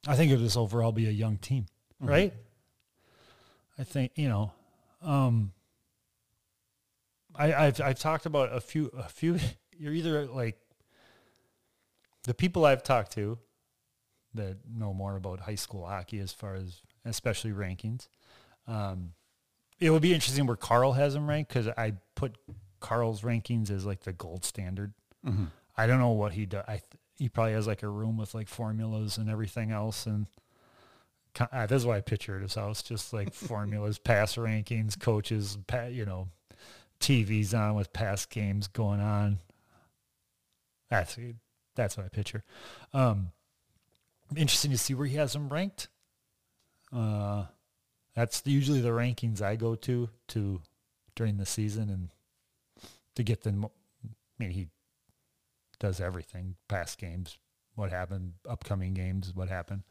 I 0.07 0.17
think 0.17 0.33
it 0.33 0.37
would 0.37 0.45
just 0.45 0.57
overall 0.57 0.93
be 0.93 1.07
a 1.07 1.13
young 1.13 1.37
team, 1.37 1.67
right? 2.01 2.33
I 3.79 3.85
think 3.85 4.13
you 4.17 4.29
know. 4.29 4.53
Um, 5.03 5.53
I, 7.35 7.53
I've 7.55 7.81
I've 7.81 7.99
talked 7.99 8.27
about 8.27 8.55
a 8.55 8.61
few 8.61 8.91
a 8.97 9.09
few. 9.09 9.39
You're 9.79 9.95
either 9.95 10.27
like 10.27 10.59
the 12.25 12.35
people 12.35 12.65
I've 12.65 12.83
talked 12.83 13.13
to 13.13 13.39
that 14.35 14.59
know 14.73 14.95
more 14.95 15.17
about 15.17 15.41
high 15.41 15.57
school 15.57 15.87
hockey 15.87 16.19
as 16.21 16.33
far 16.33 16.55
as 16.55 16.81
especially 17.05 17.51
rankings. 17.53 18.09
Um, 18.67 19.13
it 19.81 19.91
would 19.91 20.03
be 20.03 20.15
interesting 20.15 20.47
where 20.47 20.57
Carl 20.57 20.93
has 20.93 21.15
them 21.15 21.29
ranked 21.29 21.49
because 21.53 21.67
I 21.69 21.95
put 22.15 22.37
Carl's 22.81 23.23
rankings 23.23 23.71
as 23.71 23.85
like 23.85 24.03
the 24.03 24.13
gold 24.13 24.45
standard. 24.45 24.93
I 25.77 25.87
don't 25.87 25.99
know 25.99 26.11
what 26.11 26.33
he 26.33 26.47
does. 26.47 26.65
I 26.69 26.73
th- 26.75 26.85
he 27.19 27.29
probably 27.29 27.53
has 27.55 27.67
like 27.67 27.83
a 27.83 27.89
room 27.89 28.17
with 28.17 28.35
like 28.35 28.49
formulas 28.49 29.19
and 29.19 29.29
everything 29.29 29.71
else, 29.73 30.07
and 30.07 30.27
uh, 31.41 31.67
that's 31.67 31.85
why 31.85 31.97
I 31.97 32.01
picture 32.01 32.33
pictured 32.35 32.43
his 32.43 32.55
house, 32.55 32.83
just 32.83 33.13
like 33.13 33.33
formulas, 33.35 33.99
pass 33.99 34.37
rankings, 34.37 34.99
coaches, 34.99 35.59
pa- 35.67 35.87
you 35.87 36.05
know, 36.05 36.29
TVs 37.01 37.55
on 37.55 37.75
with 37.75 37.93
past 37.93 38.31
games 38.31 38.69
going 38.69 39.01
on. 39.01 39.39
That's 40.91 41.19
that's 41.75 41.97
what 41.97 42.07
I 42.07 42.09
picture. 42.11 42.45
Um, 42.93 43.33
interesting 44.37 44.71
to 44.73 44.79
see 44.79 44.95
where 44.95 45.07
he 45.07 45.17
has 45.17 45.33
them 45.33 45.49
ranked. 45.49 45.89
Uh, 46.95 47.47
that's 48.15 48.43
usually 48.45 48.81
the 48.81 48.91
rankings 48.91 49.41
I 49.41 49.57
go 49.57 49.75
to 49.75 50.11
to 50.29 50.61
during 51.15 51.39
the 51.39 51.47
season 51.47 51.89
and 51.89 52.11
to 53.17 53.23
get 53.23 53.43
them. 53.43 53.65
I 53.65 54.09
mean, 54.39 54.51
he 54.51 54.69
does 55.81 56.01
everything: 56.01 56.57
past 56.69 56.99
games, 56.99 57.39
what 57.75 57.91
happened, 57.91 58.35
upcoming 58.49 58.93
games, 58.93 59.33
what 59.35 59.49
happened. 59.49 59.83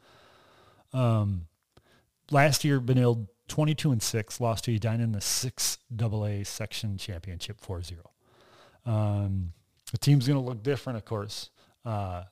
Um, 0.92 1.46
last 2.30 2.64
year, 2.64 2.80
Benilde 2.80 3.26
twenty-two 3.48 3.92
and 3.92 4.02
six, 4.02 4.40
lost 4.40 4.64
to 4.64 4.74
Edina 4.74 5.02
in 5.04 5.12
the 5.12 5.20
six 5.20 5.78
AA 6.00 6.42
section 6.44 6.96
championship 6.98 7.60
4-0. 7.60 7.98
Um, 8.86 9.52
the 9.90 9.98
team's 9.98 10.26
going 10.26 10.38
to 10.40 10.44
look 10.44 10.62
different, 10.62 10.96
of 10.96 11.04
course. 11.04 11.50
Uh, 11.84 12.24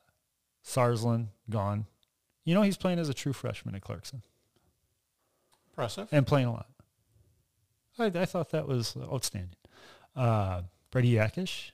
Sarsland 0.64 1.28
gone. 1.48 1.86
You 2.44 2.54
know 2.54 2.62
he's 2.62 2.76
playing 2.76 2.98
as 2.98 3.08
a 3.08 3.14
true 3.14 3.32
freshman 3.32 3.74
at 3.74 3.82
Clarkson 3.82 4.22
Impressive. 5.70 6.08
and 6.10 6.26
playing 6.26 6.46
a 6.48 6.52
lot. 6.52 6.66
I, 7.98 8.06
I 8.06 8.24
thought 8.24 8.50
that 8.50 8.66
was 8.66 8.96
outstanding. 8.96 9.56
Uh, 10.16 10.62
Brady 10.90 11.12
Yakish, 11.14 11.70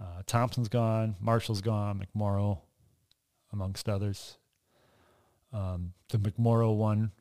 uh, 0.00 0.22
Thompson's 0.26 0.68
gone, 0.68 1.16
Marshall's 1.20 1.60
gone, 1.60 2.04
McMorrow, 2.14 2.60
amongst 3.52 3.88
others. 3.88 4.36
Um, 5.52 5.92
the 6.08 6.18
McMorrow 6.18 6.74
one, 6.74 7.12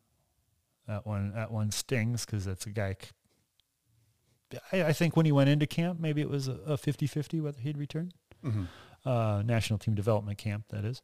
that 0.88 1.06
one, 1.06 1.34
that 1.34 1.52
one 1.52 1.72
stings 1.72 2.26
because 2.26 2.46
that's 2.46 2.66
a 2.66 2.70
guy. 2.70 2.96
c- 3.02 4.60
I, 4.72 4.84
I 4.86 4.94
think 4.94 5.16
when 5.16 5.26
he 5.26 5.32
went 5.32 5.50
into 5.50 5.68
camp, 5.68 6.00
maybe 6.00 6.22
it 6.22 6.30
was 6.30 6.48
a, 6.48 6.54
a 6.66 6.78
50-50 6.78 7.42
whether 7.42 7.60
he'd 7.60 7.78
return. 7.78 8.12
Mm-hmm. 8.44 8.64
Uh, 9.06 9.42
National 9.44 9.80
Team 9.80 9.96
Development 9.96 10.38
Camp, 10.38 10.66
that 10.70 10.86
is. 10.86 11.02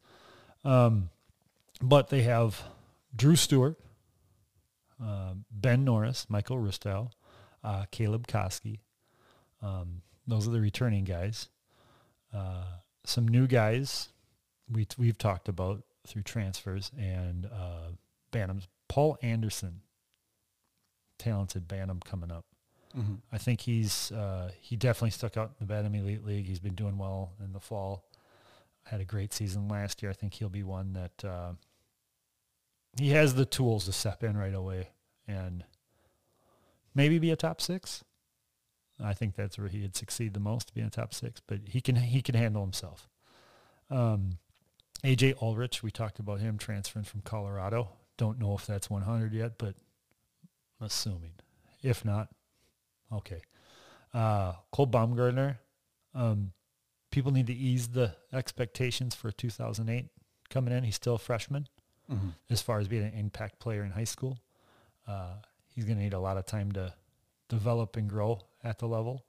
Um, 0.64 1.10
but 1.80 2.08
they 2.08 2.22
have 2.22 2.62
Drew 3.14 3.36
Stewart, 3.36 3.78
uh, 5.02 5.34
Ben 5.50 5.84
Norris, 5.84 6.26
Michael 6.28 6.58
Ristow, 6.58 7.10
uh, 7.62 7.84
Caleb 7.90 8.26
Koski. 8.26 8.80
Um, 9.62 10.02
those 10.26 10.46
are 10.46 10.50
the 10.50 10.60
returning 10.60 11.04
guys. 11.04 11.48
Uh, 12.32 12.64
some 13.04 13.26
new 13.26 13.46
guys 13.46 14.10
we 14.70 14.86
we've 14.98 15.16
talked 15.16 15.48
about 15.48 15.82
through 16.08 16.22
transfers 16.22 16.90
and 16.98 17.46
uh, 17.46 17.92
Bantams. 18.32 18.66
Paul 18.88 19.18
Anderson, 19.22 19.80
talented 21.18 21.68
Bantam 21.68 22.00
coming 22.00 22.32
up. 22.32 22.44
Mm-hmm. 22.96 23.14
I 23.30 23.38
think 23.38 23.60
he's 23.60 24.10
uh, 24.12 24.50
he 24.60 24.76
definitely 24.76 25.10
stuck 25.10 25.36
out 25.36 25.50
in 25.50 25.66
the 25.66 25.72
Bantam 25.72 25.94
Elite 25.94 26.24
League. 26.24 26.46
He's 26.46 26.60
been 26.60 26.74
doing 26.74 26.96
well 26.98 27.32
in 27.44 27.52
the 27.52 27.60
fall. 27.60 28.04
Had 28.84 29.00
a 29.00 29.04
great 29.04 29.34
season 29.34 29.68
last 29.68 30.02
year. 30.02 30.10
I 30.10 30.14
think 30.14 30.34
he'll 30.34 30.48
be 30.48 30.62
one 30.62 30.94
that 30.94 31.24
uh, 31.24 31.52
he 32.98 33.10
has 33.10 33.34
the 33.34 33.44
tools 33.44 33.84
to 33.84 33.92
step 33.92 34.24
in 34.24 34.36
right 34.36 34.54
away 34.54 34.88
and 35.26 35.64
maybe 36.94 37.18
be 37.18 37.30
a 37.30 37.36
top 37.36 37.60
six. 37.60 38.02
I 39.00 39.12
think 39.12 39.36
that's 39.36 39.58
where 39.58 39.68
he'd 39.68 39.94
succeed 39.94 40.34
the 40.34 40.40
most, 40.40 40.74
be 40.74 40.80
in 40.80 40.86
a 40.86 40.90
top 40.90 41.14
six. 41.14 41.40
But 41.46 41.60
he 41.66 41.80
can 41.80 41.96
he 41.96 42.22
can 42.22 42.34
handle 42.34 42.62
himself. 42.62 43.08
Um, 43.90 44.38
AJ 45.04 45.40
Ulrich, 45.42 45.82
we 45.82 45.90
talked 45.90 46.18
about 46.18 46.40
him 46.40 46.58
transferring 46.58 47.04
from 47.04 47.20
Colorado. 47.20 47.90
Don't 48.16 48.38
know 48.38 48.54
if 48.54 48.66
that's 48.66 48.90
100 48.90 49.32
yet, 49.32 49.52
but 49.58 49.74
I'm 50.80 50.86
assuming. 50.86 51.32
If 51.82 52.04
not, 52.04 52.28
okay. 53.12 53.42
Uh, 54.12 54.54
Cole 54.72 54.86
Baumgartner, 54.86 55.60
um, 56.14 56.52
people 57.12 57.30
need 57.30 57.46
to 57.46 57.54
ease 57.54 57.88
the 57.88 58.14
expectations 58.32 59.14
for 59.14 59.30
2008 59.30 60.06
coming 60.50 60.74
in. 60.74 60.82
He's 60.84 60.96
still 60.96 61.14
a 61.14 61.18
freshman 61.18 61.68
Mm-hmm. 62.10 62.28
as 62.48 62.62
far 62.62 62.78
as 62.78 62.88
being 62.88 63.02
an 63.04 63.12
impact 63.12 63.58
player 63.58 63.84
in 63.84 63.90
high 63.90 64.04
school. 64.04 64.38
Uh, 65.06 65.34
he's 65.74 65.84
going 65.84 65.98
to 65.98 66.02
need 66.02 66.14
a 66.14 66.18
lot 66.18 66.38
of 66.38 66.46
time 66.46 66.72
to 66.72 66.94
develop 67.50 67.96
and 67.98 68.08
grow 68.08 68.40
at 68.64 68.78
the 68.78 68.86
level, 68.88 69.26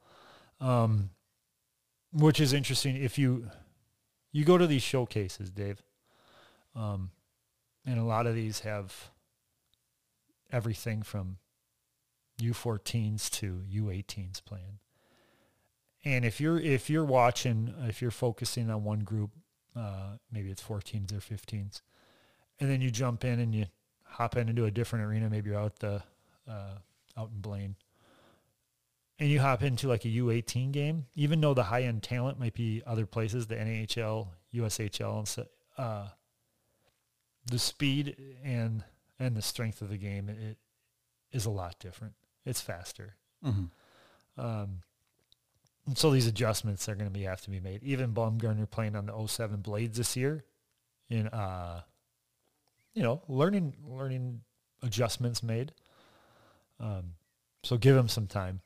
um, 0.61 1.09
which 2.13 2.39
is 2.39 2.53
interesting. 2.53 2.95
If 2.95 3.19
you 3.19 3.49
you 4.31 4.45
go 4.45 4.57
to 4.57 4.67
these 4.67 4.81
showcases, 4.81 5.51
Dave, 5.51 5.81
um, 6.75 7.11
and 7.85 7.99
a 7.99 8.03
lot 8.03 8.27
of 8.27 8.35
these 8.35 8.59
have 8.61 9.11
everything 10.51 11.01
from 11.01 11.37
U14s 12.39 13.29
to 13.31 13.63
U18s 13.71 14.43
playing. 14.43 14.79
And 16.05 16.23
if 16.23 16.39
you're 16.39 16.59
if 16.59 16.89
you're 16.89 17.05
watching, 17.05 17.73
if 17.87 18.01
you're 18.01 18.11
focusing 18.11 18.69
on 18.69 18.83
one 18.83 18.99
group, 18.99 19.31
uh, 19.75 20.17
maybe 20.31 20.49
it's 20.49 20.63
14s 20.63 21.11
or 21.11 21.17
15s, 21.17 21.81
and 22.59 22.69
then 22.69 22.79
you 22.79 22.89
jump 22.89 23.25
in 23.25 23.39
and 23.39 23.53
you 23.53 23.65
hop 24.03 24.37
in 24.37 24.47
into 24.47 24.65
a 24.65 24.71
different 24.71 25.05
arena. 25.05 25.29
Maybe 25.29 25.49
you're 25.49 25.59
out 25.59 25.79
the 25.79 26.01
uh, 26.49 26.75
out 27.17 27.31
in 27.33 27.41
Blaine, 27.41 27.75
and 29.19 29.29
you 29.29 29.39
hop 29.39 29.61
into 29.61 29.87
like 29.87 30.05
a 30.05 30.07
U18 30.07 30.71
game. 30.71 31.05
Even 31.15 31.41
though 31.41 31.53
the 31.53 31.63
high 31.63 31.83
end 31.83 32.03
talent 32.03 32.39
might 32.39 32.53
be 32.53 32.81
other 32.85 33.05
places, 33.05 33.47
the 33.47 33.55
NHL, 33.55 34.27
USHL, 34.53 35.19
and 35.19 35.27
so, 35.27 35.45
uh, 35.77 36.07
the 37.45 37.59
speed 37.59 38.15
and 38.43 38.83
and 39.19 39.35
the 39.35 39.41
strength 39.41 39.81
of 39.81 39.89
the 39.89 39.97
game 39.97 40.29
it 40.29 40.57
is 41.31 41.45
a 41.45 41.49
lot 41.49 41.77
different. 41.79 42.13
It's 42.45 42.61
faster. 42.61 43.15
Mm-hmm. 43.45 44.41
Um, 44.41 44.81
and 45.85 45.97
so 45.97 46.11
these 46.11 46.27
adjustments 46.27 46.87
are 46.87 46.95
going 46.95 47.07
to 47.07 47.13
be 47.13 47.23
have 47.23 47.41
to 47.41 47.49
be 47.49 47.59
made. 47.59 47.83
Even 47.83 48.11
Baumgartner 48.11 48.65
playing 48.65 48.95
on 48.95 49.07
the 49.07 49.27
07 49.27 49.61
Blades 49.61 49.97
this 49.97 50.15
year, 50.15 50.45
in 51.09 51.27
uh, 51.27 51.81
you 52.93 53.03
know, 53.03 53.21
learning 53.27 53.75
learning 53.85 54.41
adjustments 54.81 55.43
made. 55.43 55.73
Um, 56.79 57.15
so 57.63 57.77
give 57.77 57.97
him 57.97 58.07
some 58.07 58.27
time. 58.27 58.61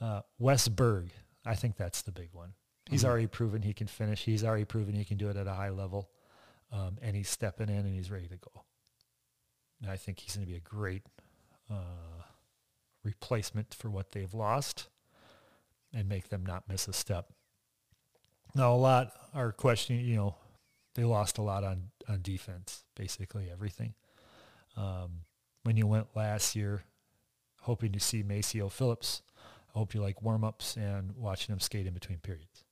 Uh, 0.00 0.20
Wes 0.38 0.68
Berg, 0.68 1.10
I 1.44 1.54
think 1.54 1.76
that's 1.76 2.02
the 2.02 2.12
big 2.12 2.30
one. 2.32 2.54
He's 2.88 3.02
Mhm. 3.02 3.08
already 3.08 3.26
proven 3.26 3.62
he 3.62 3.72
can 3.74 3.86
finish. 3.86 4.24
He's 4.24 4.44
already 4.44 4.64
proven 4.64 4.94
he 4.94 5.04
can 5.04 5.16
do 5.16 5.28
it 5.28 5.36
at 5.36 5.46
a 5.46 5.54
high 5.54 5.70
level, 5.70 6.10
um, 6.70 6.98
and 7.02 7.16
he's 7.16 7.28
stepping 7.28 7.68
in 7.68 7.78
and 7.86 7.94
he's 7.94 8.10
ready 8.10 8.28
to 8.28 8.36
go. 8.36 8.64
And 9.80 9.90
I 9.90 9.96
think 9.96 10.20
he's 10.20 10.36
going 10.36 10.46
to 10.46 10.50
be 10.50 10.56
a 10.56 10.60
great 10.60 11.02
uh, 11.68 12.22
replacement 13.02 13.74
for 13.74 13.90
what 13.90 14.12
they've 14.12 14.32
lost 14.34 14.88
and 15.92 16.08
make 16.08 16.28
them 16.28 16.44
not 16.46 16.68
miss 16.68 16.86
a 16.88 16.92
step. 16.92 17.32
Now, 18.54 18.72
a 18.72 18.76
lot 18.76 19.12
are 19.34 19.52
questioning, 19.52 20.04
you 20.04 20.16
know, 20.16 20.36
they 20.94 21.04
lost 21.04 21.38
a 21.38 21.42
lot 21.42 21.64
on, 21.64 21.90
on 22.08 22.22
defense, 22.22 22.84
basically 22.94 23.50
everything. 23.50 23.94
Um, 24.76 25.24
when 25.64 25.76
you 25.76 25.86
went 25.86 26.14
last 26.14 26.54
year, 26.54 26.84
hoping 27.62 27.92
to 27.92 28.00
see 28.00 28.22
Maceo 28.22 28.68
Phillips, 28.68 29.22
I 29.76 29.78
hope 29.78 29.92
you 29.92 30.00
like 30.00 30.22
warm-ups 30.22 30.76
and 30.76 31.14
watching 31.16 31.52
him 31.52 31.60
skate 31.60 31.86
in 31.86 31.92
between 31.92 32.18
periods. 32.18 32.64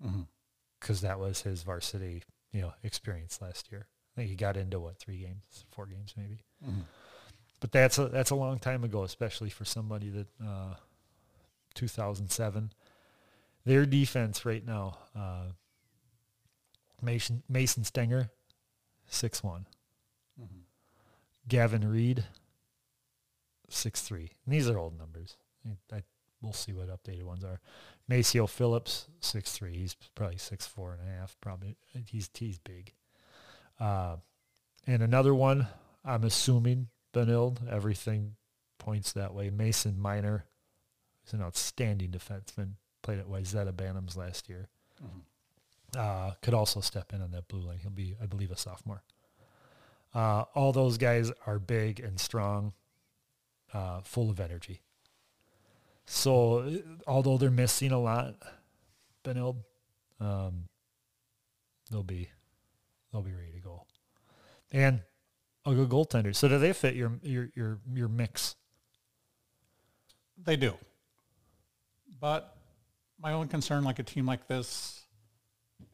Because 0.00 0.98
mm-hmm. 0.98 1.06
that 1.06 1.18
was 1.18 1.42
his 1.42 1.64
varsity, 1.64 2.22
you 2.52 2.60
know, 2.60 2.72
experience 2.84 3.42
last 3.42 3.72
year. 3.72 3.88
I 4.14 4.20
think 4.20 4.30
he 4.30 4.36
got 4.36 4.56
into, 4.56 4.78
what, 4.78 4.96
three 4.98 5.18
games, 5.18 5.64
four 5.70 5.86
games 5.86 6.14
maybe. 6.16 6.44
Mm-hmm. 6.64 6.82
But 7.58 7.72
that's 7.72 7.98
a, 7.98 8.06
that's 8.08 8.30
a 8.30 8.36
long 8.36 8.60
time 8.60 8.84
ago, 8.84 9.02
especially 9.02 9.50
for 9.50 9.64
somebody 9.64 10.08
that 10.08 10.28
uh, 10.40 10.74
2007. 11.74 12.72
Their 13.66 13.84
defense 13.84 14.46
right 14.46 14.64
now, 14.64 14.98
uh, 15.16 15.48
Mason, 17.02 17.42
Mason 17.48 17.82
Stenger, 17.82 18.30
6'1". 19.10 19.42
Mm-hmm. 20.40 20.44
Gavin 21.48 21.90
Reed, 21.90 22.24
six 23.68 24.02
three. 24.02 24.30
And 24.44 24.54
these 24.54 24.68
are 24.68 24.78
old 24.78 24.96
numbers. 24.96 25.36
I, 25.66 25.96
I, 25.96 26.02
we'll 26.40 26.52
see 26.52 26.72
what 26.72 26.88
updated 26.88 27.24
ones 27.24 27.44
are. 27.44 27.60
Maceo 28.08 28.46
Phillips, 28.46 29.06
six 29.20 29.52
three. 29.52 29.76
He's 29.76 29.96
probably 30.14 30.38
six 30.38 30.66
four 30.66 30.92
and 30.92 31.08
a 31.08 31.18
half. 31.18 31.36
Probably 31.40 31.76
he's 32.06 32.28
he's 32.34 32.58
big. 32.58 32.92
Uh, 33.78 34.16
and 34.86 35.02
another 35.02 35.34
one, 35.34 35.68
I'm 36.04 36.24
assuming 36.24 36.88
Benilde. 37.14 37.70
Everything 37.70 38.34
points 38.78 39.12
that 39.12 39.34
way. 39.34 39.50
Mason 39.50 39.98
Miner 39.98 40.44
is 41.26 41.32
an 41.32 41.42
outstanding 41.42 42.10
defenseman. 42.10 42.72
Played 43.02 43.20
at 43.20 43.28
Wayzata 43.28 43.72
Bantams 43.72 44.16
last 44.16 44.48
year. 44.48 44.68
Mm-hmm. 45.02 45.20
Uh, 45.98 46.32
could 46.42 46.54
also 46.54 46.80
step 46.80 47.12
in 47.12 47.22
on 47.22 47.30
that 47.32 47.48
blue 47.48 47.60
line. 47.60 47.78
He'll 47.78 47.90
be, 47.90 48.14
I 48.22 48.26
believe, 48.26 48.50
a 48.50 48.56
sophomore. 48.56 49.02
Uh, 50.14 50.44
all 50.54 50.72
those 50.72 50.98
guys 50.98 51.32
are 51.46 51.58
big 51.58 52.00
and 52.00 52.18
strong, 52.20 52.72
uh, 53.72 54.00
full 54.02 54.30
of 54.30 54.40
energy. 54.40 54.82
So 56.12 56.68
although 57.06 57.38
they're 57.38 57.52
missing 57.52 57.92
a 57.92 57.98
lot, 57.98 58.34
Benilde, 59.24 59.62
um, 60.18 60.64
they'll 61.88 62.02
be 62.02 62.28
they'll 63.12 63.22
be 63.22 63.32
ready 63.32 63.52
to 63.52 63.60
go. 63.60 63.86
And 64.72 65.02
a 65.64 65.72
good 65.72 65.88
goaltender. 65.88 66.34
So 66.34 66.48
do 66.48 66.58
they 66.58 66.72
fit 66.72 66.96
your 66.96 67.12
your 67.22 67.50
your 67.54 67.78
your 67.94 68.08
mix? 68.08 68.56
They 70.36 70.56
do. 70.56 70.74
But 72.20 72.56
my 73.20 73.32
only 73.32 73.46
concern, 73.46 73.84
like 73.84 74.00
a 74.00 74.02
team 74.02 74.26
like 74.26 74.48
this, 74.48 75.04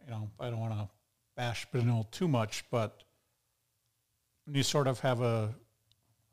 you 0.07 0.11
know, 0.11 0.31
I 0.41 0.49
don't 0.49 0.61
want 0.61 0.73
to 0.73 0.89
bash 1.37 1.67
Benilde 1.75 2.11
too 2.11 2.27
much, 2.27 2.65
but 2.71 3.03
when 4.47 4.57
you 4.57 4.63
sort 4.63 4.87
of 4.87 4.99
have 5.01 5.21
a, 5.21 5.55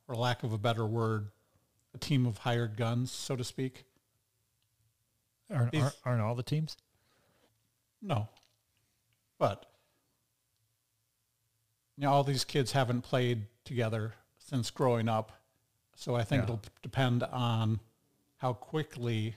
for 0.05 0.15
lack 0.15 0.43
of 0.43 0.53
a 0.53 0.57
better 0.57 0.85
word, 0.85 1.32
a 1.93 1.97
team 1.97 2.25
of 2.25 2.39
hired 2.39 2.77
guns, 2.77 3.11
so 3.11 3.35
to 3.35 3.43
speak. 3.43 3.85
Aren't, 5.53 5.75
aren't, 5.75 5.95
aren't 6.05 6.21
all 6.21 6.35
the 6.35 6.43
teams? 6.43 6.77
No. 8.01 8.27
But, 9.37 9.65
you 11.97 12.03
know, 12.03 12.11
all 12.11 12.23
these 12.23 12.43
kids 12.43 12.71
haven't 12.71 13.01
played 13.01 13.45
together 13.65 14.13
since 14.39 14.71
growing 14.71 15.07
up. 15.07 15.31
So 15.95 16.15
I 16.15 16.23
think 16.23 16.41
yeah. 16.41 16.43
it'll 16.45 16.61
depend 16.81 17.23
on 17.23 17.79
how 18.37 18.53
quickly 18.53 19.35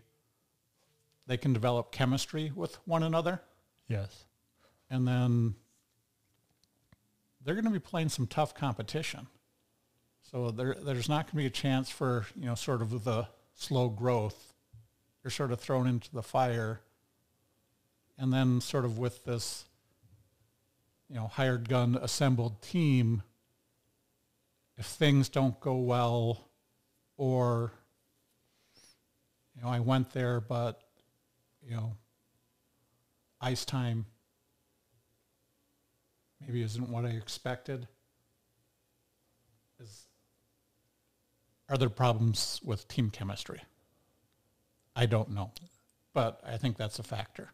they 1.26 1.36
can 1.36 1.52
develop 1.52 1.92
chemistry 1.92 2.50
with 2.54 2.76
one 2.86 3.02
another. 3.02 3.42
Yes. 3.88 4.24
And 4.90 5.06
then 5.06 5.54
they're 7.44 7.54
going 7.54 7.64
to 7.64 7.70
be 7.70 7.78
playing 7.78 8.08
some 8.08 8.26
tough 8.26 8.54
competition. 8.54 9.26
So 10.30 10.50
there, 10.50 10.74
there's 10.74 11.08
not 11.08 11.26
going 11.26 11.30
to 11.30 11.36
be 11.36 11.46
a 11.46 11.50
chance 11.50 11.88
for, 11.88 12.26
you 12.34 12.46
know, 12.46 12.56
sort 12.56 12.82
of 12.82 13.04
the 13.04 13.28
slow 13.54 13.88
growth. 13.88 14.54
You're 15.22 15.30
sort 15.30 15.52
of 15.52 15.60
thrown 15.60 15.86
into 15.86 16.12
the 16.12 16.22
fire. 16.22 16.80
And 18.18 18.32
then 18.32 18.60
sort 18.60 18.84
of 18.84 18.98
with 18.98 19.24
this, 19.24 19.66
you 21.08 21.14
know, 21.14 21.28
hired 21.28 21.68
gun 21.68 21.96
assembled 22.00 22.60
team, 22.60 23.22
if 24.76 24.86
things 24.86 25.28
don't 25.28 25.58
go 25.60 25.76
well 25.76 26.48
or, 27.16 27.72
you 29.54 29.62
know, 29.62 29.68
I 29.68 29.80
went 29.80 30.12
there, 30.12 30.40
but, 30.40 30.82
you 31.62 31.76
know, 31.76 31.92
ice 33.40 33.64
time 33.64 34.06
maybe 36.40 36.62
isn't 36.62 36.88
what 36.88 37.04
I 37.04 37.10
expected. 37.10 37.86
Are 41.68 41.76
there 41.76 41.90
problems 41.90 42.60
with 42.64 42.88
team 42.88 43.10
chemistry? 43.10 43.62
I 44.94 45.06
don't 45.06 45.30
know, 45.30 45.52
but 46.14 46.40
I 46.46 46.56
think 46.56 46.76
that's 46.76 46.98
a 46.98 47.02
factor. 47.02 47.50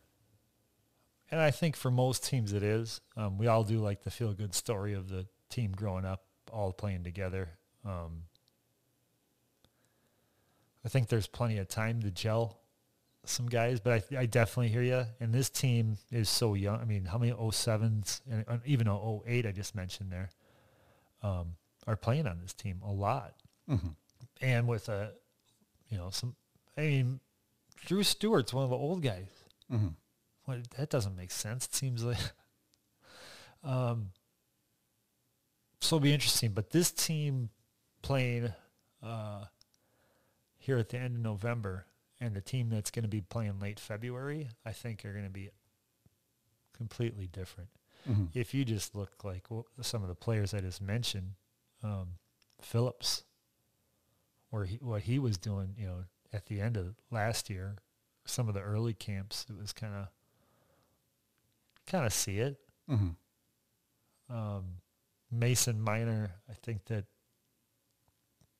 And 1.31 1.41
I 1.41 1.51
think 1.51 1.77
for 1.77 1.91
most 1.91 2.25
teams 2.25 2.53
it 2.53 2.63
is. 2.63 3.01
Um, 3.17 3.39
we 3.39 3.47
all 3.47 3.65
do 3.65 3.79
like 3.79 4.03
the 4.03 4.11
feel 4.11 4.33
good 4.35 4.55
story 4.55 4.93
of 4.93 5.09
the 5.09 5.27
team 5.49 5.73
growing 5.73 6.05
up, 6.05 6.25
all 6.53 6.73
playing 6.73 7.05
together. 7.05 7.49
Um, 7.85 8.25
I 10.85 10.89
think 10.89 11.09
there's 11.09 11.27
plenty 11.27 11.59
of 11.59 11.69
time 11.69 12.03
to 12.03 12.11
gel 12.11 12.59
some 13.25 13.47
guys, 13.47 13.81
but 13.81 14.05
I, 14.13 14.19
I 14.21 14.27
definitely 14.27 14.69
hear 14.69 14.83
you. 14.83 15.05
And 15.21 15.33
this 15.33 15.49
team 15.49 15.97
is 16.11 16.29
so 16.29 16.55
young. 16.55 16.81
I 16.81 16.85
mean, 16.85 17.05
how 17.05 17.19
many 17.19 17.33
07s 17.33 18.21
and 18.31 18.61
even 18.67 18.89
08 18.89 19.47
I 19.47 19.53
just 19.53 19.75
mentioned 19.75 20.13
there 20.13 20.31
um, 21.23 21.55
are 21.87 21.97
playing 21.97 22.27
on 22.27 22.41
this 22.41 22.53
team 22.53 22.81
a 22.85 22.91
lot. 22.91 23.35
Mm-hmm. 23.71 23.89
And 24.43 24.67
with 24.67 24.89
a, 24.89 25.13
you 25.89 25.97
know, 25.97 26.11
some, 26.11 26.35
I 26.77 26.83
mean, 26.83 27.21
Drew 27.87 28.03
Stewart's 28.03 28.53
one 28.53 28.65
of 28.65 28.71
the 28.71 28.77
old 28.77 29.03
guys. 29.03 29.29
Mm-hmm. 29.73 29.89
Well, 30.47 30.59
that 30.77 30.91
doesn't 30.91 31.17
make 31.17 31.31
sense. 31.31 31.67
It 31.67 31.75
seems 31.75 32.03
like, 32.03 32.19
um, 33.65 34.11
so 35.81 35.97
it'll 35.97 36.03
be 36.03 36.13
interesting. 36.13 36.51
But 36.51 36.71
this 36.71 36.91
team 36.91 37.51
playing 38.03 38.53
uh, 39.03 39.45
here 40.59 40.79
at 40.79 40.89
the 40.89 40.99
end 40.99 41.17
of 41.17 41.23
November 41.23 41.87
and 42.21 42.35
the 42.35 42.41
team 42.41 42.69
that's 42.69 42.91
going 42.91 43.05
to 43.05 43.09
be 43.09 43.21
playing 43.21 43.59
late 43.61 43.81
February, 43.81 44.49
I 44.67 44.73
think 44.73 45.05
are 45.05 45.13
going 45.13 45.25
to 45.25 45.31
be 45.31 45.51
completely 46.77 47.27
different. 47.27 47.71
Mm-hmm. 48.09 48.27
If 48.35 48.55
you 48.55 48.65
just 48.65 48.95
look 48.95 49.25
like 49.25 49.51
well, 49.51 49.67
some 49.81 50.03
of 50.03 50.09
the 50.09 50.15
players 50.15 50.55
I 50.55 50.61
just 50.61 50.83
mentioned, 50.83 51.35
um, 51.83 52.15
Phillips, 52.61 53.25
where 54.53 54.67
he, 54.67 54.77
what 54.83 55.01
he 55.03 55.19
was 55.19 55.39
doing, 55.39 55.75
you 55.79 55.87
know, 55.87 56.05
at 56.31 56.45
the 56.47 56.61
end 56.61 56.77
of 56.77 56.95
last 57.11 57.49
year, 57.49 57.77
some 58.27 58.49
of 58.49 58.55
the 58.55 58.61
early 58.61 58.93
camps, 58.93 59.47
it 59.49 59.59
was 59.59 59.73
kind 59.73 59.95
of, 59.95 60.09
kind 61.87 62.05
of 62.05 62.13
see 62.13 62.39
it. 62.39 62.61
Mm-hmm. 62.89 64.35
Um, 64.35 64.65
Mason 65.31 65.81
Miner, 65.81 66.33
I 66.51 66.53
think 66.53 66.85
that 66.85 67.07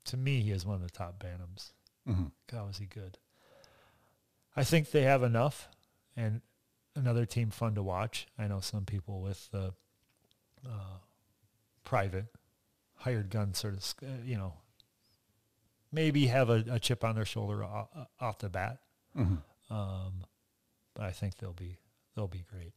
to 0.07 0.17
me, 0.17 0.41
he 0.41 0.51
is 0.51 0.65
one 0.65 0.77
of 0.77 0.83
the 0.83 0.91
top 0.91 1.23
Bantams. 1.23 1.73
Mm-hmm. 2.09 2.29
God, 2.51 2.67
was 2.67 2.79
he 2.79 2.87
good. 2.87 3.19
I 4.57 4.65
think 4.65 4.91
they 4.91 5.03
have 5.03 5.23
enough, 5.23 5.69
and 6.17 6.41
another 6.97 7.27
team 7.27 7.51
fun 7.51 7.75
to 7.75 7.83
watch. 7.83 8.27
I 8.39 8.49
know 8.49 8.61
some 8.61 8.87
people 8.87 9.21
with 9.21 9.51
the 9.51 9.75
uh, 10.67 10.99
private 11.85 12.27
hired 12.95 13.29
gun 13.29 13.53
sort 13.53 13.75
of, 13.75 13.95
uh, 14.03 14.25
you 14.25 14.39
know, 14.39 14.55
maybe 15.93 16.27
have 16.27 16.51
a, 16.51 16.65
a 16.71 16.79
chip 16.79 17.05
on 17.05 17.15
their 17.15 17.25
shoulder 17.25 17.63
off, 17.63 17.89
off 18.21 18.39
the 18.39 18.49
bat. 18.49 18.79
Mm-hmm. 19.17 19.75
Um, 19.75 20.25
but 20.95 21.05
I 21.05 21.11
think 21.11 21.37
they'll 21.39 21.53
be 21.53 21.79
they'll 22.15 22.29
be 22.29 22.45
great. 22.51 22.73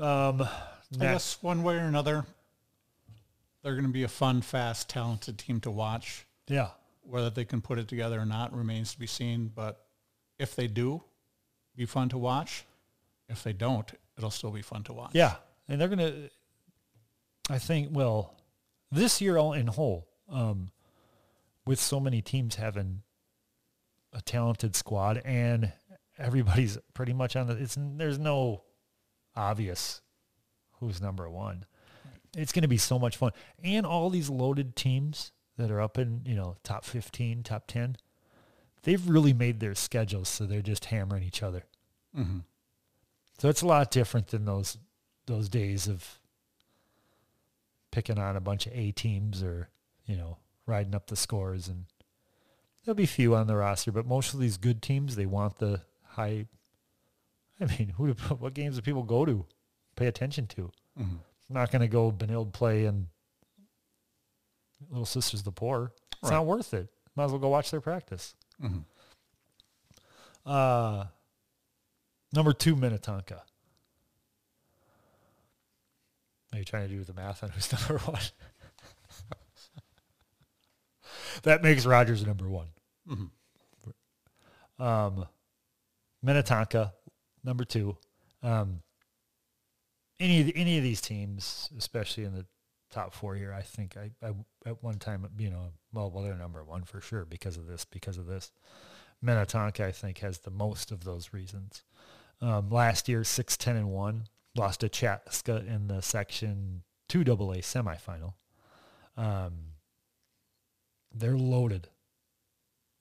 Um, 0.00 0.42
I 0.42 0.48
guess 0.98 1.38
one 1.40 1.62
way 1.62 1.76
or 1.76 1.86
another, 1.86 2.24
they're 3.62 3.74
going 3.74 3.86
to 3.86 3.92
be 3.92 4.02
a 4.02 4.08
fun, 4.08 4.42
fast, 4.42 4.88
talented 4.88 5.38
team 5.38 5.60
to 5.60 5.70
watch. 5.70 6.26
Yeah. 6.48 6.68
Whether 7.02 7.30
they 7.30 7.44
can 7.44 7.60
put 7.60 7.78
it 7.78 7.86
together 7.86 8.18
or 8.18 8.26
not 8.26 8.56
remains 8.56 8.92
to 8.92 8.98
be 8.98 9.06
seen. 9.06 9.52
But 9.54 9.84
if 10.38 10.56
they 10.56 10.66
do, 10.66 11.02
be 11.76 11.86
fun 11.86 12.08
to 12.10 12.18
watch. 12.18 12.64
If 13.28 13.42
they 13.42 13.52
don't, 13.52 13.90
it'll 14.16 14.30
still 14.30 14.50
be 14.50 14.62
fun 14.62 14.82
to 14.84 14.92
watch. 14.92 15.10
Yeah, 15.14 15.36
and 15.68 15.80
they're 15.80 15.88
gonna. 15.88 16.12
I 17.48 17.58
think 17.58 17.88
well, 17.92 18.34
this 18.90 19.20
year 19.20 19.36
all 19.36 19.52
in 19.52 19.66
whole, 19.66 20.06
um, 20.30 20.70
with 21.66 21.80
so 21.80 22.00
many 22.00 22.22
teams 22.22 22.56
having 22.56 23.02
a 24.12 24.20
talented 24.20 24.76
squad 24.76 25.20
and 25.24 25.72
everybody's 26.18 26.78
pretty 26.94 27.12
much 27.12 27.36
on 27.36 27.46
the. 27.46 27.56
It's 27.56 27.76
there's 27.78 28.18
no 28.18 28.62
obvious 29.36 30.00
who's 30.80 31.00
number 31.00 31.28
one. 31.28 31.64
It's 32.36 32.52
going 32.52 32.62
to 32.62 32.68
be 32.68 32.78
so 32.78 32.98
much 32.98 33.16
fun, 33.16 33.30
and 33.62 33.86
all 33.86 34.10
these 34.10 34.28
loaded 34.28 34.74
teams 34.74 35.32
that 35.56 35.70
are 35.70 35.80
up 35.80 35.98
in 35.98 36.22
you 36.24 36.34
know 36.34 36.56
top 36.64 36.84
fifteen, 36.84 37.42
top 37.42 37.66
ten 37.66 37.96
they've 38.84 39.08
really 39.08 39.32
made 39.32 39.60
their 39.60 39.74
schedules 39.74 40.28
so 40.28 40.46
they're 40.46 40.62
just 40.62 40.86
hammering 40.86 41.24
each 41.24 41.42
other. 41.42 41.64
Mm-hmm. 42.16 42.40
So 43.38 43.48
it's 43.48 43.62
a 43.62 43.66
lot 43.66 43.90
different 43.90 44.28
than 44.28 44.44
those 44.44 44.78
those 45.26 45.48
days 45.48 45.88
of 45.88 46.20
picking 47.90 48.18
on 48.18 48.36
a 48.36 48.40
bunch 48.40 48.66
of 48.66 48.72
A 48.74 48.92
teams 48.92 49.42
or 49.42 49.68
you 50.06 50.16
know 50.16 50.38
riding 50.66 50.94
up 50.94 51.06
the 51.08 51.16
scores 51.16 51.68
and 51.68 51.84
there'll 52.84 52.94
be 52.96 53.06
few 53.06 53.34
on 53.34 53.46
the 53.46 53.56
roster, 53.56 53.92
but 53.92 54.06
most 54.06 54.34
of 54.34 54.40
these 54.40 54.56
good 54.56 54.82
teams 54.82 55.16
they 55.16 55.26
want 55.26 55.58
the 55.58 55.80
high. 56.02 56.46
I 57.60 57.64
mean, 57.66 57.94
who 57.96 58.12
do, 58.14 58.34
what 58.38 58.54
games 58.54 58.76
do 58.76 58.82
people 58.82 59.02
go 59.02 59.24
to, 59.24 59.44
pay 59.96 60.06
attention 60.06 60.46
to? 60.48 60.70
Mm-hmm. 60.98 61.16
I'm 61.50 61.54
not 61.54 61.70
going 61.70 61.82
to 61.82 61.88
go 61.88 62.10
Benilde 62.10 62.52
play 62.52 62.86
and 62.86 63.06
Little 64.90 65.06
Sisters 65.06 65.40
of 65.40 65.44
the 65.44 65.52
Poor. 65.52 65.92
It's 66.22 66.30
Right. 66.30 66.36
not 66.36 66.46
worth 66.46 66.72
it. 66.74 66.88
Might 67.16 67.24
as 67.24 67.30
well 67.30 67.38
go 67.40 67.48
watch 67.48 67.70
their 67.70 67.80
practice. 67.80 68.34
Mm-hmm. 68.62 68.78
Uh, 70.50 71.04
number 72.32 72.52
two, 72.52 72.74
Minnetonka. 72.76 73.42
Are 76.52 76.58
you 76.58 76.64
trying 76.64 76.88
to 76.88 76.94
do 76.94 77.02
the 77.04 77.14
math 77.14 77.42
on 77.42 77.50
who's 77.50 77.72
number 77.90 77.98
one? 78.04 78.20
That 81.42 81.62
makes 81.62 81.86
Rogers 81.86 82.26
number 82.26 82.48
one. 82.48 82.68
Mm-hmm. 83.08 84.82
Um, 84.82 85.26
Minnetonka, 86.22 86.94
number 87.44 87.64
two. 87.64 87.96
Um, 88.42 88.80
any 90.20 90.40
of 90.40 90.46
the, 90.46 90.56
any 90.56 90.78
of 90.78 90.82
these 90.82 91.00
teams, 91.00 91.68
especially 91.76 92.24
in 92.24 92.34
the 92.34 92.46
top 92.90 93.12
four 93.12 93.34
here, 93.34 93.52
I 93.52 93.62
think 93.62 93.96
I, 93.96 94.10
I 94.26 94.32
at 94.66 94.82
one 94.82 94.98
time, 94.98 95.28
you 95.38 95.50
know, 95.50 95.68
well, 95.92 96.10
well, 96.10 96.24
they're 96.24 96.34
number 96.34 96.62
one 96.64 96.84
for 96.84 97.00
sure 97.00 97.24
because 97.24 97.56
of 97.56 97.66
this, 97.66 97.84
because 97.84 98.18
of 98.18 98.26
this. 98.26 98.52
Minnetonka, 99.22 99.86
I 99.86 99.92
think, 99.92 100.18
has 100.18 100.38
the 100.38 100.50
most 100.50 100.92
of 100.92 101.04
those 101.04 101.32
reasons. 101.32 101.82
Um, 102.40 102.68
last 102.70 103.08
year, 103.08 103.24
six 103.24 103.56
ten 103.56 103.76
and 103.76 103.90
one, 103.90 104.24
lost 104.56 104.80
to 104.80 104.88
Chaska 104.88 105.64
in 105.66 105.86
the 105.88 106.02
Section 106.02 106.82
Two 107.08 107.20
AA 107.20 107.60
semifinal. 107.60 108.34
Um, 109.16 109.73
they're 111.14 111.36
loaded. 111.36 111.88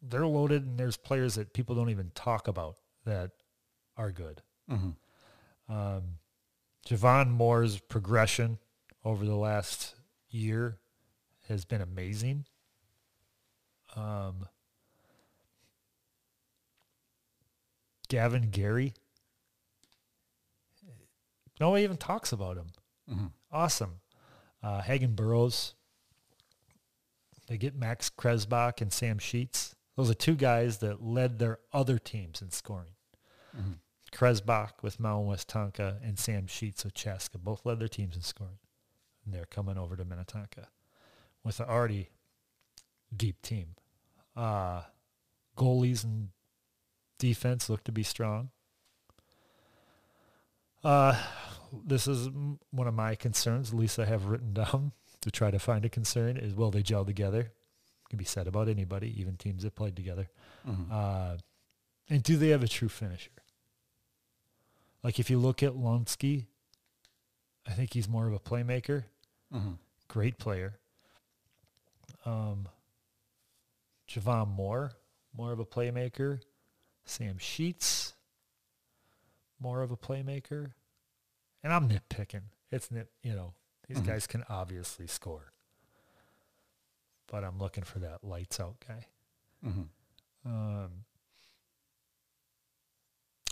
They're 0.01 0.27
loaded, 0.27 0.65
and 0.65 0.77
there's 0.77 0.97
players 0.97 1.35
that 1.35 1.53
people 1.53 1.75
don't 1.75 1.89
even 1.89 2.11
talk 2.13 2.47
about 2.47 2.77
that 3.05 3.31
are 3.97 4.11
good. 4.11 4.41
Mm-hmm. 4.69 5.73
Um, 5.73 6.03
Javon 6.87 7.29
Moore's 7.29 7.79
progression 7.79 8.59
over 9.05 9.25
the 9.25 9.35
last 9.35 9.95
year 10.29 10.77
has 11.47 11.65
been 11.65 11.81
amazing. 11.81 12.45
Um, 13.95 14.47
Gavin 18.09 18.49
Gary. 18.49 18.93
No 21.59 21.69
one 21.69 21.79
even 21.79 21.97
talks 21.97 22.31
about 22.31 22.57
him. 22.57 22.67
Mm-hmm. 23.09 23.25
Awesome. 23.51 24.01
Uh, 24.61 24.81
Hagen 24.81 25.13
Burrows. 25.13 25.75
They 27.47 27.57
get 27.57 27.75
Max 27.75 28.09
Kresbach 28.09 28.81
and 28.81 28.91
Sam 28.91 29.19
Sheets. 29.19 29.75
Those 29.95 30.09
are 30.09 30.15
two 30.15 30.35
guys 30.35 30.79
that 30.79 31.03
led 31.03 31.39
their 31.39 31.59
other 31.71 31.99
teams 31.99 32.41
in 32.41 32.51
scoring. 32.51 32.95
Mm-hmm. 33.55 33.73
Kresbach 34.11 34.81
with 34.81 34.99
Mound 34.99 35.27
Westonka 35.27 35.97
and 36.03 36.17
Sam 36.17 36.47
Sheets 36.47 36.83
with 36.83 36.93
Chaska 36.93 37.37
both 37.37 37.65
led 37.65 37.79
their 37.79 37.87
teams 37.87 38.15
in 38.15 38.21
scoring. 38.21 38.59
And 39.25 39.33
they're 39.33 39.45
coming 39.45 39.77
over 39.77 39.95
to 39.95 40.05
Minnetonka 40.05 40.67
with 41.43 41.59
an 41.59 41.67
already 41.67 42.09
deep 43.15 43.41
team. 43.41 43.75
Uh, 44.35 44.81
goalies 45.57 46.03
and 46.03 46.29
defense 47.19 47.69
look 47.69 47.83
to 47.83 47.91
be 47.91 48.03
strong. 48.03 48.49
Uh, 50.83 51.17
this 51.85 52.07
is 52.07 52.29
one 52.71 52.87
of 52.87 52.93
my 52.93 53.15
concerns, 53.15 53.71
at 53.71 53.79
least 53.79 53.99
I 53.99 54.05
have 54.05 54.25
written 54.25 54.53
down 54.53 54.91
to 55.23 55.31
try 55.31 55.51
to 55.51 55.59
find 55.59 55.83
a 55.85 55.89
concern, 55.89 56.37
is 56.37 56.53
will 56.53 56.71
they 56.71 56.81
gel 56.83 57.03
together? 57.05 57.51
Can 58.09 58.17
be 58.17 58.25
said 58.25 58.47
about 58.47 58.67
anybody, 58.69 59.13
even 59.19 59.37
teams 59.37 59.63
that 59.63 59.75
played 59.75 59.95
together. 59.95 60.29
Mm-hmm. 60.67 60.91
Uh, 60.91 61.37
and 62.09 62.21
do 62.23 62.37
they 62.37 62.49
have 62.49 62.63
a 62.63 62.67
true 62.67 62.89
finisher? 62.89 63.31
Like 65.03 65.19
if 65.19 65.29
you 65.29 65.37
look 65.39 65.63
at 65.63 65.73
Lonsky, 65.73 66.45
I 67.67 67.71
think 67.71 67.93
he's 67.93 68.07
more 68.07 68.27
of 68.27 68.33
a 68.33 68.39
playmaker, 68.39 69.05
Mm-hmm. 69.53 69.73
great 70.07 70.37
player. 70.37 70.79
Um, 72.25 72.67
Javon 74.09 74.49
Moore, 74.49 74.93
more 75.35 75.51
of 75.51 75.59
a 75.59 75.65
playmaker. 75.65 76.39
Sam 77.05 77.37
Sheets, 77.37 78.13
more 79.59 79.81
of 79.81 79.91
a 79.91 79.97
playmaker. 79.97 80.71
And 81.63 81.73
I'm 81.73 81.89
nitpicking. 81.89 82.43
It's 82.71 82.89
nit, 82.91 83.09
you 83.21 83.33
know, 83.33 83.53
these 83.87 83.97
Mhm. 83.99 84.05
guys 84.05 84.27
can 84.27 84.43
obviously 84.49 85.07
score. 85.07 85.51
But 87.27 87.43
I'm 87.43 87.57
looking 87.59 87.83
for 87.83 87.99
that 87.99 88.23
lights 88.23 88.59
out 88.59 88.75
guy. 88.87 89.07
Mm-hmm. 89.65 90.47
Um, 90.49 91.05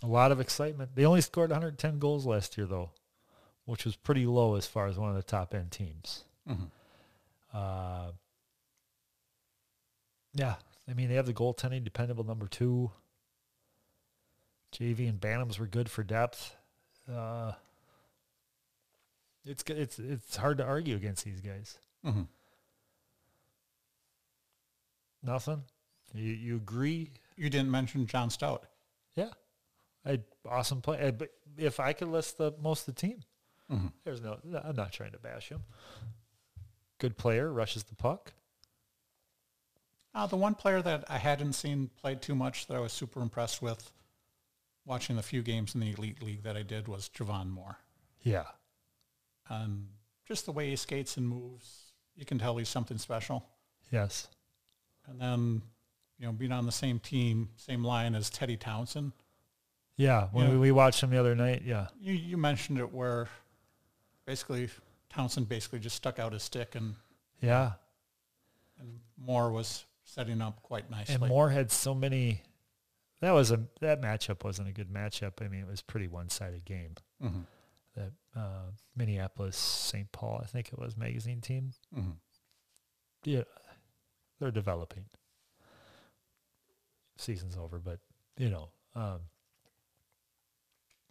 a 0.04 0.08
lot 0.08 0.32
of 0.32 0.40
excitement. 0.40 0.96
They 0.96 1.06
only 1.06 1.22
scored 1.22 1.52
110 1.52 2.00
goals 2.00 2.26
last 2.26 2.58
year, 2.58 2.68
though, 2.68 2.92
which 3.66 3.86
was 3.86 3.96
pretty 3.96 4.26
low 4.26 4.56
as 4.56 4.68
far 4.68 4.88
as 4.88 4.98
one 4.98 5.10
of 5.10 5.16
the 5.16 5.24
top 5.24 5.54
end 5.54 5.72
teams. 5.72 6.26
Mm-hmm. 6.48 6.66
Uh, 7.54 8.12
yeah, 10.34 10.56
I 10.88 10.94
mean 10.94 11.10
they 11.10 11.16
have 11.16 11.26
the 11.26 11.34
goaltending, 11.34 11.84
dependable 11.84 12.24
number 12.24 12.48
two. 12.48 12.92
JV 14.74 15.08
and 15.10 15.20
Bantams 15.20 15.60
were 15.60 15.68
good 15.68 15.90
for 15.90 16.04
depth. 16.04 16.56
Uh, 17.12 17.54
it's 19.46 19.64
it's 19.68 20.00
it's 20.00 20.36
hard 20.36 20.58
to 20.60 20.64
argue 20.66 20.96
against 20.96 21.26
these 21.26 21.42
guys. 21.42 21.78
Mm-hmm. 22.06 22.24
Nothing. 25.24 25.64
You 26.14 26.32
you 26.34 26.56
agree? 26.58 27.12
You 27.38 27.50
didn't 27.50 27.72
mention 27.72 28.06
John 28.08 28.30
Stout. 28.30 28.66
Yeah, 29.16 29.30
I 30.06 30.20
awesome 30.50 30.82
play. 30.82 31.00
uh, 31.08 31.12
But 31.12 31.30
if 31.58 31.80
I 31.80 31.94
could 31.94 32.08
list 32.10 32.38
the 32.38 32.54
most 32.62 32.88
of 32.88 32.96
the 32.96 33.02
team, 33.02 33.22
Mm-hmm. 33.72 33.88
there's 34.04 34.22
no. 34.22 34.38
I'm 34.66 34.76
not 34.76 34.92
trying 34.92 35.14
to 35.14 35.18
bash 35.20 35.48
him. 35.50 35.64
Good 37.00 37.18
player, 37.18 37.52
rushes 37.52 37.84
the 37.84 37.96
puck. 37.96 38.34
Uh, 40.14 40.28
the 40.28 40.36
one 40.36 40.56
player 40.56 40.82
that 40.82 41.06
I 41.10 41.18
hadn't 41.18 41.54
seen 41.54 41.90
played 42.02 42.22
too 42.22 42.36
much 42.36 42.68
that 42.68 42.76
I 42.76 42.82
was 42.82 42.92
super 42.92 43.22
impressed 43.22 43.62
with 43.62 43.94
watching 44.86 45.16
the 45.16 45.24
few 45.24 45.42
games 45.42 45.74
in 45.74 45.80
the 45.80 45.92
Elite 45.92 46.22
League 46.22 46.44
that 46.44 46.58
I 46.58 46.64
did 46.64 46.90
was 46.90 47.08
Javon 47.10 47.50
Moore. 47.50 47.78
Yeah, 48.24 48.44
And 49.52 49.88
just 50.26 50.46
the 50.46 50.52
way 50.52 50.70
he 50.70 50.76
skates 50.78 51.18
and 51.18 51.28
moves, 51.28 51.92
you 52.16 52.26
can 52.26 52.40
tell 52.40 52.56
he's 52.58 52.70
something 52.70 52.98
special. 52.98 53.46
yes, 53.92 54.28
And 55.08 55.20
then, 55.20 55.62
you 56.18 56.26
know, 56.26 56.32
being 56.32 56.52
on 56.54 56.66
the 56.66 56.72
same 56.72 57.00
team, 57.00 57.50
same 57.58 57.84
line 57.84 58.16
as 58.16 58.30
Teddy 58.30 58.56
Townsend. 58.58 59.12
yeah. 59.98 60.30
When 60.32 60.46
Yeah. 60.48 60.52
we, 60.54 60.58
we 60.60 60.72
watched 60.72 61.02
him 61.04 61.10
the 61.10 61.18
other 61.20 61.36
night, 61.36 61.64
yeah, 61.66 61.88
You, 62.00 62.14
you 62.14 62.38
mentioned 62.38 62.80
it 62.80 62.94
where 62.94 63.28
basically 64.26 64.70
Townsend 65.10 65.50
basically 65.50 65.80
just 65.80 65.96
stuck 65.98 66.18
out 66.20 66.32
his 66.34 66.44
stick 66.44 66.76
and, 66.76 66.96
yeah. 67.42 67.74
and 68.80 69.00
Moore 69.18 69.52
was 69.52 69.86
setting 70.06 70.42
up 70.42 70.62
quite 70.64 70.90
nicely. 70.90 71.16
And 71.16 71.28
Moore 71.28 71.50
had 71.50 71.72
so 71.72 71.94
many. 71.94 72.44
That 73.20 73.32
was 73.32 73.52
a 73.52 73.60
that 73.82 74.02
matchup 74.02 74.44
wasn't 74.44 74.68
a 74.70 74.72
good 74.72 74.90
matchup. 74.92 75.34
I 75.44 75.48
mean, 75.48 75.62
it 75.62 75.68
was 75.68 75.82
pretty 75.82 76.08
one 76.08 76.30
sided 76.30 76.66
game. 76.66 76.96
Mm-hmm. 77.24 77.42
Uh, 78.36 78.72
Minneapolis 78.96 79.58
St. 79.58 80.12
Paul, 80.12 80.40
I 80.42 80.46
think 80.46 80.70
it 80.70 80.80
was 80.80 80.96
magazine 80.96 81.42
team. 81.42 81.72
Mm-hmm. 81.96 82.12
Yeah, 83.26 83.44
they're 84.40 84.52
developing. 84.52 85.06
Season's 87.18 87.58
over, 87.58 87.78
but 87.78 88.00
you 88.38 88.50
know, 88.50 88.70
um, 88.96 89.20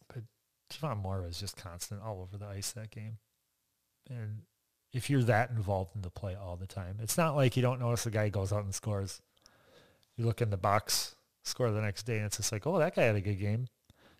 but 0.09 0.25
Javon 0.73 1.03
Moore 1.03 1.23
was 1.23 1.39
just 1.39 1.57
constant 1.57 2.03
all 2.03 2.21
over 2.23 2.37
the 2.37 2.47
ice 2.47 2.73
that 2.73 2.91
game, 2.91 3.19
and 4.09 4.43
if 4.93 5.09
you're 5.09 5.23
that 5.23 5.51
involved 5.51 5.95
in 5.95 6.03
the 6.03 6.11
play 6.11 6.35
all 6.35 6.57
the 6.57 6.67
time, 6.67 6.99
it's 7.01 7.17
not 7.17 7.37
like 7.37 7.57
you 7.57 7.63
don't 7.63 7.81
notice 7.81 8.05
the 8.05 8.11
guy 8.11 8.29
goes 8.29 8.53
out 8.53 8.65
and 8.65 8.75
scores. 8.75 9.21
You 10.17 10.25
look 10.27 10.43
in 10.43 10.51
the 10.51 10.57
box 10.57 11.15
score 11.45 11.71
the 11.71 11.81
next 11.81 12.05
day, 12.05 12.17
and 12.17 12.27
it's 12.27 12.39
just 12.39 12.51
like, 12.51 12.67
oh, 12.67 12.79
that 12.79 12.97
guy 12.97 13.05
had 13.05 13.17
a 13.17 13.21
good 13.21 13.39
game. 13.39 13.69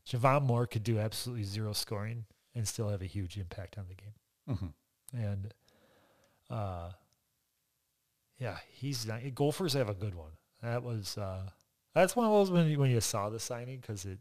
Javon 0.09 0.43
Moore 0.43 0.67
could 0.67 0.85
do 0.85 0.99
absolutely 0.99 1.45
zero 1.45 1.73
scoring 1.73 2.25
and 2.55 2.67
still 2.67 2.89
have 2.89 3.03
a 3.03 3.07
huge 3.07 3.37
impact 3.37 3.79
on 3.79 3.87
the 3.89 3.95
game 3.95 4.15
Mm-hmm. 4.49 5.17
and 5.19 5.55
uh, 6.51 6.91
yeah, 8.39 8.57
he's 8.73 9.07
not, 9.07 9.21
Gophers 9.35 9.75
have 9.75 9.89
a 9.89 9.95
good 9.95 10.15
one. 10.15 10.33
That 10.63 10.83
was 10.83 11.17
uh, 11.17 11.51
that's 11.95 12.17
one 12.17 12.27
of 12.27 12.33
those 12.33 12.51
when 12.51 12.69
you, 12.69 12.79
when 12.79 12.91
you 12.91 13.01
saw 13.01 13.29
the 13.29 13.39
signing 13.39 13.79
because 13.81 14.05
it 14.05 14.19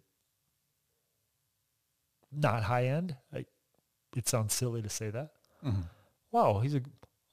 not 2.32 2.64
high 2.64 2.86
end. 2.86 3.16
I, 3.34 3.46
it 4.16 4.28
sounds 4.28 4.54
silly 4.54 4.82
to 4.84 4.90
say 4.90 5.10
that. 5.10 5.32
Mm-hmm. 5.66 5.82
Wow, 6.32 6.60
he's 6.60 6.76
a 6.76 6.82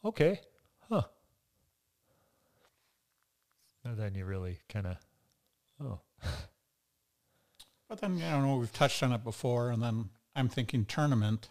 okay, 0.05 0.41
huh? 0.89 1.03
And 3.85 3.97
then 3.99 4.15
you 4.15 4.25
really 4.25 4.59
kind 4.69 4.87
of 4.87 4.97
Oh, 5.85 6.01
But 7.89 8.01
then, 8.01 8.21
I 8.27 8.33
don't 8.33 8.47
know, 8.47 8.57
we've 8.57 8.73
touched 8.73 9.03
on 9.03 9.13
it 9.13 9.23
before, 9.23 9.71
and 9.71 9.83
then 9.83 10.09
I'm 10.37 10.49
thinking 10.49 10.85
tournament. 10.85 11.49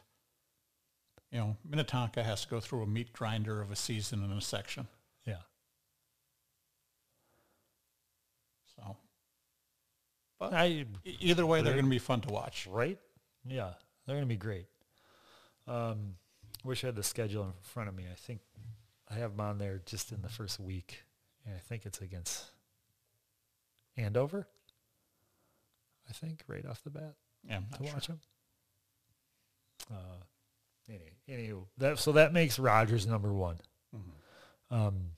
You 1.31 1.39
know, 1.39 1.57
Minnetonka 1.67 2.23
has 2.23 2.43
to 2.43 2.47
go 2.47 2.59
through 2.61 2.83
a 2.83 2.88
meat 2.88 3.11
grinder 3.11 3.61
of 3.61 3.71
a 3.71 3.75
season 3.75 4.23
in 4.23 4.31
a 4.31 4.39
section. 4.39 4.88
yeah. 5.25 5.39
So, 8.75 8.95
but 10.39 10.53
I 10.53 10.86
either 11.05 11.45
way, 11.45 11.61
they're 11.61 11.73
going 11.73 11.86
to 11.86 11.89
be 11.89 11.99
fun 11.99 12.21
to 12.21 12.29
watch. 12.29 12.67
right? 12.67 12.99
Yeah, 13.47 13.73
they're 14.05 14.15
gonna 14.15 14.25
be 14.25 14.36
great. 14.38 14.65
Um, 15.67 16.15
wish 16.63 16.83
I 16.83 16.88
had 16.88 16.95
the 16.95 17.03
schedule 17.03 17.43
in 17.43 17.53
front 17.61 17.89
of 17.89 17.95
me. 17.95 18.05
I 18.11 18.15
think 18.15 18.41
I 19.09 19.15
have 19.15 19.31
them 19.31 19.39
on 19.41 19.57
there 19.59 19.81
just 19.86 20.11
in 20.11 20.21
the 20.23 20.29
first 20.29 20.59
week, 20.59 21.03
and 21.45 21.55
I 21.55 21.59
think 21.59 21.86
it's 21.86 22.01
against 22.01 22.45
Andover. 23.97 24.47
I 26.09 26.13
think 26.13 26.43
right 26.47 26.65
off 26.65 26.83
the 26.83 26.89
bat 26.89 27.13
Yeah, 27.47 27.59
to 27.77 27.83
sure. 27.83 27.93
watch 27.93 28.07
them. 28.07 28.19
Uh, 29.91 30.17
any, 30.89 31.11
anywho, 31.28 31.65
that 31.78 31.99
so 31.99 32.11
that 32.13 32.34
makes 32.34 32.59
Rogers 32.59 33.05
number 33.07 33.34
one. 33.34 33.57
Mhm. 33.95 34.76
Um, 34.76 35.11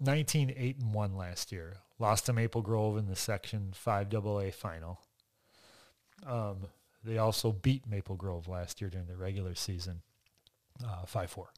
19 0.00 0.52
8 0.56 0.78
and 0.78 0.94
1 0.94 1.16
last 1.16 1.50
year. 1.52 1.78
Lost 1.98 2.26
to 2.26 2.32
Maple 2.32 2.62
Grove 2.62 2.96
in 2.96 3.06
the 3.06 3.16
Section 3.16 3.72
5 3.72 4.14
AA 4.14 4.50
final. 4.52 5.00
Um, 6.24 6.68
they 7.02 7.18
also 7.18 7.52
beat 7.52 7.86
Maple 7.86 8.16
Grove 8.16 8.46
last 8.48 8.80
year 8.80 8.90
during 8.90 9.06
the 9.06 9.16
regular 9.16 9.54
season, 9.54 10.02
uh, 10.84 11.04
5 11.06 11.30
4. 11.30 11.52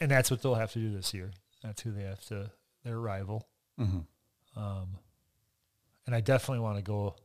And 0.00 0.10
that's 0.10 0.30
what 0.30 0.42
they'll 0.42 0.54
have 0.56 0.72
to 0.72 0.80
do 0.80 0.92
this 0.92 1.14
year. 1.14 1.32
That's 1.62 1.82
who 1.82 1.92
they 1.92 2.02
have 2.02 2.24
to, 2.26 2.50
their 2.82 2.98
rival. 2.98 3.46
Mhm. 3.78 4.06
Um, 4.56 4.98
and 6.06 6.14
I 6.14 6.20
definitely 6.20 6.60
want 6.60 6.76
to 6.78 6.82
go 6.82 7.16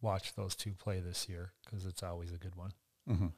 watch 0.00 0.34
those 0.34 0.54
two 0.54 0.72
play 0.74 1.00
this 1.00 1.28
year 1.28 1.52
because 1.64 1.84
it's 1.86 2.02
always 2.02 2.32
a 2.32 2.36
good 2.38 2.54
one. 2.54 2.72
Mhm. 3.08 3.32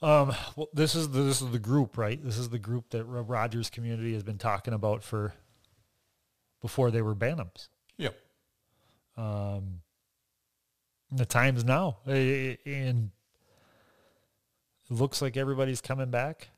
Um, 0.00 0.34
well, 0.56 0.68
this 0.72 0.94
is 0.94 1.10
the, 1.10 1.22
this 1.22 1.40
is 1.40 1.50
the 1.50 1.58
group, 1.60 1.96
right? 1.96 2.22
This 2.22 2.36
is 2.36 2.48
the 2.48 2.58
group 2.58 2.90
that 2.90 3.04
Rogers 3.04 3.70
community 3.70 4.14
has 4.14 4.22
been 4.24 4.38
talking 4.38 4.74
about 4.74 5.02
for 5.04 5.34
before 6.60 6.90
they 6.90 7.02
were 7.02 7.14
Bantams. 7.14 7.68
Yep. 7.98 8.16
Um, 9.16 9.82
the 11.10 11.26
times 11.26 11.64
now, 11.64 11.98
and 12.06 13.10
it 14.88 14.90
looks 14.90 15.22
like 15.22 15.36
everybody's 15.36 15.80
coming 15.80 16.10
back. 16.10 16.48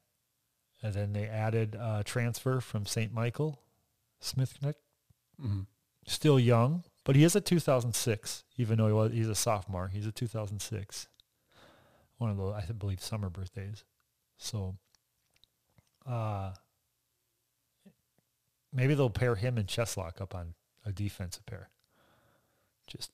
And 0.82 0.92
then 0.92 1.12
they 1.14 1.26
added 1.26 1.76
uh, 1.76 2.02
transfer 2.02 2.60
from 2.60 2.84
St. 2.86 3.12
Michael, 3.12 3.58
Smithnick, 4.22 4.74
Mhm. 5.42 5.66
still 6.06 6.38
young, 6.38 6.84
but 7.04 7.16
he 7.16 7.24
is 7.24 7.36
a 7.36 7.40
2006, 7.40 8.44
even 8.56 8.78
though 8.78 8.86
he 8.86 8.92
was, 8.92 9.12
he's 9.12 9.28
a 9.28 9.34
sophomore. 9.34 9.88
He's 9.88 10.06
a 10.06 10.12
2006. 10.12 11.08
One 12.18 12.30
of 12.30 12.36
those, 12.38 12.54
I 12.54 12.72
believe, 12.72 13.00
summer 13.00 13.28
birthdays. 13.28 13.84
So 14.38 14.76
uh, 16.06 16.52
maybe 18.72 18.94
they'll 18.94 19.10
pair 19.10 19.34
him 19.34 19.58
and 19.58 19.66
Cheslock 19.66 20.20
up 20.20 20.34
on 20.34 20.54
a 20.86 20.92
defensive 20.92 21.44
pair. 21.46 21.68
Just 22.86 23.10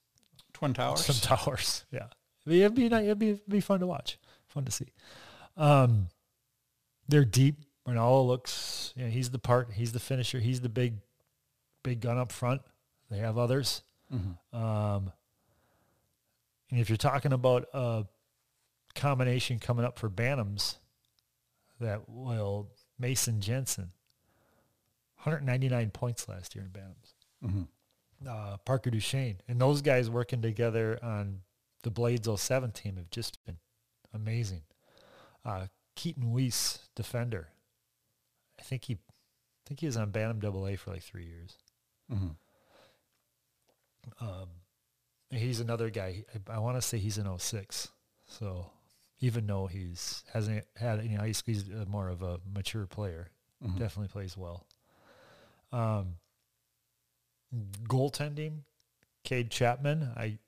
Twin 0.52 0.74
Towers. 0.74 1.04
some 1.04 1.16
towers. 1.36 1.84
Yeah. 1.90 2.06
It'd 2.46 2.74
be, 2.74 2.86
it'd 2.96 3.18
be, 3.18 3.30
it'd 3.30 3.48
be 3.48 3.60
fun 3.60 3.80
to 3.80 3.86
watch, 3.86 4.18
fun 4.48 4.64
to 4.64 4.72
see. 4.72 4.86
Um, 5.56 6.08
they're 7.08 7.24
deep. 7.24 7.56
Ronaldo 7.88 8.26
looks, 8.26 8.92
you 8.96 9.04
know, 9.04 9.10
he's 9.10 9.30
the 9.30 9.38
part, 9.38 9.72
he's 9.72 9.92
the 9.92 10.00
finisher. 10.00 10.38
He's 10.38 10.60
the 10.60 10.68
big, 10.68 10.94
big 11.82 12.00
gun 12.00 12.18
up 12.18 12.30
front. 12.30 12.62
They 13.10 13.18
have 13.18 13.36
others. 13.38 13.82
Mhm. 14.12 14.38
Um, 14.54 15.12
and 16.70 16.80
if 16.80 16.88
you're 16.88 16.96
talking 16.96 17.32
about 17.32 17.68
a 17.72 18.06
combination 18.94 19.58
coming 19.58 19.84
up 19.84 19.98
for 19.98 20.08
Bantams, 20.08 20.78
that 21.80 22.08
will 22.08 22.70
Mason 22.98 23.40
Jensen, 23.40 23.92
199 25.16 25.90
points 25.90 26.28
last 26.28 26.54
year 26.54 26.64
in 26.64 26.70
Bantams. 26.70 27.14
Mhm. 27.42 27.68
Uh, 28.26 28.56
Parker 28.58 28.90
Duchesne, 28.90 29.40
and 29.48 29.60
those 29.60 29.80
guys 29.82 30.10
working 30.10 30.42
together 30.42 31.02
on 31.02 31.42
the 31.82 31.90
Blades 31.90 32.28
07 32.28 32.70
team 32.72 32.96
have 32.96 33.10
just 33.10 33.42
been 33.46 33.58
amazing. 34.12 34.62
Uh, 35.44 35.68
Keaton 35.94 36.32
Weiss, 36.32 36.88
defender. 36.94 37.48
I 38.58 38.62
think 38.62 38.84
he, 38.84 38.94
I 38.94 38.98
think 39.64 39.80
he 39.80 39.86
was 39.86 39.96
on 39.96 40.10
Bantam 40.10 40.38
Double 40.40 40.66
A 40.66 40.76
for 40.76 40.90
like 40.90 41.02
three 41.02 41.24
years. 41.26 41.56
Mhm. 42.10 42.36
Um, 44.20 44.48
he's 45.30 45.60
another 45.60 45.90
guy. 45.90 46.24
I, 46.48 46.54
I 46.54 46.58
want 46.58 46.76
to 46.76 46.82
say 46.82 46.98
he's 46.98 47.18
an 47.18 47.38
06. 47.38 47.88
So 48.26 48.70
even 49.20 49.46
though 49.46 49.66
he's 49.66 50.24
hasn't 50.32 50.64
had 50.76 50.98
any 51.00 51.14
high 51.14 51.32
school, 51.32 51.54
he's 51.54 51.68
uh, 51.70 51.84
more 51.88 52.08
of 52.08 52.22
a 52.22 52.40
mature 52.52 52.86
player. 52.86 53.28
Mhm. 53.62 53.78
Definitely 53.78 54.08
plays 54.08 54.36
well. 54.36 54.66
Um, 55.72 56.16
goaltending, 57.84 58.62
Cade 59.24 59.50
Chapman. 59.50 60.12
I 60.16 60.38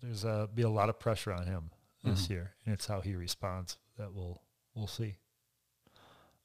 there's 0.00 0.24
a 0.24 0.48
be 0.54 0.62
a 0.62 0.68
lot 0.68 0.88
of 0.88 0.98
pressure 1.00 1.32
on 1.32 1.46
him 1.46 1.70
this 2.04 2.26
Mhm. 2.26 2.30
year, 2.30 2.54
and 2.64 2.72
it's 2.72 2.86
how 2.86 3.00
he 3.00 3.16
responds 3.16 3.78
that 3.96 4.12
we'll 4.12 4.40
we'll 4.74 4.86
see. 4.86 5.16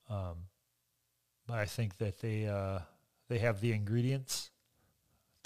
Um, 0.09 0.47
but 1.45 1.59
I 1.59 1.65
think 1.65 1.97
that 1.97 2.19
they 2.19 2.47
uh, 2.47 2.79
they 3.27 3.39
have 3.39 3.61
the 3.61 3.73
ingredients 3.73 4.49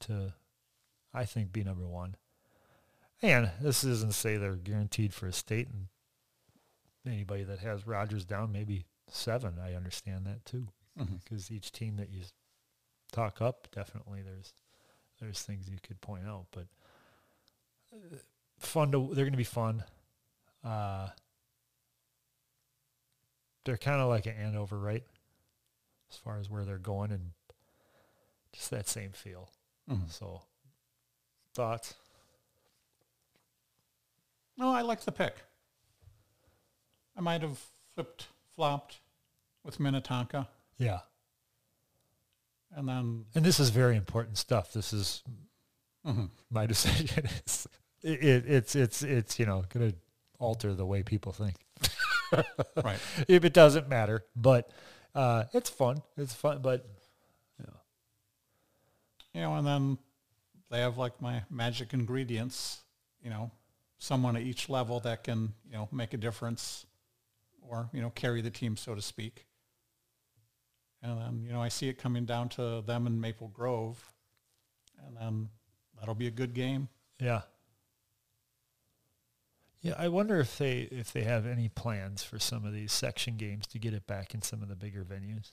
to, 0.02 0.34
I 1.16 1.26
think, 1.26 1.52
be 1.52 1.64
number 1.64 1.88
one. 1.88 2.16
And 3.22 3.50
this 3.62 3.84
isn't 3.84 4.12
to 4.12 4.16
say 4.18 4.38
they're 4.38 4.56
guaranteed 4.56 5.14
for 5.14 5.28
a 5.28 5.32
state, 5.34 5.68
and 5.70 5.88
anybody 7.12 7.44
that 7.44 7.60
has 7.60 7.88
Rogers 7.88 8.26
down 8.26 8.52
maybe 8.52 8.86
seven, 9.08 9.56
I 9.64 9.74
understand 9.74 10.26
that 10.26 10.46
too, 10.46 10.68
because 11.24 11.50
each 11.52 11.72
team 11.72 11.96
that 11.98 12.10
you 12.10 12.22
talk 13.12 13.42
up, 13.42 13.68
definitely 13.74 14.22
there's 14.22 14.54
there's 15.22 15.42
things 15.42 15.70
you 15.70 15.78
could 15.82 16.02
point 16.02 16.28
out, 16.28 16.48
but 16.52 16.68
uh, 17.94 18.18
fun 18.60 18.92
to 18.92 19.08
they're 19.14 19.24
going 19.26 19.32
to 19.32 19.38
be 19.38 19.44
fun. 19.46 19.84
Uh, 20.64 21.08
they're 23.64 23.78
kind 23.78 24.02
of 24.02 24.10
like 24.10 24.26
an 24.26 24.36
Andover, 24.36 24.78
right? 24.78 25.04
As 26.12 26.18
far 26.18 26.38
as 26.40 26.50
where 26.50 26.66
they're 26.66 26.78
going 26.78 27.12
and 27.12 27.32
just 28.54 28.70
that 28.72 28.88
same 28.88 29.12
feel. 29.12 29.50
Mhm. 29.90 30.10
So, 30.12 30.42
thoughts? 31.56 31.96
No, 34.58 34.70
I 34.70 34.82
like 34.82 35.02
the 35.02 35.12
pick. 35.12 35.36
I 37.18 37.22
might 37.22 37.42
have 37.42 37.60
flipped 37.94 38.28
flopped 38.56 39.00
with 39.64 39.80
Minnetonka, 39.80 40.48
Yeah. 40.78 41.00
and 42.74 42.88
then 42.88 43.26
And 43.34 43.44
this 43.44 43.60
is 43.60 43.70
very 43.70 43.96
important 43.98 44.38
stuff. 44.38 44.72
This 44.74 44.94
is 44.94 45.24
mhm. 46.06 46.30
my 46.50 46.66
decision. 46.74 47.26
It's 47.38 47.68
it, 48.02 48.24
it, 48.24 48.46
it's 48.48 48.76
it's 48.76 49.02
it's 49.02 49.40
you 49.40 49.46
know 49.46 49.64
going 49.70 49.92
to 49.92 49.98
alter 50.40 50.74
the 50.74 50.86
way 50.86 51.04
people 51.04 51.32
think. 51.32 51.56
right. 52.84 53.00
if 53.28 53.44
it 53.46 53.54
doesn't 53.54 53.88
matter, 53.90 54.26
but 54.36 54.70
uh, 55.14 55.46
it's 55.54 55.70
fun. 55.70 56.02
It's 56.18 56.34
fun, 56.34 56.62
but 56.62 56.86
You 59.34 59.42
know, 59.42 59.56
and 59.56 59.68
then 59.68 59.98
they 60.70 60.80
have 60.80 60.98
like 60.98 61.22
my 61.22 61.44
magic 61.50 61.94
ingredients. 61.94 62.82
You 63.24 63.30
know, 63.30 63.52
someone 63.98 64.36
at 64.36 64.44
each 64.44 64.70
level 64.70 65.00
that 65.02 65.24
can 65.24 65.54
you 65.70 65.74
know 65.78 65.88
make 65.92 66.14
a 66.14 66.18
difference, 66.18 66.86
or 67.62 67.90
you 67.94 68.02
know 68.02 68.10
carry 68.12 68.42
the 68.42 68.52
team, 68.52 68.78
so 68.78 68.96
to 68.96 69.02
speak. 69.02 69.46
And 71.02 71.20
then 71.20 71.44
you 71.46 71.54
know 71.54 71.62
I 71.62 71.70
see 71.70 71.90
it 71.90 71.98
coming 71.98 72.26
down 72.26 72.50
to 72.50 72.82
them 72.86 73.08
in 73.08 73.20
Maple 73.20 73.48
Grove, 73.50 74.14
and 75.06 75.16
then 75.18 75.50
that'll 76.00 76.16
be 76.16 76.28
a 76.28 76.32
good 76.32 76.54
game. 76.54 76.90
yeah. 77.20 77.42
Yeah, 79.82 79.94
I 80.00 80.08
wonder 80.08 80.40
if 80.40 80.58
they 80.58 80.88
if 80.92 81.14
they 81.14 81.22
have 81.26 81.46
any 81.46 81.70
plans 81.70 82.24
for 82.24 82.40
some 82.40 82.66
of 82.66 82.74
these 82.74 82.92
section 82.92 83.38
games 83.38 83.68
to 83.68 83.78
get 83.78 83.94
it 83.94 84.08
back 84.08 84.34
in 84.34 84.42
some 84.42 84.64
of 84.64 84.68
the 84.68 84.76
bigger 84.76 85.04
venues. 85.04 85.52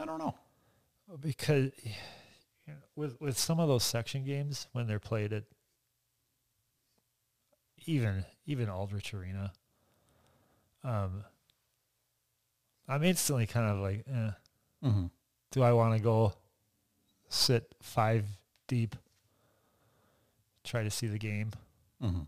I 0.00 0.06
don't 0.06 0.18
know. 0.18 0.34
because 1.20 1.70
you 2.68 2.74
know, 2.74 2.80
with 2.94 3.20
with 3.20 3.36
some 3.38 3.58
of 3.58 3.66
those 3.68 3.82
section 3.82 4.24
games 4.24 4.68
when 4.72 4.86
they're 4.86 4.98
played 5.00 5.32
at 5.32 5.44
even 7.86 8.24
even 8.46 8.68
Aldrich 8.68 9.14
Arena, 9.14 9.52
um, 10.84 11.24
I'm 12.86 13.02
instantly 13.04 13.46
kind 13.46 13.70
of 13.70 13.78
like, 13.78 14.04
eh, 14.08 14.30
Mm-hmm. 14.84 15.06
do 15.50 15.62
I 15.62 15.72
want 15.72 15.96
to 15.96 16.00
go 16.02 16.34
sit 17.28 17.74
five 17.82 18.24
deep, 18.68 18.94
try 20.62 20.82
to 20.84 20.90
see 20.90 21.06
the 21.08 21.18
game, 21.18 21.50
Mm-hmm. 22.02 22.22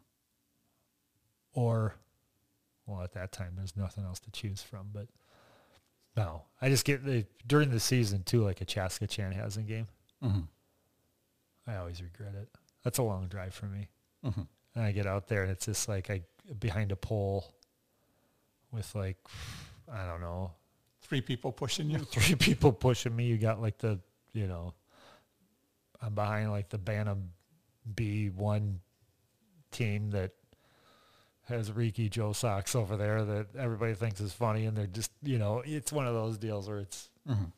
or 1.52 1.94
well, 2.86 3.02
at 3.02 3.12
that 3.12 3.30
time 3.30 3.52
there's 3.56 3.76
nothing 3.76 4.04
else 4.04 4.18
to 4.20 4.30
choose 4.30 4.62
from, 4.62 4.88
but. 4.92 5.06
No, 6.16 6.42
I 6.60 6.68
just 6.68 6.84
get 6.84 7.04
the 7.04 7.24
during 7.46 7.70
the 7.70 7.78
season 7.78 8.24
too, 8.24 8.42
like 8.42 8.60
a 8.60 8.64
Chaska 8.64 9.06
Chanhassen 9.06 9.64
game. 9.66 9.86
Mm-hmm. 10.24 10.40
I 11.70 11.76
always 11.76 12.02
regret 12.02 12.34
it. 12.34 12.48
That's 12.82 12.98
a 12.98 13.02
long 13.02 13.26
drive 13.28 13.54
for 13.54 13.66
me. 13.66 13.88
Mhm. 14.24 14.46
And 14.74 14.84
I 14.84 14.92
get 14.92 15.06
out 15.06 15.28
there 15.28 15.42
and 15.42 15.50
it's 15.50 15.66
just 15.66 15.88
like 15.88 16.10
I 16.10 16.22
behind 16.58 16.92
a 16.92 16.96
pole 16.96 17.52
with 18.72 18.94
like 18.94 19.16
I 19.90 20.06
don't 20.06 20.20
know 20.20 20.52
Three 21.02 21.20
people 21.20 21.50
pushing 21.52 21.90
you. 21.90 21.98
three 22.10 22.36
people 22.36 22.72
pushing 22.72 23.14
me. 23.16 23.26
You 23.26 23.36
got 23.38 23.60
like 23.60 23.78
the 23.78 23.98
you 24.32 24.46
know 24.46 24.74
I'm 26.02 26.14
behind 26.14 26.50
like 26.50 26.68
the 26.68 26.78
Bantam 26.78 27.30
B 27.94 28.28
one 28.30 28.80
team 29.70 30.10
that 30.10 30.32
has 31.48 31.72
Riki 31.72 32.08
Joe 32.08 32.32
socks 32.32 32.74
over 32.76 32.96
there 32.96 33.24
that 33.24 33.56
everybody 33.56 33.94
thinks 33.94 34.20
is 34.20 34.32
funny 34.32 34.66
and 34.66 34.76
they're 34.76 34.86
just 34.86 35.10
you 35.22 35.38
know 35.38 35.62
it's 35.64 35.92
one 35.92 36.06
of 36.06 36.14
those 36.14 36.38
deals 36.38 36.68
where 36.68 36.78
it's 36.78 37.10
Mhm. 37.28 37.50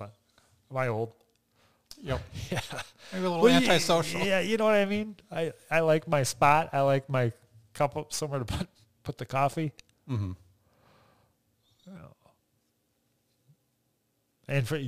am 0.00 0.76
I 0.76 0.88
old? 0.88 1.12
Yep. 2.04 2.20
Yeah. 2.50 2.60
Maybe 3.12 3.24
a 3.24 3.28
little 3.30 3.42
Well, 3.44 3.54
antisocial. 3.54 4.20
Yeah, 4.20 4.40
you 4.40 4.56
know 4.56 4.64
what 4.64 4.74
I 4.74 4.84
mean. 4.84 5.16
I, 5.30 5.52
I 5.70 5.80
like 5.80 6.06
my 6.08 6.22
spot. 6.22 6.70
I 6.72 6.80
like 6.80 7.08
my 7.08 7.32
cup 7.72 7.96
of 7.96 8.06
somewhere 8.10 8.40
to 8.40 8.44
put 8.44 8.68
put 9.02 9.18
the 9.18 9.24
coffee. 9.24 9.72
Mm-hmm. 10.08 10.32
And 14.46 14.68
for 14.68 14.78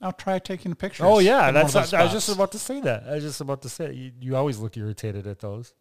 Now 0.00 0.12
try 0.12 0.38
taking 0.38 0.74
pictures. 0.74 1.04
oh 1.04 1.18
yeah, 1.18 1.50
that's 1.50 1.74
of 1.74 1.82
those 1.82 1.94
I 1.94 2.04
was 2.04 2.12
just 2.12 2.28
about 2.28 2.52
to 2.52 2.58
say 2.58 2.80
that. 2.80 3.04
I 3.08 3.14
was 3.14 3.24
just 3.24 3.40
about 3.40 3.62
to 3.62 3.68
say 3.68 3.92
you, 3.92 4.12
you 4.20 4.36
always 4.36 4.58
look 4.58 4.76
irritated 4.76 5.26
at 5.26 5.40
those. 5.40 5.74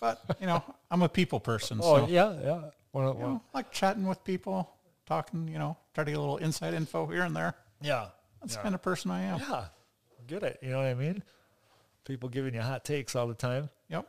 But 0.00 0.20
you 0.40 0.46
know, 0.46 0.62
I'm 0.90 1.02
a 1.02 1.08
people 1.08 1.40
person, 1.40 1.78
Oh 1.82 1.98
so 1.98 2.06
yeah, 2.08 2.32
yeah. 2.42 2.60
Well, 2.92 3.14
you 3.14 3.18
well, 3.20 3.28
know, 3.28 3.42
like 3.54 3.70
chatting 3.70 4.06
with 4.06 4.22
people, 4.24 4.68
talking. 5.06 5.48
You 5.48 5.58
know, 5.58 5.76
try 5.94 6.04
to 6.04 6.10
get 6.10 6.16
a 6.18 6.20
little 6.20 6.38
inside 6.38 6.74
info 6.74 7.06
here 7.06 7.22
and 7.22 7.34
there. 7.36 7.54
yeah, 7.80 8.08
That's 8.40 8.56
the 8.56 8.62
kind 8.62 8.74
of 8.74 8.82
person 8.82 9.10
I 9.10 9.22
am. 9.22 9.40
yeah. 9.40 9.64
Get 10.26 10.42
it? 10.42 10.58
You 10.62 10.70
know 10.70 10.78
what 10.78 10.86
I 10.86 10.94
mean? 10.94 11.22
People 12.04 12.28
giving 12.28 12.54
you 12.54 12.60
hot 12.60 12.84
takes 12.84 13.14
all 13.16 13.26
the 13.26 13.34
time. 13.34 13.68
Yep. 13.88 14.06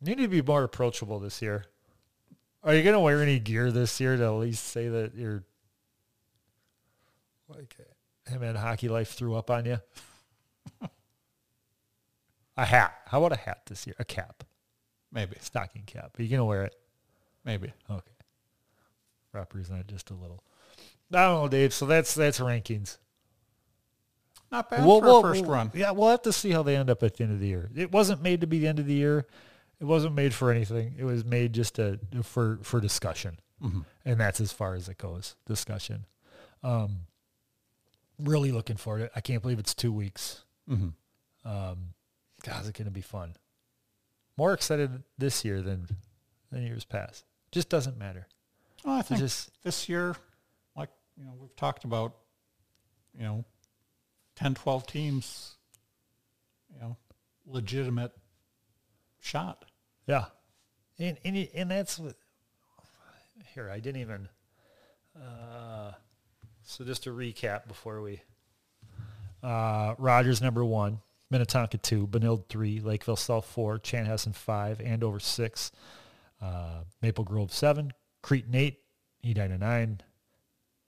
You 0.00 0.14
need 0.16 0.22
to 0.22 0.28
be 0.28 0.42
more 0.42 0.64
approachable 0.64 1.18
this 1.18 1.40
year. 1.42 1.64
Are 2.64 2.74
you 2.74 2.82
going 2.82 2.94
to 2.94 3.00
wear 3.00 3.22
any 3.22 3.38
gear 3.38 3.70
this 3.70 4.00
year 4.00 4.16
to 4.16 4.24
at 4.24 4.30
least 4.30 4.64
say 4.68 4.88
that 4.88 5.14
you're 5.14 5.44
like 7.48 7.76
him 8.26 8.42
and 8.42 8.56
hockey 8.56 8.88
life 8.88 9.10
threw 9.12 9.34
up 9.34 9.50
on 9.50 9.64
you? 9.66 9.78
a 12.56 12.64
hat. 12.64 12.94
How 13.06 13.18
about 13.22 13.36
a 13.38 13.40
hat 13.40 13.62
this 13.66 13.86
year? 13.86 13.96
A 13.98 14.04
cap, 14.04 14.44
Maybe. 15.12 15.36
stocking 15.40 15.82
cap. 15.86 16.18
Are 16.18 16.22
you 16.22 16.28
going 16.28 16.38
to 16.40 16.44
wear 16.44 16.64
it? 16.64 16.74
Maybe. 17.44 17.72
Okay. 17.90 18.10
Represent 19.32 19.86
just 19.86 20.10
a 20.10 20.14
little. 20.14 20.42
I 21.12 21.26
don't 21.26 21.42
know, 21.42 21.48
Dave. 21.48 21.72
So 21.74 21.86
that's 21.86 22.14
that's 22.14 22.38
rankings. 22.40 22.98
Not 24.50 24.68
bad 24.70 24.84
We'll- 24.84 25.00
for 25.00 25.06
we'll- 25.06 25.18
a 25.18 25.22
first 25.22 25.40
we'll- 25.42 25.50
run. 25.50 25.70
Yeah, 25.74 25.90
we'll 25.92 26.10
have 26.10 26.22
to 26.22 26.32
see 26.32 26.50
how 26.50 26.62
they 26.62 26.76
end 26.76 26.90
up 26.90 27.02
at 27.02 27.16
the 27.16 27.24
end 27.24 27.32
of 27.32 27.40
the 27.40 27.46
year. 27.46 27.70
It 27.74 27.90
wasn't 27.92 28.20
made 28.22 28.40
to 28.42 28.46
be 28.46 28.58
the 28.58 28.66
end 28.68 28.78
of 28.78 28.86
the 28.86 28.94
year. 28.94 29.26
It 29.80 29.84
wasn't 29.84 30.14
made 30.14 30.34
for 30.34 30.50
anything. 30.50 30.94
It 30.98 31.04
was 31.04 31.24
made 31.24 31.52
just 31.54 31.76
to 31.76 31.98
for 32.22 32.58
for 32.62 32.80
discussion, 32.80 33.40
Mhm. 33.62 33.84
and 34.04 34.20
that's 34.20 34.40
as 34.40 34.52
far 34.52 34.74
as 34.74 34.88
it 34.88 34.98
goes. 34.98 35.36
Discussion. 35.46 36.06
Um, 36.62 37.06
really 38.18 38.52
looking 38.52 38.76
forward 38.76 38.98
to 39.00 39.04
it. 39.06 39.12
I 39.16 39.20
can't 39.20 39.42
believe 39.42 39.58
it's 39.58 39.74
two 39.74 39.92
weeks. 39.92 40.44
Mhm. 40.68 40.92
Um, 41.44 41.94
God, 42.44 42.60
it's 42.66 42.70
going 42.70 42.84
to 42.84 42.90
be 42.92 43.00
fun. 43.00 43.36
More 44.36 44.52
excited 44.52 45.02
this 45.18 45.44
year 45.44 45.62
than 45.62 45.88
than 46.50 46.62
years 46.62 46.84
past. 46.84 47.24
Just 47.50 47.68
doesn't 47.68 47.96
matter. 47.96 48.28
Well, 48.84 48.96
I 48.96 49.02
think 49.02 49.20
just 49.20 49.50
this 49.62 49.88
year, 49.88 50.16
like 50.76 50.90
you 51.16 51.24
know, 51.24 51.34
we've 51.38 51.54
talked 51.56 51.84
about, 51.84 52.14
you 53.16 53.22
know, 53.22 53.44
10, 54.36 54.54
12 54.54 54.86
teams, 54.86 55.54
you 56.74 56.80
know, 56.80 56.96
legitimate 57.46 58.12
shot. 59.20 59.64
Yeah, 60.06 60.26
and 60.98 61.16
and 61.24 61.48
and 61.54 61.70
that's. 61.70 62.00
Here, 63.54 63.70
I 63.70 63.80
didn't 63.80 64.00
even. 64.00 64.28
Uh, 65.16 65.92
so 66.62 66.84
just 66.84 67.04
to 67.04 67.10
recap 67.10 67.68
before 67.68 68.00
we. 68.00 68.22
Uh, 69.42 69.94
Rogers 69.98 70.40
number 70.40 70.64
one, 70.64 71.00
Minnetonka 71.30 71.78
two, 71.78 72.06
Benilde 72.06 72.48
three, 72.48 72.80
Lakeville 72.80 73.16
South 73.16 73.44
four, 73.44 73.78
Chanhassen 73.78 74.34
five, 74.34 74.80
Andover 74.80 75.18
six, 75.20 75.72
uh, 76.40 76.84
Maple 77.00 77.24
Grove 77.24 77.52
seven, 77.52 77.92
Cretin 78.22 78.54
eight, 78.54 78.80
Edina 79.24 79.58
nine, 79.58 80.00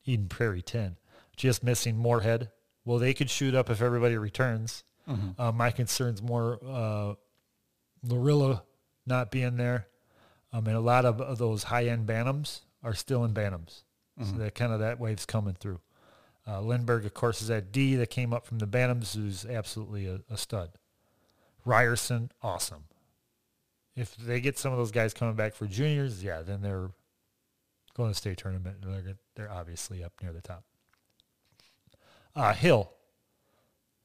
Eden 0.05 0.29
Prairie 0.29 0.63
ten. 0.63 0.97
Just 1.37 1.63
missing 1.65 1.97
Moorhead. 1.97 2.51
Well, 2.85 2.99
they 2.99 3.15
could 3.15 3.29
shoot 3.31 3.55
up 3.55 3.71
if 3.71 3.83
everybody 3.83 4.17
returns. 4.17 4.85
Uh, 5.39 5.53
my 5.53 5.71
concern's 5.71 6.23
more 6.23 6.59
uh, 6.67 7.15
Lorilla 8.07 8.63
not 9.07 9.31
being 9.31 9.57
there. 9.57 9.89
Um, 10.53 10.67
and 10.67 10.77
a 10.77 10.81
lot 10.81 11.05
of, 11.05 11.21
of 11.21 11.39
those 11.39 11.65
high 11.65 11.87
end 11.87 12.07
Bantams 12.07 12.61
are 12.83 12.95
still 12.95 13.25
in 13.25 13.35
Bantams. 13.35 13.83
So 14.23 14.37
that 14.39 14.55
kind 14.55 14.73
of 14.73 14.79
that 14.79 15.01
wave's 15.01 15.27
coming 15.27 15.55
through. 15.55 15.81
Uh, 16.47 16.61
Lindbergh, 16.61 17.05
of 17.05 17.15
course, 17.15 17.43
is 17.43 17.51
at 17.51 17.73
D 17.73 17.97
that 17.97 18.11
came 18.11 18.33
up 18.33 18.47
from 18.47 18.61
the 18.61 18.67
Bantams, 18.67 19.17
who's 19.17 19.45
absolutely 19.45 20.07
a, 20.07 20.21
a 20.31 20.37
stud. 20.37 20.71
Ryerson, 21.65 22.31
awesome. 22.41 22.85
If 23.97 24.15
they 24.17 24.41
get 24.41 24.57
some 24.57 24.71
of 24.73 24.79
those 24.79 24.93
guys 24.93 25.13
coming 25.15 25.35
back 25.35 25.55
for 25.55 25.67
juniors, 25.67 26.23
yeah, 26.23 26.43
then 26.43 26.63
they're 26.63 26.91
going 27.95 28.11
to 28.11 28.15
state 28.15 28.39
tournament. 28.39 28.79
And 28.83 28.93
they're, 28.93 29.17
they're 29.35 29.53
obviously 29.53 30.03
up 30.05 30.13
near 30.23 30.33
the 30.33 30.41
top. 30.41 30.65
Uh, 32.37 32.53
Hill, 32.53 32.91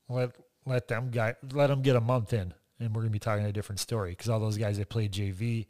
let 0.07 0.31
let 0.65 0.87
them 0.87 1.09
guy 1.09 1.35
let 1.51 1.67
them 1.67 1.81
get 1.81 1.95
a 1.95 2.01
month 2.01 2.31
in, 2.31 2.53
and 2.79 2.95
we're 2.95 3.01
gonna 3.01 3.11
be 3.11 3.19
talking 3.19 3.45
a 3.45 3.51
different 3.51 3.79
story 3.79 4.11
because 4.11 4.29
all 4.29 4.39
those 4.39 4.57
guys 4.57 4.77
that 4.77 4.87
played 4.87 5.11
JV 5.11 5.65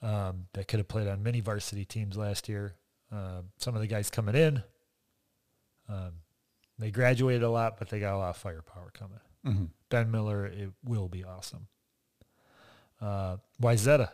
um, 0.00 0.46
that 0.54 0.68
could 0.68 0.78
have 0.78 0.88
played 0.88 1.06
on 1.06 1.22
many 1.22 1.40
varsity 1.40 1.84
teams 1.84 2.16
last 2.16 2.48
year, 2.48 2.74
uh, 3.12 3.42
some 3.58 3.74
of 3.74 3.82
the 3.82 3.86
guys 3.86 4.08
coming 4.08 4.34
in, 4.34 4.62
um, 5.88 6.12
they 6.78 6.90
graduated 6.90 7.42
a 7.42 7.50
lot, 7.50 7.78
but 7.78 7.88
they 7.88 8.00
got 8.00 8.14
a 8.14 8.18
lot 8.18 8.30
of 8.30 8.36
firepower 8.36 8.90
coming. 8.92 9.20
Mm-hmm. 9.46 9.64
Ben 9.90 10.10
Miller, 10.10 10.46
it 10.46 10.70
will 10.84 11.08
be 11.08 11.24
awesome. 11.24 11.66
Uh, 13.00 13.36
Wayzata, 13.60 14.10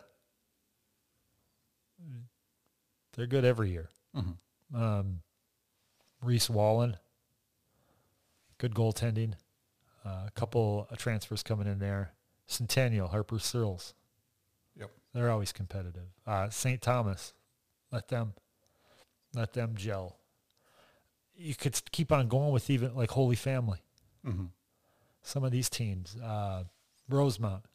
they're 3.15 3.27
good 3.27 3.45
every 3.45 3.71
year. 3.71 3.89
Mm-hmm. 4.15 4.75
Um, 4.75 5.19
Reese 6.21 6.49
Wallen, 6.49 6.97
good 8.57 8.73
goaltending. 8.73 9.33
Uh, 10.05 10.25
a 10.27 10.31
couple 10.35 10.87
of 10.91 10.97
transfers 10.97 11.41
coming 11.41 11.67
in 11.67 11.79
there. 11.79 12.11
Centennial, 12.47 13.07
Harper 13.07 13.39
Searles. 13.39 13.95
Yep. 14.79 14.91
They're 15.13 15.31
always 15.31 15.51
competitive. 15.51 16.09
Uh, 16.27 16.49
St. 16.49 16.79
Thomas, 16.79 17.33
let 17.91 18.09
them, 18.09 18.33
let 19.33 19.53
them 19.53 19.73
gel. 19.75 20.17
You 21.35 21.55
could 21.55 21.79
keep 21.91 22.11
on 22.11 22.27
going 22.27 22.51
with 22.51 22.69
even 22.69 22.95
like 22.95 23.11
Holy 23.11 23.35
Family. 23.35 23.79
Mm-hmm. 24.25 24.45
Some 25.23 25.43
of 25.43 25.51
these 25.51 25.69
teams, 25.69 26.15
uh, 26.17 26.65
Rosemount, 27.09 27.65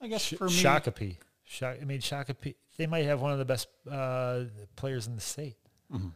I 0.00 0.06
guess 0.06 0.22
Sh- 0.22 0.34
for 0.34 0.46
me, 0.46 0.52
Shakopee. 0.52 1.16
Sha- 1.46 1.76
I 1.80 1.84
mean, 1.84 2.00
Shakopee, 2.00 2.56
they 2.76 2.86
might 2.86 3.04
have 3.06 3.20
one 3.22 3.32
of 3.32 3.38
the 3.38 3.44
best 3.44 3.68
uh, 3.90 4.44
players 4.74 5.06
in 5.06 5.14
the 5.14 5.20
state. 5.20 5.56
Mhm. 5.92 6.12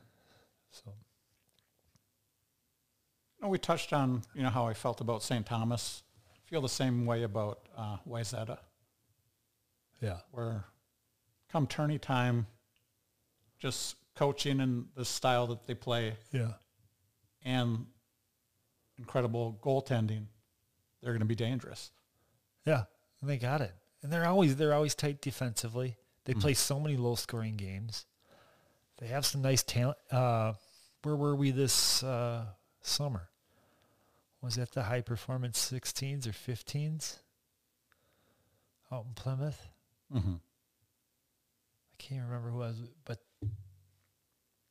So, 0.71 0.83
you 3.39 3.43
know, 3.43 3.49
we 3.49 3.59
touched 3.59 3.93
on 3.93 4.23
you 4.35 4.43
know 4.43 4.51
how 4.51 4.67
I 4.67 4.75
felt 4.75 5.01
about 5.01 5.23
St. 5.23 5.47
Thomas. 5.47 6.03
I 6.35 6.39
feel 6.51 6.61
the 6.61 6.69
same 6.69 7.07
way 7.07 7.23
about 7.23 7.69
uh, 7.77 7.99
Wayzata, 8.09 8.59
yeah. 10.01 10.19
where 10.33 10.65
come 11.49 11.67
tourney 11.67 11.99
time, 11.99 12.47
just 13.59 13.97
coaching 14.17 14.61
and 14.61 14.87
the 14.97 15.05
style 15.05 15.47
that 15.47 15.65
they 15.67 15.75
play 15.75 16.17
Yeah. 16.33 16.53
and 17.45 17.87
incredible 18.99 19.59
goaltending, 19.63 20.27
they're 21.01 21.13
going 21.13 21.21
to 21.21 21.25
be 21.27 21.35
dangerous. 21.37 21.91
Yeah, 22.67 22.85
they 23.23 23.39
got 23.39 23.61
it. 23.63 23.73
And 24.03 24.13
they're 24.13 24.27
always 24.27 24.57
they're 24.57 24.75
always 24.75 24.95
tight 24.95 25.21
defensively. 25.21 25.97
They 26.25 26.35
play 26.35 26.55
so 26.55 26.79
many 26.79 26.97
low 26.97 27.17
scoring 27.17 27.57
games. 27.57 28.07
They 28.99 29.09
have 29.09 29.27
some 29.27 29.43
nice 29.43 29.63
talent. 29.63 29.99
Uh, 30.11 30.53
where 31.03 31.17
were 31.17 31.35
we 31.35 31.51
this 31.51 32.03
uh, 32.03 32.45
summer? 32.83 33.31
Was 34.43 34.57
that 34.57 34.73
the 34.73 34.85
high 34.85 35.01
performance 35.01 35.71
16s 35.71 36.27
or 36.27 36.31
15s 36.31 37.19
out 38.93 39.07
in 39.07 39.15
Plymouth? 39.15 39.69
Mm-hmm. 40.15 40.35
I 40.35 41.97
can't 41.99 42.25
remember 42.25 42.51
who 42.51 42.63
I 42.63 42.69
was, 42.69 42.83
but 43.05 43.19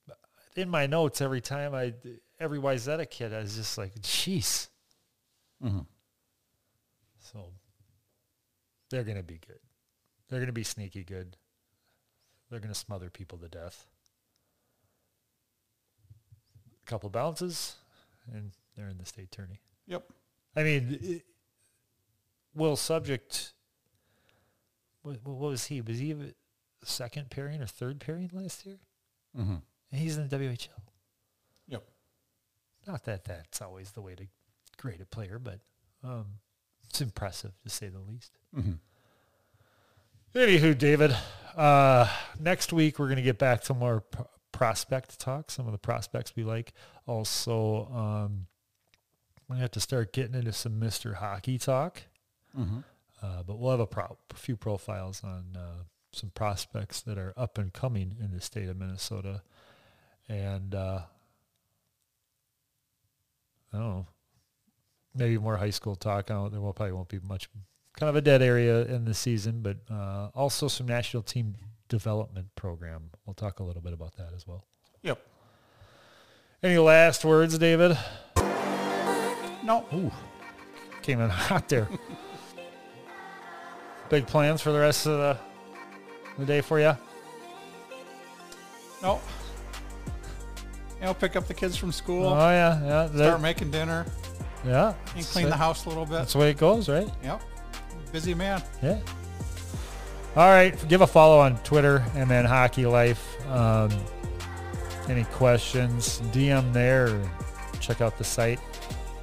but 0.07 0.18
in 0.56 0.69
my 0.69 0.88
notes 0.88 1.22
every 1.22 1.41
time 1.41 1.76
I 1.76 1.93
every 2.39 2.60
Wayzata 2.60 3.10
kid, 3.10 3.34
I 3.34 3.39
was 3.39 3.56
just 3.56 3.77
like, 3.77 3.95
jeez. 3.95 4.69
Mm-hmm. 5.64 5.81
So 7.19 7.51
they're 8.89 9.03
going 9.03 9.17
to 9.17 9.23
be 9.23 9.39
good. 9.45 9.59
They're 10.29 10.39
going 10.39 10.47
to 10.47 10.53
be 10.53 10.63
sneaky 10.63 11.03
good. 11.03 11.37
They're 12.49 12.59
going 12.59 12.73
to 12.73 12.79
smother 12.79 13.09
people 13.09 13.37
to 13.39 13.47
death. 13.47 13.85
couple 16.85 17.09
bounces, 17.09 17.75
and 18.33 18.51
they're 18.75 18.87
in 18.87 18.97
the 18.97 19.05
state 19.05 19.31
tourney. 19.31 19.61
Yep. 19.85 20.03
I 20.55 20.63
mean, 20.63 20.97
it, 21.01 21.23
Will 22.55 22.75
Subject, 22.75 23.53
what, 25.03 25.17
what 25.23 25.37
was 25.37 25.65
he? 25.65 25.81
Was 25.81 25.99
he 25.99 26.11
a 26.11 26.33
second 26.83 27.29
pairing 27.29 27.61
or 27.61 27.67
third 27.67 27.99
pairing 27.99 28.31
last 28.33 28.65
year? 28.65 28.79
Mm-hmm. 29.37 29.55
And 29.91 30.01
he's 30.01 30.17
in 30.17 30.27
the 30.27 30.35
WHL. 30.35 30.67
Yep. 31.67 31.83
Not 32.87 33.05
that 33.05 33.25
that's 33.25 33.61
always 33.61 33.91
the 33.91 34.01
way 34.01 34.15
to 34.15 34.25
grade 34.77 35.01
a 35.01 35.05
player, 35.05 35.37
but 35.37 35.59
um, 36.03 36.25
it's 36.89 37.01
impressive 37.01 37.51
to 37.63 37.69
say 37.69 37.89
the 37.89 37.99
least. 37.99 38.37
Mm-hmm. 38.55 38.73
Anywho, 40.35 40.77
David, 40.77 41.15
uh, 41.55 42.07
next 42.39 42.73
week 42.73 42.99
we're 42.99 43.07
going 43.07 43.17
to 43.17 43.23
get 43.23 43.37
back 43.37 43.61
to 43.63 43.73
more 43.73 44.01
p- 44.01 44.23
prospect 44.51 45.19
talk, 45.19 45.51
some 45.51 45.65
of 45.65 45.71
the 45.71 45.77
prospects 45.77 46.35
we 46.35 46.43
like. 46.43 46.73
Also, 47.05 47.87
um, 47.93 48.47
we're 49.47 49.55
going 49.55 49.59
to 49.59 49.61
have 49.61 49.71
to 49.71 49.79
start 49.79 50.13
getting 50.13 50.35
into 50.35 50.53
some 50.53 50.79
Mr. 50.79 51.15
Hockey 51.15 51.57
talk. 51.57 52.01
Mm-hmm. 52.57 52.79
Uh, 53.21 53.43
but 53.43 53.59
we'll 53.59 53.71
have 53.71 53.79
a, 53.79 53.87
pro- 53.87 54.17
a 54.31 54.35
few 54.35 54.55
profiles 54.55 55.23
on 55.23 55.45
uh, 55.55 55.83
some 56.11 56.29
prospects 56.31 57.01
that 57.01 57.17
are 57.17 57.33
up 57.35 57.57
and 57.57 57.73
coming 57.73 58.15
in 58.19 58.31
the 58.31 58.41
state 58.41 58.69
of 58.69 58.77
Minnesota. 58.77 59.41
And 60.27 60.73
uh, 60.73 61.01
I 63.73 63.77
don't 63.77 63.89
know, 63.89 64.07
maybe 65.15 65.38
more 65.38 65.57
high 65.57 65.69
school 65.69 65.95
talk. 65.95 66.31
I 66.31 66.34
don't, 66.36 66.52
there 66.52 66.61
will 66.61 66.73
probably 66.73 66.94
won't 66.94 67.10
be 67.10 67.19
much, 67.19 67.49
kind 67.98 68.10
of 68.10 68.15
a 68.15 68.22
dead 68.22 68.41
area 68.41 68.86
in 68.86 69.06
the 69.06 69.14
season, 69.14 69.61
but 69.61 69.77
uh, 69.91 70.30
also 70.34 70.68
some 70.68 70.88
national 70.88 71.23
team 71.23 71.56
development 71.88 72.48
program. 72.56 73.10
We'll 73.26 73.34
talk 73.34 73.60
a 73.60 73.64
little 73.64 73.81
bit 73.81 73.94
about 73.94 74.15
that 74.18 74.30
as 74.36 74.48
well. 74.48 74.65
Yep. 75.03 75.19
Any 76.61 76.77
last 76.77 77.23
words, 77.26 77.57
David? 77.57 77.98
No. 79.64 79.86
Ooh, 79.94 80.11
came 81.02 81.19
in 81.19 81.30
hot 81.30 81.69
there. 81.69 81.88
Big 84.10 84.26
plans 84.26 84.61
for 84.61 84.72
the 84.72 84.80
rest 84.80 85.06
of 85.06 85.18
the, 85.19 85.38
the 86.40 86.45
day 86.45 86.61
for 86.61 86.80
you? 86.80 86.98
No. 89.02 89.22
You 90.99 91.06
know, 91.06 91.14
pick 91.14 91.36
up 91.36 91.48
the 91.48 91.53
kids 91.53 91.77
from 91.77 91.91
school, 91.91 92.26
Oh 92.26 92.49
yeah, 92.49 92.84
yeah, 92.84 93.07
start 93.07 93.41
making 93.41 93.72
dinner, 93.72 94.06
yeah. 94.65 94.94
and 95.15 95.26
clean 95.26 95.48
it. 95.48 95.49
the 95.49 95.57
house 95.57 95.86
a 95.86 95.90
little 95.90 96.06
bit. 96.06 96.14
That's 96.14 96.34
the 96.34 96.40
way 96.40 96.52
it 96.52 96.57
goes, 96.57 96.90
right? 96.90 97.10
Yep. 97.23 97.41
Busy 98.11 98.34
man. 98.34 98.61
Yeah. 98.81 98.99
All 100.36 100.49
right, 100.49 100.76
give 100.88 101.02
a 101.02 101.07
follow 101.07 101.40
on 101.40 101.57
Twitter, 101.64 102.03
and 102.15 102.30
then 102.30 102.45
Hockey 102.45 102.86
Life. 102.86 103.45
Um, 103.48 103.90
any 105.07 105.23
questions? 105.26 106.22
DM 106.31 106.72
there. 106.72 107.19
Check 107.80 108.02
out 108.02 108.18
the 108.18 108.23
site. 108.23 108.60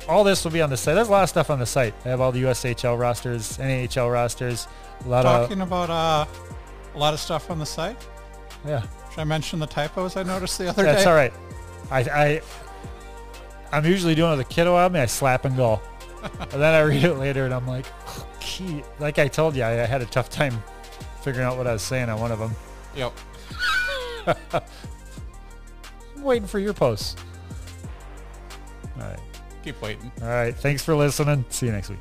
All 0.08 0.24
this 0.24 0.44
will 0.44 0.50
be 0.50 0.62
on 0.62 0.70
the 0.70 0.76
site. 0.76 0.94
There's 0.94 1.08
a 1.08 1.12
lot 1.12 1.22
of 1.22 1.28
stuff 1.28 1.50
on 1.50 1.58
the 1.58 1.66
site. 1.66 1.94
I 2.04 2.08
have 2.08 2.20
all 2.20 2.32
the 2.32 2.42
USHL 2.42 2.98
rosters, 2.98 3.56
NHL 3.58 4.12
rosters, 4.12 4.66
a 5.04 5.08
lot 5.08 5.24
of 5.26 5.48
Talking 5.48 5.62
about 5.62 5.90
uh, 5.90 6.26
a 6.94 6.98
lot 6.98 7.14
of 7.14 7.20
stuff 7.20 7.50
on 7.50 7.58
the 7.58 7.66
site. 7.66 7.96
yeah. 8.66 8.82
Should 9.10 9.20
I 9.20 9.24
mention 9.24 9.58
the 9.58 9.66
typos 9.66 10.16
I 10.16 10.22
noticed 10.22 10.58
the 10.58 10.68
other 10.68 10.82
That's 10.82 11.04
day? 11.04 11.04
That's 11.04 11.06
all 11.06 11.14
right. 11.14 11.32
I, 11.90 12.00
I 12.00 12.40
I'm 13.72 13.84
usually 13.84 14.14
doing 14.14 14.32
it 14.32 14.36
with 14.38 14.46
a 14.46 14.48
kiddo 14.48 14.74
on 14.74 14.92
me. 14.92 15.00
I 15.00 15.06
slap 15.06 15.44
and 15.44 15.56
go, 15.56 15.80
and 16.40 16.50
then 16.50 16.74
I 16.74 16.80
read 16.80 17.04
it 17.04 17.14
later, 17.14 17.44
and 17.44 17.54
I'm 17.54 17.66
like, 17.66 17.86
oh, 18.08 18.26
gee. 18.40 18.82
like 18.98 19.18
I 19.18 19.28
told 19.28 19.56
you, 19.56 19.62
I, 19.62 19.82
I 19.82 19.86
had 19.86 20.02
a 20.02 20.06
tough 20.06 20.30
time 20.30 20.62
figuring 21.22 21.46
out 21.46 21.56
what 21.56 21.66
I 21.66 21.72
was 21.72 21.82
saying 21.82 22.08
on 22.08 22.20
one 22.20 22.32
of 22.32 22.38
them. 22.38 22.52
Yep. 22.94 23.12
I'm 26.16 26.22
waiting 26.22 26.48
for 26.48 26.58
your 26.58 26.72
posts. 26.72 27.16
All 28.96 29.02
right, 29.02 29.18
Keep 29.62 29.82
waiting. 29.82 30.10
all 30.22 30.28
right. 30.28 30.56
Thanks 30.56 30.82
for 30.82 30.94
listening. 30.96 31.44
See 31.50 31.66
you 31.66 31.72
next 31.72 31.90
week. 31.90 32.00